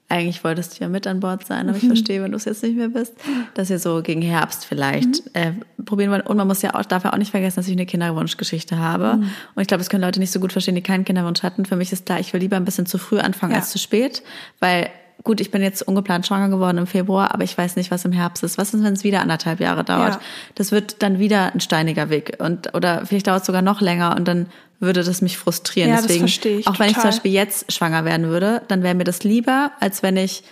eigentlich 0.10 0.44
wolltest 0.44 0.80
du 0.80 0.84
ja 0.84 0.90
mit 0.90 1.08
an 1.08 1.20
Bord 1.20 1.46
sein, 1.46 1.70
aber 1.70 1.78
ich 1.78 1.86
verstehe, 1.88 2.22
wenn 2.22 2.32
du 2.32 2.38
es 2.38 2.46
jetzt 2.46 2.64
nicht 2.64 2.76
mehr 2.76 2.90
bist, 2.90 3.14
dass 3.54 3.70
wir 3.70 3.80
so 3.80 4.02
gegen 4.02 4.22
Herbst 4.22 4.66
vielleicht 4.66 5.26
mhm. 5.26 5.32
äh, 5.34 5.52
probieren 5.86 6.12
wollen. 6.12 6.22
Und 6.22 6.38
man 6.38 6.48
muss 6.48 6.62
ja 6.62 6.74
auch, 6.76 6.84
darf 6.84 7.04
ja 7.04 7.14
auch 7.14 7.18
nicht 7.18 7.32
vergessen, 7.32 7.58
dass 7.58 7.68
ich 7.68 7.74
eine 7.74 7.86
Kinderwunschgeschichte 7.86 8.78
habe. 8.78 9.18
Mhm. 9.18 9.24
Und 9.56 9.62
ich 9.62 9.68
glaube, 9.68 9.80
das 9.80 9.90
können 9.90 10.04
Leute 10.04 10.20
nicht 10.20 10.32
so 10.32 10.40
gut 10.40 10.52
verstehen, 10.52 10.76
die 10.76 10.82
keinen 10.82 11.06
Kinderwunsch 11.06 11.44
hatten. 11.44 11.66
Für 11.66 11.76
mich 11.76 11.92
ist 11.92 12.08
klar, 12.08 12.20
ich 12.20 12.34
will 12.34 12.42
lieber 12.42 12.58
ein 12.58 12.66
bisschen 12.66 12.88
zu 12.88 12.98
früh 12.98 13.20
anfangen 13.20 13.54
ja. 13.54 13.60
als 13.60 13.70
zu 13.70 13.78
spät, 13.78 14.24
weil 14.60 14.90
gut, 15.24 15.42
ich 15.42 15.52
bin 15.52 15.62
jetzt 15.62 15.82
ungeplant 15.82 16.26
schwanger 16.26 16.50
geworden 16.50 16.78
im 16.78 16.88
Februar, 16.88 17.34
aber 17.34 17.44
ich 17.44 17.58
weiß 17.58 17.76
nicht, 17.76 17.92
was 17.92 18.06
im 18.06 18.12
Herbst 18.12 18.44
ist. 18.44 18.58
Was 18.58 18.74
ist, 18.74 18.84
wenn 18.84 18.94
es 18.94 19.04
wieder 19.04 19.22
anderthalb 19.22 19.60
Jahre 19.60 19.84
dauert? 19.84 20.16
Ja. 20.16 20.22
Das 20.56 20.72
wird 20.72 21.02
dann 21.04 21.20
wieder 21.20 21.54
ein 21.54 21.60
steiniger 21.60 22.10
Weg 22.10 22.38
und 22.40 22.74
oder 22.74 23.06
vielleicht 23.06 23.28
dauert 23.28 23.42
es 23.42 23.48
sogar 23.48 23.62
noch 23.62 23.82
länger 23.82 24.16
und 24.16 24.28
dann 24.28 24.48
würde 24.80 25.04
das 25.04 25.22
mich 25.22 25.38
frustrieren. 25.38 25.90
Ja, 25.90 25.98
Deswegen, 25.98 26.22
das 26.22 26.32
verstehe 26.32 26.60
ich 26.60 26.68
auch 26.68 26.80
wenn 26.80 26.88
total. 26.88 26.90
ich 26.90 26.96
zum 26.96 27.10
Beispiel 27.10 27.32
jetzt 27.32 27.72
schwanger 27.72 28.06
werden 28.06 28.28
würde, 28.28 28.62
dann 28.70 28.82
wäre 28.82 28.96
mir 28.96 29.04
das 29.04 29.24
lieber, 29.24 29.72
als 29.80 30.04
wenn 30.04 30.16
ich 30.18 30.44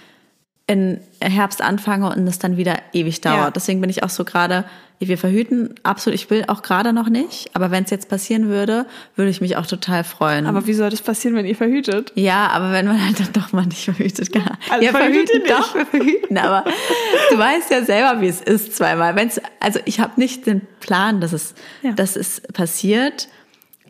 in 0.67 0.99
Herbst 1.21 1.61
anfange 1.61 2.09
und 2.09 2.27
es 2.27 2.39
dann 2.39 2.57
wieder 2.57 2.77
ewig 2.91 3.21
dauert. 3.21 3.37
Ja. 3.37 3.51
Deswegen 3.51 3.79
bin 3.79 3.89
ich 3.89 4.03
auch 4.03 4.09
so 4.09 4.25
gerade, 4.25 4.65
wir 4.99 5.17
verhüten 5.17 5.75
absolut, 5.83 6.19
ich 6.19 6.29
will 6.29 6.43
auch 6.47 6.61
gerade 6.61 6.91
noch 6.91 7.07
nicht, 7.07 7.49
aber 7.53 7.71
wenn 7.71 7.85
es 7.85 7.89
jetzt 7.89 8.09
passieren 8.09 8.49
würde, 8.49 8.85
würde 9.15 9.31
ich 9.31 9.39
mich 9.39 9.55
auch 9.55 9.65
total 9.65 10.03
freuen. 10.03 10.45
Aber 10.45 10.67
wie 10.67 10.73
soll 10.73 10.89
das 10.89 11.01
passieren, 11.01 11.37
wenn 11.37 11.45
ihr 11.45 11.55
verhütet? 11.55 12.11
Ja, 12.15 12.47
aber 12.49 12.73
wenn 12.73 12.85
man 12.85 13.03
halt 13.03 13.17
dann 13.17 13.31
doch 13.31 13.53
mal 13.53 13.65
nicht 13.65 13.85
verhütet 13.85 14.33
kann. 14.33 14.43
Also 14.69 14.85
ja, 14.85 14.91
verhüten 14.91 15.41
nicht. 15.41 15.49
doch, 15.49 15.73
wir 15.73 15.85
verhüten, 15.85 16.37
aber 16.37 16.65
du 17.29 17.37
weißt 17.37 17.71
ja 17.71 17.83
selber, 17.83 18.19
wie 18.19 18.27
es 18.27 18.41
ist 18.41 18.75
zweimal. 18.75 19.15
Wenn's, 19.15 19.39
also 19.61 19.79
ich 19.85 20.01
habe 20.01 20.19
nicht 20.19 20.45
den 20.45 20.61
Plan, 20.81 21.21
dass 21.21 21.31
es, 21.31 21.55
ja. 21.81 21.93
dass 21.93 22.17
es 22.17 22.41
passiert, 22.53 23.29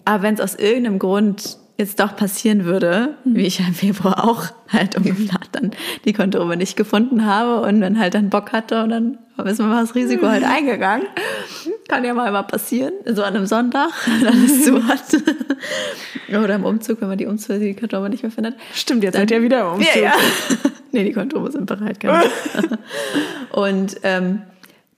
aber 0.05 0.21
wenn 0.23 0.35
es 0.35 0.41
aus 0.41 0.55
irgendeinem 0.55 0.99
Grund 0.99 1.57
jetzt 1.77 1.99
doch 1.99 2.15
passieren 2.15 2.65
würde, 2.65 3.15
wie 3.23 3.45
ich 3.45 3.59
im 3.59 3.73
Februar 3.73 4.23
auch 4.23 4.45
halt 4.67 4.97
ungeplant 4.97 5.49
dann 5.51 5.71
die 6.05 6.13
Kondome 6.13 6.57
nicht 6.57 6.75
gefunden 6.75 7.25
habe 7.25 7.61
und 7.61 7.81
dann 7.81 7.99
halt 7.99 8.15
dann 8.15 8.29
Bock 8.29 8.51
hatte 8.51 8.83
und 8.83 8.89
dann 8.89 9.17
ist 9.45 9.59
man 9.59 9.69
mal 9.69 9.81
das 9.81 9.93
Risiko 9.93 10.27
halt 10.27 10.43
eingegangen. 10.43 11.05
Kann 11.87 12.03
ja 12.03 12.15
mal 12.15 12.31
mal 12.31 12.43
passieren, 12.43 12.93
so 13.05 13.21
an 13.21 13.35
einem 13.35 13.45
Sonntag, 13.45 13.91
wenn 14.05 14.27
alles 14.27 14.63
zu 14.63 14.87
hat. 14.87 15.03
Oder 16.29 16.55
im 16.55 16.65
Umzug, 16.65 17.01
wenn 17.01 17.09
man 17.09 17.17
die 17.19 17.27
Umzug, 17.27 17.59
die 17.59 17.75
Kondome 17.75 18.09
nicht 18.09 18.23
mehr 18.23 18.31
findet. 18.31 18.55
Stimmt, 18.73 19.03
jetzt 19.03 19.15
seid 19.15 19.29
ihr 19.29 19.43
wieder 19.43 19.61
im 19.61 19.73
Umzug. 19.75 19.95
Ja, 19.95 20.01
ja. 20.01 20.13
nee, 20.91 21.03
die 21.03 21.13
Kondome 21.13 21.51
sind 21.51 21.67
bereit. 21.67 21.99
und 23.51 23.97
ähm, 24.01 24.41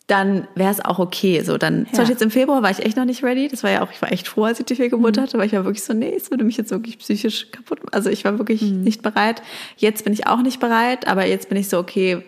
dann 0.09 0.47
wäre 0.55 0.71
es 0.71 0.83
auch 0.83 0.97
okay. 0.97 1.41
So, 1.43 1.57
dann, 1.57 1.81
ja. 1.81 1.85
zum 1.85 1.97
Beispiel 1.97 2.13
jetzt 2.13 2.21
im 2.23 2.31
Februar 2.31 2.63
war 2.63 2.71
ich 2.71 2.79
echt 2.79 2.97
noch 2.97 3.05
nicht 3.05 3.23
ready. 3.23 3.47
Das 3.47 3.63
war 3.63 3.69
ja 3.69 3.83
auch, 3.83 3.91
ich 3.91 4.01
war 4.01 4.11
echt 4.11 4.27
froh, 4.27 4.45
als 4.45 4.59
ich 4.59 4.65
die 4.65 4.75
Fehlgeburt 4.75 5.17
mhm. 5.17 5.21
hatte, 5.21 5.37
weil 5.37 5.45
ich 5.45 5.53
war 5.53 5.65
wirklich 5.65 5.83
so, 5.83 5.93
nee, 5.93 6.13
es 6.15 6.31
würde 6.31 6.43
mich 6.43 6.57
jetzt 6.57 6.71
wirklich 6.71 6.97
psychisch 6.97 7.51
kaputt 7.51 7.79
machen. 7.79 7.93
Also 7.93 8.09
ich 8.09 8.25
war 8.25 8.37
wirklich 8.39 8.61
mhm. 8.61 8.81
nicht 8.81 9.03
bereit. 9.03 9.43
Jetzt 9.77 10.03
bin 10.03 10.13
ich 10.13 10.25
auch 10.25 10.41
nicht 10.41 10.59
bereit, 10.59 11.07
aber 11.07 11.27
jetzt 11.27 11.49
bin 11.49 11.57
ich 11.59 11.69
so, 11.69 11.77
okay, 11.77 12.23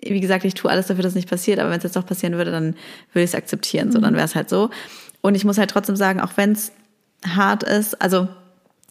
wie 0.00 0.20
gesagt, 0.20 0.44
ich 0.44 0.54
tue 0.54 0.70
alles 0.70 0.86
dafür, 0.86 1.02
dass 1.02 1.12
es 1.12 1.16
nicht 1.16 1.28
passiert, 1.28 1.58
aber 1.58 1.70
wenn 1.70 1.78
es 1.78 1.82
jetzt 1.84 1.96
doch 1.96 2.06
passieren 2.06 2.34
würde, 2.34 2.52
dann 2.52 2.76
würde 3.12 3.24
ich 3.24 3.30
es 3.30 3.34
akzeptieren. 3.34 3.90
So, 3.90 4.00
dann 4.00 4.12
mhm. 4.12 4.18
wäre 4.18 4.26
es 4.26 4.36
halt 4.36 4.48
so. 4.48 4.70
Und 5.20 5.34
ich 5.34 5.44
muss 5.44 5.58
halt 5.58 5.70
trotzdem 5.70 5.96
sagen, 5.96 6.20
auch 6.20 6.36
wenn 6.36 6.52
es 6.52 6.70
hart 7.26 7.64
ist, 7.64 8.00
also 8.00 8.28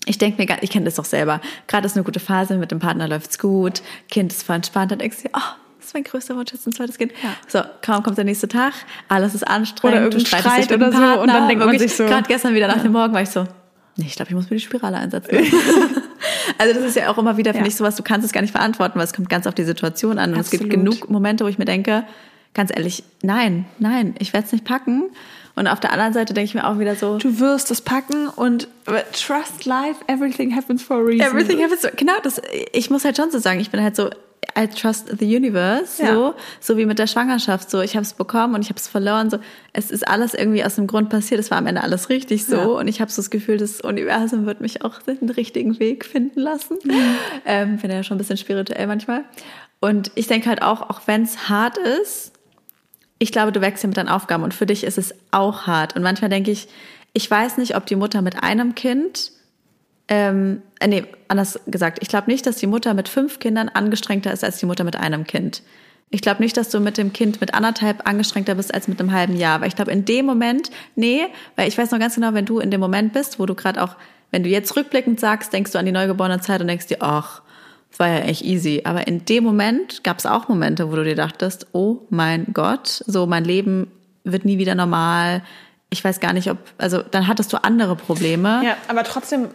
ich 0.06 0.18
denke 0.18 0.42
mir, 0.42 0.58
ich 0.62 0.70
kenne 0.70 0.86
das 0.86 0.96
doch 0.96 1.06
selber. 1.06 1.40
Gerade 1.68 1.86
ist 1.86 1.96
eine 1.96 2.04
gute 2.04 2.20
Phase, 2.20 2.58
mit 2.58 2.72
dem 2.72 2.80
Partner 2.80 3.08
läuft's 3.08 3.40
gut, 3.40 3.82
Kind 4.10 4.34
ist 4.34 4.44
voll 4.44 4.58
entspannt, 4.58 4.92
dann 4.92 5.00
denkst 5.00 5.24
du, 5.24 5.30
oh, 5.34 5.67
ist 5.88 5.94
mein 5.94 6.04
größter 6.04 6.36
Wunsch, 6.36 6.52
jetzt 6.54 6.68
ein 6.68 6.74
zweites 6.74 6.98
Kind. 6.98 7.12
Ja. 7.24 7.30
So, 7.48 7.68
kaum 7.82 8.04
kommt 8.04 8.18
der 8.18 8.26
nächste 8.26 8.48
Tag, 8.48 8.74
alles 9.08 9.34
ist 9.34 9.48
anstrengend. 9.48 9.98
Oder 9.98 10.04
irgendein 10.04 10.26
Streit 10.26 10.72
oder 10.72 10.92
so. 10.92 11.22
Und 11.22 11.28
dann 11.28 11.48
denkt 11.48 11.66
man 11.66 11.78
sich 11.80 11.96
so. 11.96 12.06
Gerade 12.06 12.28
gestern 12.28 12.54
wieder 12.54 12.68
nach 12.68 12.82
dem 12.82 12.92
Morgen 12.92 13.14
war 13.14 13.22
ich 13.22 13.30
so, 13.30 13.46
nee, 13.96 14.06
ich 14.06 14.16
glaube, 14.16 14.30
ich 14.30 14.36
muss 14.36 14.50
mir 14.50 14.58
die 14.58 14.64
Spirale 14.64 14.98
einsetzen. 14.98 15.32
also 16.58 16.74
das 16.74 16.84
ist 16.84 16.96
ja 16.96 17.12
auch 17.12 17.18
immer 17.18 17.38
wieder, 17.38 17.52
finde 17.54 17.68
ja. 17.68 17.72
ich, 17.72 17.76
sowas, 17.76 17.96
du 17.96 18.04
kannst 18.04 18.26
es 18.26 18.32
gar 18.32 18.42
nicht 18.42 18.52
verantworten, 18.52 18.98
weil 18.98 19.06
es 19.06 19.14
kommt 19.14 19.30
ganz 19.30 19.48
auf 19.48 19.56
die 19.56 19.64
Situation 19.64 20.20
an. 20.20 20.34
Und 20.34 20.40
Absolut. 20.40 20.54
es 20.54 20.60
gibt 20.60 20.70
genug 20.70 21.10
Momente, 21.10 21.44
wo 21.44 21.48
ich 21.48 21.58
mir 21.58 21.66
denke, 21.66 22.04
ganz 22.54 22.72
ehrlich, 22.76 23.04
nein, 23.22 23.66
nein, 23.80 24.16
ich 24.20 24.34
werde 24.34 24.46
es 24.48 24.52
nicht 24.52 24.66
packen. 24.66 25.06
Und 25.56 25.68
auf 25.68 25.80
der 25.80 25.92
anderen 25.92 26.14
Seite 26.14 26.36
denke 26.36 26.46
ich 26.46 26.54
mir 26.54 26.68
auch 26.68 26.78
wieder 26.78 26.96
so. 26.96 27.18
Du 27.18 27.40
wirst 27.40 27.72
es 27.72 27.82
packen 27.82 28.28
und 28.28 28.68
trust 28.86 29.66
life, 29.66 30.04
everything 30.06 30.56
happens 30.56 30.84
for 30.84 30.98
a 30.98 31.00
reason. 31.00 31.26
Everything 31.26 31.64
happens, 31.64 31.88
genau, 31.96 32.14
das, 32.22 32.42
ich 32.74 32.92
muss 32.92 33.04
halt 33.06 33.18
schon 33.18 33.32
so 33.32 33.40
sagen, 33.40 33.60
ich 33.60 33.72
bin 33.72 33.82
halt 33.82 33.96
so, 33.96 34.12
I 34.58 34.68
trust 34.68 35.20
the 35.20 35.36
universe, 35.36 36.02
ja. 36.02 36.14
so, 36.14 36.36
so 36.60 36.78
wie 36.78 36.86
mit 36.86 36.98
der 36.98 37.06
Schwangerschaft, 37.06 37.70
so 37.70 37.82
ich 37.82 37.96
habe 37.96 38.04
es 38.04 38.14
bekommen 38.14 38.56
und 38.56 38.62
ich 38.62 38.70
habe 38.70 38.80
es 38.80 38.88
verloren, 38.88 39.30
so 39.30 39.38
es 39.74 39.92
ist 39.92 40.08
alles 40.08 40.34
irgendwie 40.34 40.64
aus 40.64 40.76
dem 40.76 40.88
Grund 40.88 41.10
passiert, 41.10 41.40
es 41.40 41.52
war 41.52 41.60
am 41.60 41.68
Ende 41.68 41.84
alles 41.84 42.10
richtig 42.10 42.46
so 42.46 42.56
ja. 42.56 42.66
und 42.66 42.88
ich 42.88 43.00
habe 43.00 43.12
so 43.12 43.18
das 43.18 43.30
Gefühl, 43.30 43.58
das 43.58 43.82
Universum 43.82 44.48
wird 44.48 44.62
mich 44.62 44.84
auch 44.84 45.02
den 45.04 45.30
richtigen 45.30 45.80
Weg 45.80 46.06
finden 46.06 46.40
lassen. 46.40 46.78
Mhm. 46.84 46.94
Ähm, 47.46 47.78
bin 47.78 47.92
ja 47.92 48.04
schon 48.04 48.16
ein 48.16 48.18
bisschen 48.18 48.38
spirituell 48.38 48.88
manchmal 48.88 49.26
und 49.80 50.12
ich 50.16 50.28
denke 50.28 50.50
halt 50.50 50.64
auch, 50.64 50.90
auch 50.90 51.02
wenn 51.06 51.22
es 51.22 51.50
hart 51.50 51.78
ist, 51.78 52.34
ich 53.20 53.32
glaube, 53.32 53.52
du 53.52 53.62
wächst 53.62 53.84
ja 53.84 53.88
mit 53.88 53.98
deinen 53.98 54.10
Aufgaben 54.10 54.44
und 54.44 54.54
für 54.54 54.66
dich 54.66 54.84
ist 54.84 54.98
es 54.98 55.14
auch 55.32 55.68
hart 55.68 55.96
und 55.96 56.02
manchmal 56.02 56.30
denke 56.30 56.50
ich, 56.50 56.68
ich 57.14 57.30
weiß 57.30 57.58
nicht, 57.58 57.76
ob 57.76 57.86
die 57.86 57.96
Mutter 57.96 58.22
mit 58.22 58.42
einem 58.44 58.76
Kind 58.76 59.32
ähm, 60.08 60.62
äh, 60.80 60.88
nee, 60.88 61.06
anders 61.28 61.60
gesagt, 61.68 62.00
ich 62.02 62.08
glaube 62.08 62.30
nicht, 62.30 62.46
dass 62.46 62.58
die 62.58 62.68
Mutter 62.68 62.94
mit 62.94 63.10
fünf 63.10 63.40
Kindern 63.40 63.70
angestrengter 63.70 64.32
ist 64.32 64.44
als 64.44 64.58
die 64.58 64.66
Mutter 64.66 64.84
mit 64.84 64.96
einem 64.96 65.26
Kind. 65.26 65.64
Ich 66.10 66.22
glaube 66.22 66.42
nicht, 66.42 66.56
dass 66.56 66.70
du 66.70 66.80
mit 66.80 66.98
dem 66.98 67.12
Kind 67.12 67.42
mit 67.42 67.54
anderthalb 67.54 68.08
angestrengter 68.08 68.56
bist 68.56 68.74
als 68.74 68.88
mit 68.88 69.00
einem 69.00 69.12
halben 69.12 69.36
Jahr. 69.36 69.60
Weil 69.60 69.68
ich 69.68 69.76
glaube, 69.76 69.92
in 69.92 70.06
dem 70.06 70.26
Moment, 70.26 70.72
nee, 70.96 71.26
weil 71.56 71.68
ich 71.68 71.78
weiß 71.78 71.92
noch 71.92 72.00
ganz 72.00 72.16
genau, 72.16 72.34
wenn 72.34 72.46
du 72.46 72.60
in 72.60 72.72
dem 72.72 72.80
Moment 72.80 73.12
bist, 73.12 73.40
wo 73.40 73.46
du 73.46 73.56
gerade 73.56 73.84
auch, 73.84 73.96
wenn 74.32 74.44
du 74.44 74.50
jetzt 74.50 74.76
rückblickend 74.76 75.20
sagst, 75.20 75.52
denkst 75.52 75.72
du 75.72 75.80
an 75.80 75.86
die 75.86 75.92
neugeborene 75.92 76.40
Zeit 76.40 76.62
und 76.62 76.68
denkst 76.68 76.88
dir, 76.88 76.98
ach, 77.02 77.42
das 77.90 78.00
war 78.00 78.08
ja 78.08 78.20
echt 78.20 78.44
easy. 78.44 78.82
Aber 78.86 79.08
in 79.08 79.26
dem 79.26 79.44
Moment 79.44 80.04
gab 80.04 80.20
es 80.20 80.26
auch 80.26 80.48
Momente, 80.48 80.92
wo 80.92 80.96
du 80.96 81.04
dir 81.04 81.16
dachtest, 81.16 81.68
oh 81.74 82.06
mein 82.10 82.48
Gott, 82.54 83.04
so 83.06 83.26
mein 83.26 83.44
Leben 83.44 83.92
wird 84.24 84.46
nie 84.46 84.58
wieder 84.58 84.76
normal. 84.76 85.44
Ich 85.90 86.04
weiß 86.04 86.20
gar 86.20 86.34
nicht, 86.34 86.50
ob, 86.50 86.58
also 86.78 87.02
dann 87.02 87.28
hattest 87.28 87.52
du 87.52 87.64
andere 87.64 87.96
Probleme. 87.96 88.62
Ja, 88.64 88.78
aber 88.88 89.04
trotzdem, 89.04 89.48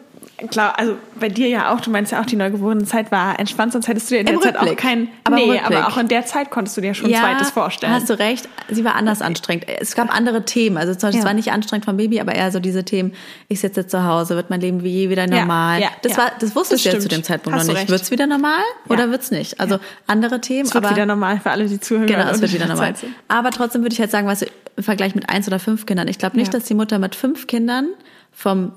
klar, 0.48 0.78
also 0.78 0.96
bei 1.18 1.28
dir 1.28 1.48
ja 1.48 1.72
auch, 1.72 1.80
du 1.80 1.90
meinst 1.90 2.12
ja 2.12 2.20
auch, 2.20 2.26
die 2.26 2.36
neugeborene 2.36 2.84
Zeit 2.84 3.10
war 3.12 3.38
entspannt, 3.38 3.72
sonst 3.72 3.88
hättest 3.88 4.10
du 4.10 4.14
dir 4.14 4.20
in 4.22 4.26
Im 4.26 4.34
der 4.40 4.42
Zeit 4.42 4.56
auch 4.56 4.60
Rückblick. 4.62 4.78
kein, 4.78 5.08
Aber 5.24 5.36
nee, 5.36 5.42
Rückblick. 5.50 5.66
aber 5.78 5.88
auch 5.88 5.96
in 5.98 6.08
der 6.08 6.24
Zeit 6.26 6.50
konntest 6.50 6.76
du 6.76 6.80
dir 6.80 6.94
schon 6.94 7.12
ein 7.12 7.20
zweites 7.20 7.50
vorstellen. 7.50 7.92
Hast 7.92 8.08
du 8.10 8.18
recht, 8.18 8.48
sie 8.70 8.84
war 8.84 8.94
anders 8.94 9.22
anstrengend. 9.22 9.66
Es 9.80 9.94
gab 9.94 10.14
andere 10.14 10.44
Themen. 10.44 10.76
Also 10.76 10.92
zum 10.94 11.08
Beispiel, 11.08 11.18
es 11.20 11.24
Ja. 11.24 11.28
war 11.28 11.34
nicht 11.34 11.52
anstrengend 11.52 11.84
vom 11.84 11.96
Baby, 11.96 12.20
aber 12.20 12.34
eher 12.34 12.50
so 12.52 12.60
diese 12.60 12.84
Themen, 12.84 13.12
ich 13.48 13.60
sitze 13.60 13.86
zu 13.86 14.04
Hause, 14.04 14.36
wird 14.36 14.50
mein 14.50 14.60
Leben 14.60 14.82
wie 14.82 14.90
je 14.90 15.10
wieder 15.10 15.28
Ja, 15.28 15.40
normal. 15.40 15.80
ja, 15.80 15.88
das 16.02 16.12
ja. 16.12 16.18
war, 16.18 16.32
das 16.40 16.54
wusstest 16.56 16.84
Das 16.86 16.92
du 16.92 16.96
ja 16.98 17.02
zu 17.02 17.08
dem 17.08 17.22
Zeitpunkt 17.22 17.58
Hast 17.58 17.66
noch 17.66 17.74
du 17.74 17.80
nicht. 17.80 17.82
recht. 17.82 17.90
Wird's 17.90 18.10
wieder 18.10 18.26
normal 18.26 18.60
oder 18.88 19.04
Ja. 19.04 19.10
wird's 19.10 19.30
nicht? 19.30 19.60
Also 19.60 19.78
andere 20.06 20.40
Themen, 20.40 20.66
es 20.66 20.74
wird 20.74 20.84
aber 20.84 20.94
wieder 20.94 21.06
normal 21.06 21.40
für 21.40 21.50
alle, 21.50 21.66
die 21.66 21.80
zuhören. 21.80 22.06
Genau, 22.06 22.28
es 22.30 22.40
wird 22.40 22.52
wieder 22.52 22.66
normal. 22.66 22.94
Aber 23.28 23.50
trotzdem 23.50 23.82
würde 23.82 23.92
ich 23.92 24.00
halt 24.00 24.10
sagen, 24.10 24.26
was 24.26 24.42
im 24.42 24.82
Vergleich 24.84 25.14
mit 25.14 25.28
eins 25.28 25.46
oder 25.46 25.58
fünf 25.58 25.84
Kindern. 25.86 26.08
Ich 26.08 26.18
glaube 26.18 26.36
nicht, 26.36 26.52
Ja. 26.52 26.58
dass 26.58 26.66
die 26.68 26.74
Mutter 26.74 26.98
mit 26.98 27.14
fünf 27.14 27.46
Kindern 27.46 27.88
vom 28.32 28.72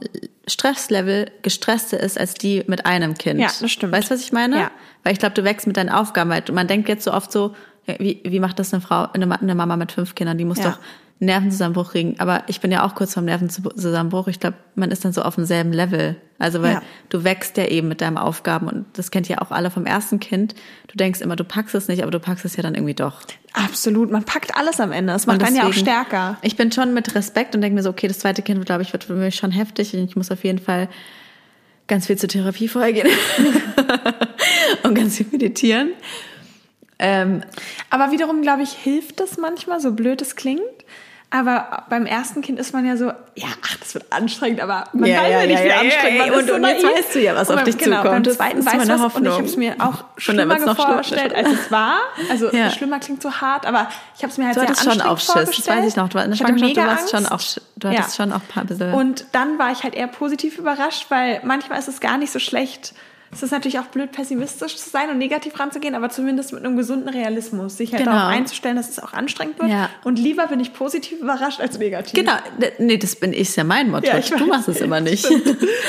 Stresslevel 0.48 1.32
gestresster 1.42 2.00
ist 2.00 2.20
als 2.20 2.34
die 2.36 2.64
mit 2.68 2.86
einem 2.86 3.16
Kind. 3.16 3.40
Ja, 3.40 3.48
das 3.48 3.72
stimmt. 3.72 3.94
Weißt 3.94 4.10
du, 4.12 4.14
was 4.16 4.22
ich 4.22 4.32
meine? 4.32 4.58
Ja. 4.60 4.72
Weil 5.04 5.14
ich 5.14 5.20
glaube, 5.20 5.34
du 5.36 5.44
wächst 5.44 5.66
mit 5.66 5.78
deinen 5.78 5.90
Aufgaben. 5.90 6.30
Weil 6.30 6.44
man 6.52 6.68
denkt 6.68 6.88
jetzt 6.90 7.04
so 7.04 7.14
oft 7.14 7.32
so, 7.32 7.56
wie, 7.86 8.22
wie 8.24 8.40
macht 8.40 8.60
das 8.60 8.74
eine 8.74 8.82
Frau, 8.82 9.08
eine, 9.14 9.40
eine 9.40 9.56
Mama 9.56 9.78
mit 9.78 9.92
fünf 9.92 10.14
Kindern? 10.16 10.38
Die 10.38 10.46
muss 10.46 10.60
Ja. 10.60 10.72
doch 10.72 10.80
Nervenzusammenbruch 11.20 11.92
kriegen. 11.92 12.16
Aber 12.20 12.44
ich 12.48 12.60
bin 12.60 12.72
ja 12.72 12.84
auch 12.86 12.94
kurz 12.94 13.14
vorm 13.14 13.26
Nervenzusammenbruch. 13.26 14.28
Ich 14.28 14.40
glaube, 14.40 14.58
man 14.76 14.92
ist 14.92 15.06
dann 15.06 15.14
so 15.14 15.22
auf 15.22 15.36
demselben 15.36 15.72
Level. 15.72 16.18
Also 16.40 16.62
weil 16.62 16.74
Ja. 16.74 16.82
du 17.08 17.24
wächst 17.24 17.56
ja 17.56 17.66
eben 17.68 17.88
mit 17.88 18.02
deinen 18.02 18.18
Aufgaben 18.18 18.68
und 18.68 18.86
das 18.94 19.12
kennt 19.12 19.30
ja 19.30 19.42
auch 19.42 19.52
alle 19.52 19.72
vom 19.72 19.86
ersten 19.86 20.20
Kind. 20.20 20.54
Du 20.90 20.98
denkst 20.98 21.22
immer, 21.22 21.38
du 21.38 21.46
packst 21.46 21.74
es 21.74 21.88
nicht, 21.88 22.02
aber 22.02 22.12
du 22.12 22.20
packst 22.20 22.44
es 22.44 22.58
ja 22.58 22.64
dann 22.64 22.76
irgendwie 22.76 22.94
doch. 22.94 23.22
Absolut, 23.54 24.12
man 24.12 24.26
packt 24.26 24.58
alles 24.58 24.82
am 24.82 24.92
Ende. 24.92 25.14
Das 25.14 25.26
macht 25.26 25.40
Und 25.40 25.48
einen 25.48 25.56
ja 25.56 25.62
auch 25.64 25.68
deswegen- 25.68 25.86
stärker. 25.86 26.38
Ich 26.42 26.58
bin 26.58 26.74
schon 26.74 26.94
mit 26.94 27.16
Respekt 27.16 27.56
und 27.56 27.62
denke 27.62 27.76
mir 27.76 27.84
so, 27.84 27.90
okay, 27.92 28.10
das 28.10 28.20
zweite 28.20 28.42
Kind, 28.42 28.66
glaube 28.66 28.82
ich, 28.82 28.92
wird 28.92 29.06
für 29.06 29.14
mich 29.14 29.36
schon 29.36 29.52
heftig 29.52 29.94
und 29.94 30.04
ich 30.04 30.18
muss 30.18 30.30
auf 30.32 30.44
jeden 30.44 30.60
Fall 30.60 30.90
ganz 31.88 32.08
viel 32.08 32.18
zur 32.18 32.28
Therapie 32.28 32.68
vorher 32.68 32.92
gehen 32.92 33.08
und 34.84 34.96
ganz 34.96 35.16
viel 35.18 35.28
meditieren. 35.32 35.92
Ähm, 37.00 37.44
Aber 37.90 38.12
wiederum, 38.12 38.42
glaube 38.42 38.62
ich, 38.64 38.72
hilft 38.72 39.20
das 39.20 39.38
manchmal, 39.38 39.80
so 39.80 39.92
blöd 39.92 40.22
es 40.22 40.36
klingt. 40.36 40.62
Aber 41.32 41.84
beim 41.90 42.06
ersten 42.06 42.42
Kind 42.42 42.60
ist 42.60 42.72
man 42.72 42.86
ja 42.86 42.96
so, 42.96 43.08
ja, 43.08 43.48
ach, 43.66 43.76
das 43.78 43.94
wird 43.96 44.06
anstrengend, 44.14 44.62
aber 44.62 44.86
man 44.94 45.10
Ja, 45.10 45.24
weiß 45.24 45.32
ja, 45.32 45.40
ja, 45.42 45.48
nicht, 45.48 45.58
ja, 45.60 45.64
wie 45.66 45.68
ja, 45.70 45.80
anstrengend 45.82 46.20
ja, 46.20 46.26
man 46.28 46.34
und- 46.36 46.40
ist. 46.42 46.48
so 46.48 46.54
und 46.56 46.64
jetzt 46.64 46.84
naiv. 46.84 46.98
weißt 46.98 47.16
du 47.16 47.20
ja, 47.20 47.36
was 47.36 47.50
Und 47.50 47.58
auf 47.58 47.64
dich 47.64 47.78
genau, 47.78 47.98
zukommt. 48.04 48.24
Beim 48.26 48.34
zweiten 48.36 48.66
weißt 48.66 48.76
du 48.76 48.80
was, 48.80 48.90
und 48.90 48.96
ich 48.96 49.02
Hoffnung. 49.02 49.34
habe 49.34 49.44
es 49.46 49.58
mir 49.58 49.76
auch 49.80 50.04
schlimmer 50.18 50.60
noch 50.60 50.76
vorgestellt, 50.78 51.36
als 51.36 51.50
es 51.50 51.72
war. 51.72 51.96
Also 52.30 52.52
Ja. 52.54 52.70
schlimmer 52.70 53.00
klingt 53.00 53.22
so 53.22 53.32
hart, 53.34 53.66
aber 53.66 53.90
ich 54.16 54.22
habe 54.24 54.32
es 54.32 54.38
mir 54.38 54.46
halt 54.46 54.56
du 54.56 54.60
sehr 54.62 54.70
hattest 54.70 54.84
schon 54.84 54.92
anstrengend 54.94 55.12
auch 55.14 55.18
Schiss, 55.20 55.28
das 55.34 55.34
vorgestellt. 55.44 55.78
weiß 55.80 55.88
ich 55.90 55.96
noch. 55.98 56.10
Du, 56.10 56.18
in 56.20 56.30
der 56.30 56.38
Schwangerschaft, 56.38 56.78
du 56.78 56.86
warst 56.86 57.10
schon 57.12 57.26
auch, 57.26 57.42
du 57.76 57.88
hattest 57.90 58.16
schon 58.16 58.32
auch 58.32 58.36
ein 58.36 58.48
paar 58.48 58.64
bisschen. 58.66 58.94
Und 58.94 59.26
dann 59.34 59.58
war 59.60 59.72
ich 59.74 59.84
halt 59.84 59.96
eher 59.96 60.08
positiv 60.08 60.58
überrascht, 60.60 61.08
weil 61.10 61.42
manchmal 61.44 61.80
ist 61.80 61.90
es 61.90 62.00
gar 62.00 62.18
nicht 62.18 62.32
so 62.32 62.40
schlecht. 62.40 62.94
Es 63.36 63.44
ist 63.44 63.52
natürlich 63.52 63.78
auch 63.80 63.86
blöd, 63.88 64.12
pessimistisch 64.14 64.78
zu 64.78 64.90
sein 64.90 65.10
und 65.10 65.18
negativ 65.18 65.60
ranzugehen, 65.60 65.94
aber 65.94 66.10
zumindest 66.10 66.54
mit 66.54 66.64
einem 66.66 66.78
gesunden 66.78 67.10
Realismus, 67.10 67.76
sich 67.78 67.92
halt 67.92 68.04
Genau. 68.04 68.16
darauf 68.16 68.32
einzustellen, 68.34 68.78
dass 68.78 68.90
es 68.90 68.98
auch 69.00 69.12
anstrengend 69.14 69.60
wird. 69.60 69.70
Ja. 69.70 69.90
Und 70.06 70.18
lieber 70.18 70.48
bin 70.48 70.60
ich 70.62 70.72
positiv 70.74 71.20
überrascht 71.20 71.60
als 71.60 71.78
negativ. 71.78 72.14
genau, 72.14 72.32
d- 72.62 72.72
nee, 72.80 72.98
das 72.98 73.16
bin 73.18 73.34
ich, 73.34 73.42
ist 73.42 73.58
ja 73.58 73.64
mein 73.66 73.92
Motto. 73.92 74.08
Ja, 74.08 74.20
du 74.20 74.46
machst 74.48 74.70
es 74.70 74.80
immer 74.80 75.02
nicht. 75.02 75.26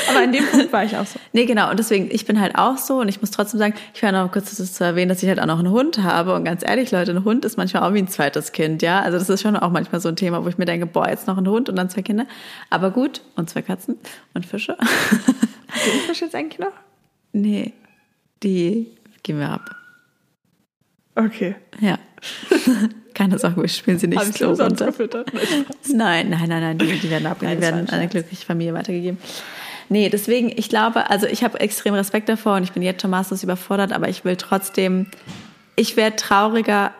Aber 0.09 0.23
in 0.23 0.33
dem 0.33 0.45
Punkt 0.45 0.73
war 0.73 0.83
ich 0.83 0.95
auch 0.97 1.05
so. 1.05 1.17
Nee, 1.31 1.45
genau. 1.45 1.69
Und 1.69 1.79
deswegen, 1.79 2.09
ich 2.11 2.25
bin 2.25 2.39
halt 2.41 2.57
auch 2.57 2.77
so 2.77 2.99
und 2.99 3.07
ich 3.07 3.21
muss 3.21 3.31
trotzdem 3.31 3.59
sagen, 3.59 3.73
ich 3.93 4.01
will 4.03 4.11
noch 4.11 4.31
kurz 4.31 4.55
das 4.55 4.73
zu 4.73 4.83
erwähnen, 4.83 5.07
dass 5.09 5.23
ich 5.23 5.29
halt 5.29 5.39
auch 5.39 5.45
noch 5.45 5.59
einen 5.59 5.71
Hund 5.71 5.99
habe. 6.03 6.35
Und 6.35 6.43
ganz 6.43 6.63
ehrlich, 6.67 6.91
Leute, 6.91 7.11
ein 7.11 7.23
Hund 7.23 7.45
ist 7.45 7.55
manchmal 7.57 7.83
auch 7.83 7.93
wie 7.93 7.99
ein 7.99 8.09
zweites 8.09 8.51
Kind, 8.51 8.81
ja. 8.81 8.99
Also 9.01 9.17
das 9.17 9.29
ist 9.29 9.41
schon 9.41 9.55
auch 9.55 9.71
manchmal 9.71 10.01
so 10.01 10.09
ein 10.09 10.15
Thema, 10.17 10.43
wo 10.43 10.49
ich 10.49 10.57
mir 10.57 10.65
denke, 10.65 10.85
boah, 10.85 11.07
jetzt 11.09 11.27
noch 11.27 11.37
ein 11.37 11.47
Hund 11.47 11.69
und 11.69 11.75
dann 11.77 11.89
zwei 11.89 12.01
Kinder. 12.01 12.25
Aber 12.69 12.91
gut, 12.91 13.21
und 13.37 13.49
zwei 13.49 13.61
Katzen 13.61 13.97
und 14.33 14.45
Fische. 14.45 14.75
Hast 14.79 15.85
du 15.85 15.91
den 15.91 15.99
Fisch 16.01 16.21
jetzt 16.21 16.35
eigentlich 16.35 16.59
noch? 16.59 16.71
Nee, 17.33 17.73
die 18.43 18.87
geben 19.23 19.39
wir 19.39 19.49
ab. 19.49 19.75
Okay. 21.15 21.55
Ja. 21.79 21.97
Keine 23.13 23.39
Sorge, 23.39 23.61
wir 23.63 23.69
spielen 23.69 23.97
sie 23.97 24.07
nicht 24.07 24.21
ich 24.29 24.37
so 24.37 24.51
runter. 24.51 24.93
Nein, 25.91 26.29
nein, 26.29 26.49
nein, 26.49 26.49
nein, 26.49 26.77
die, 26.77 26.99
die 26.99 27.09
werden 27.09 27.25
ab, 27.25 27.37
Nein, 27.41 27.57
die 27.57 27.63
werden 27.63 27.87
an 27.87 27.95
eine 27.95 28.07
glückliche 28.07 28.45
Familie 28.45 28.73
weitergegeben. 28.73 29.17
Nee, 29.89 30.09
deswegen, 30.09 30.51
ich 30.55 30.69
glaube, 30.69 31.09
also 31.09 31.25
ich 31.25 31.43
habe 31.43 31.59
extrem 31.59 31.93
Respekt 31.95 32.29
davor 32.29 32.57
und 32.57 32.63
ich 32.63 32.73
bin 32.73 32.83
jetzt 32.83 33.01
schon 33.01 33.09
maßlos 33.09 33.43
überfordert, 33.43 33.93
aber 33.93 34.09
ich 34.09 34.23
will 34.25 34.35
trotzdem, 34.35 35.07
ich 35.75 35.95
wäre 35.97 36.15
trauriger, 36.15 36.93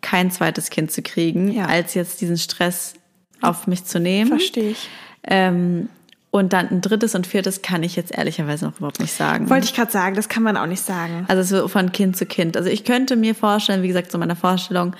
kein 0.00 0.30
zweites 0.30 0.70
Kind 0.70 0.90
zu 0.92 1.02
kriegen, 1.02 1.50
Ja. 1.52 1.66
als 1.66 1.94
jetzt 1.94 2.20
diesen 2.20 2.38
Stress 2.38 2.94
auf 3.42 3.66
mich 3.66 3.84
zu 3.84 3.98
nehmen. 4.00 4.28
Verstehe 4.30 4.70
ich. 4.70 4.88
Ähm, 5.24 5.88
und 6.30 6.52
dann 6.52 6.68
ein 6.68 6.80
drittes 6.80 7.14
und 7.14 7.26
viertes 7.26 7.62
kann 7.62 7.82
ich 7.82 7.96
jetzt 7.96 8.16
ehrlicherweise 8.16 8.66
noch 8.66 8.76
überhaupt 8.78 9.00
nicht 9.00 9.12
sagen. 9.14 9.48
Wollte 9.48 9.64
ich 9.66 9.74
gerade 9.74 9.90
sagen, 9.90 10.14
das 10.14 10.28
kann 10.28 10.42
man 10.42 10.56
auch 10.56 10.66
nicht 10.66 10.82
sagen. 10.82 11.24
Also 11.28 11.42
so 11.62 11.68
von 11.68 11.90
Kind 11.92 12.16
zu 12.16 12.26
Kind. 12.26 12.56
Also 12.56 12.68
ich 12.68 12.84
könnte 12.84 13.16
mir 13.16 13.34
vorstellen, 13.34 13.82
wie 13.82 13.88
gesagt, 13.88 14.10
so 14.12 14.18
meine 14.18 14.36
Vorstellung, 14.36 14.94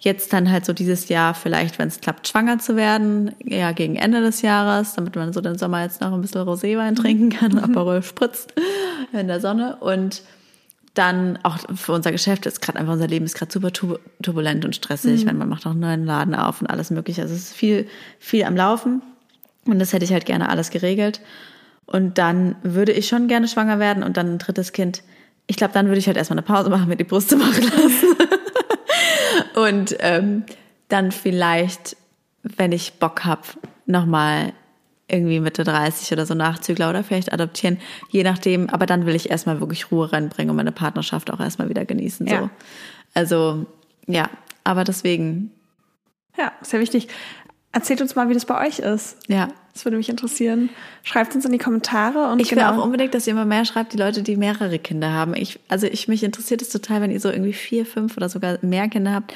jetzt 0.00 0.32
dann 0.32 0.50
halt 0.50 0.64
so 0.64 0.72
dieses 0.72 1.10
Jahr 1.10 1.34
vielleicht, 1.34 1.78
wenn 1.78 1.88
es 1.88 2.00
klappt, 2.00 2.26
schwanger 2.26 2.58
zu 2.58 2.74
werden, 2.76 3.32
ja 3.44 3.72
gegen 3.72 3.96
Ende 3.96 4.22
des 4.22 4.40
Jahres, 4.40 4.94
damit 4.94 5.14
man 5.14 5.34
so 5.34 5.42
den 5.42 5.58
Sommer 5.58 5.82
jetzt 5.82 6.00
noch 6.00 6.14
ein 6.14 6.22
bisschen 6.22 6.40
Roséwein 6.48 6.96
trinken 6.96 7.28
kann, 7.38 7.58
Aperol 7.58 8.02
Spritz 8.02 8.46
in 9.12 9.28
der 9.28 9.40
Sonne 9.40 9.76
und 9.80 10.22
dann 10.94 11.38
auch 11.44 11.58
für 11.76 11.92
unser 11.92 12.10
Geschäft 12.12 12.46
ist 12.46 12.60
gerade 12.62 12.78
einfach 12.78 12.94
unser 12.94 13.06
Leben 13.06 13.24
ist 13.26 13.36
gerade 13.36 13.52
super 13.52 13.72
tu- 13.72 13.98
turbulent 14.22 14.64
und 14.64 14.74
stressig, 14.74 15.24
wenn 15.26 15.36
man 15.38 15.48
macht 15.50 15.66
auch 15.66 15.70
einen 15.72 15.80
neuen 15.80 16.04
Laden 16.06 16.34
auf 16.34 16.62
und 16.62 16.66
alles 16.68 16.90
mögliche. 16.90 17.20
Also 17.22 17.34
es 17.34 17.42
ist 17.50 17.52
viel 17.54 17.86
viel 18.18 18.44
am 18.44 18.56
Laufen 18.56 19.02
und 19.66 19.78
das 19.78 19.92
hätte 19.92 20.04
ich 20.04 20.12
halt 20.12 20.26
gerne 20.26 20.48
alles 20.48 20.70
geregelt. 20.70 21.20
Und 21.86 22.18
dann 22.18 22.56
würde 22.62 22.92
ich 22.92 23.08
schon 23.08 23.28
gerne 23.28 23.48
schwanger 23.48 23.78
werden 23.78 24.02
und 24.02 24.16
dann 24.16 24.34
ein 24.34 24.38
drittes 24.38 24.72
Kind. 24.72 25.02
Ich 25.46 25.56
glaube, 25.56 25.72
dann 25.74 25.86
würde 25.86 25.98
ich 25.98 26.06
halt 26.06 26.16
erstmal 26.16 26.38
eine 26.38 26.46
Pause 26.46 26.70
machen, 26.70 26.88
mir 26.88 26.96
die 26.96 27.04
Brüste 27.04 27.36
machen 27.36 27.64
lassen. 27.64 28.16
und 29.56 29.96
ähm, 29.98 30.44
dann 30.88 31.10
vielleicht, 31.10 31.96
wenn 32.42 32.72
ich 32.72 32.94
Bock 32.94 33.24
hab, 33.24 33.56
nochmal 33.86 34.52
irgendwie 35.08 35.40
Mitte 35.40 35.64
30 35.64 36.12
oder 36.12 36.24
so 36.26 36.34
Nachzügler 36.34 36.88
oder 36.88 37.02
vielleicht 37.02 37.32
adoptieren, 37.32 37.78
je 38.10 38.22
nachdem. 38.22 38.70
Aber 38.70 38.86
dann 38.86 39.06
will 39.06 39.16
ich 39.16 39.30
erstmal 39.30 39.60
wirklich 39.60 39.90
Ruhe 39.90 40.12
reinbringen 40.12 40.50
und 40.50 40.56
meine 40.56 40.72
Partnerschaft 40.72 41.32
auch 41.32 41.40
erstmal 41.40 41.68
wieder 41.68 41.84
genießen. 41.84 42.28
So. 42.28 42.34
Ja. 42.34 42.50
Also, 43.14 43.66
ja, 44.06 44.30
aber 44.62 44.84
deswegen, 44.84 45.50
Ja, 46.38 46.52
sehr 46.62 46.80
wichtig. 46.80 47.08
Erzählt 47.72 48.00
uns 48.00 48.16
mal, 48.16 48.28
wie 48.28 48.34
das 48.34 48.44
bei 48.46 48.66
euch 48.66 48.80
ist. 48.80 49.16
ja, 49.28 49.48
Das 49.74 49.84
würde 49.84 49.96
mich 49.96 50.08
interessieren. 50.08 50.70
Schreibt 51.04 51.34
uns 51.36 51.44
in 51.44 51.52
die 51.52 51.58
Kommentare 51.58 52.30
und 52.32 52.40
Ich 52.40 52.50
will 52.50 52.58
genau. 52.58 52.72
auch 52.80 52.84
unbedingt, 52.84 53.14
dass 53.14 53.26
ihr 53.28 53.32
immer 53.32 53.44
mehr 53.44 53.64
schreibt, 53.64 53.92
die 53.92 53.96
Leute, 53.96 54.22
die 54.22 54.36
mehrere 54.36 54.78
Kinder 54.80 55.12
haben. 55.12 55.34
Ich, 55.36 55.60
also 55.68 55.86
ich, 55.86 56.08
mich 56.08 56.24
interessiert 56.24 56.62
es 56.62 56.70
total, 56.70 57.00
wenn 57.00 57.12
ihr 57.12 57.20
so 57.20 57.30
irgendwie 57.30 57.52
vier, 57.52 57.86
fünf 57.86 58.16
oder 58.16 58.28
sogar 58.28 58.58
mehr 58.62 58.88
Kinder 58.88 59.12
habt. 59.12 59.32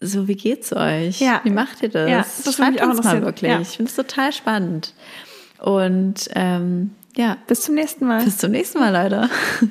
So, 0.00 0.26
wie 0.26 0.34
geht's 0.34 0.72
euch? 0.72 1.20
Ja. 1.20 1.40
Wie 1.44 1.50
macht 1.50 1.80
ihr 1.82 1.88
das? 1.88 2.10
Ja, 2.10 2.26
das 2.44 2.56
Schreibt 2.56 2.72
mich 2.72 2.82
auch 2.82 2.88
uns 2.88 3.04
mal 3.04 3.22
wirklich. 3.22 3.48
Ja. 3.50 3.60
Ich 3.60 3.76
finde 3.76 3.88
es 3.90 3.94
total 3.94 4.32
spannend. 4.32 4.94
Und 5.60 6.28
ähm, 6.34 6.90
ja, 7.16 7.36
Bis 7.46 7.60
zum 7.60 7.76
nächsten 7.76 8.06
Mal. 8.06 8.24
bis 8.24 8.38
zum 8.38 8.50
nächsten 8.50 8.80
Mal, 8.80 8.92
Leute. 8.92 9.30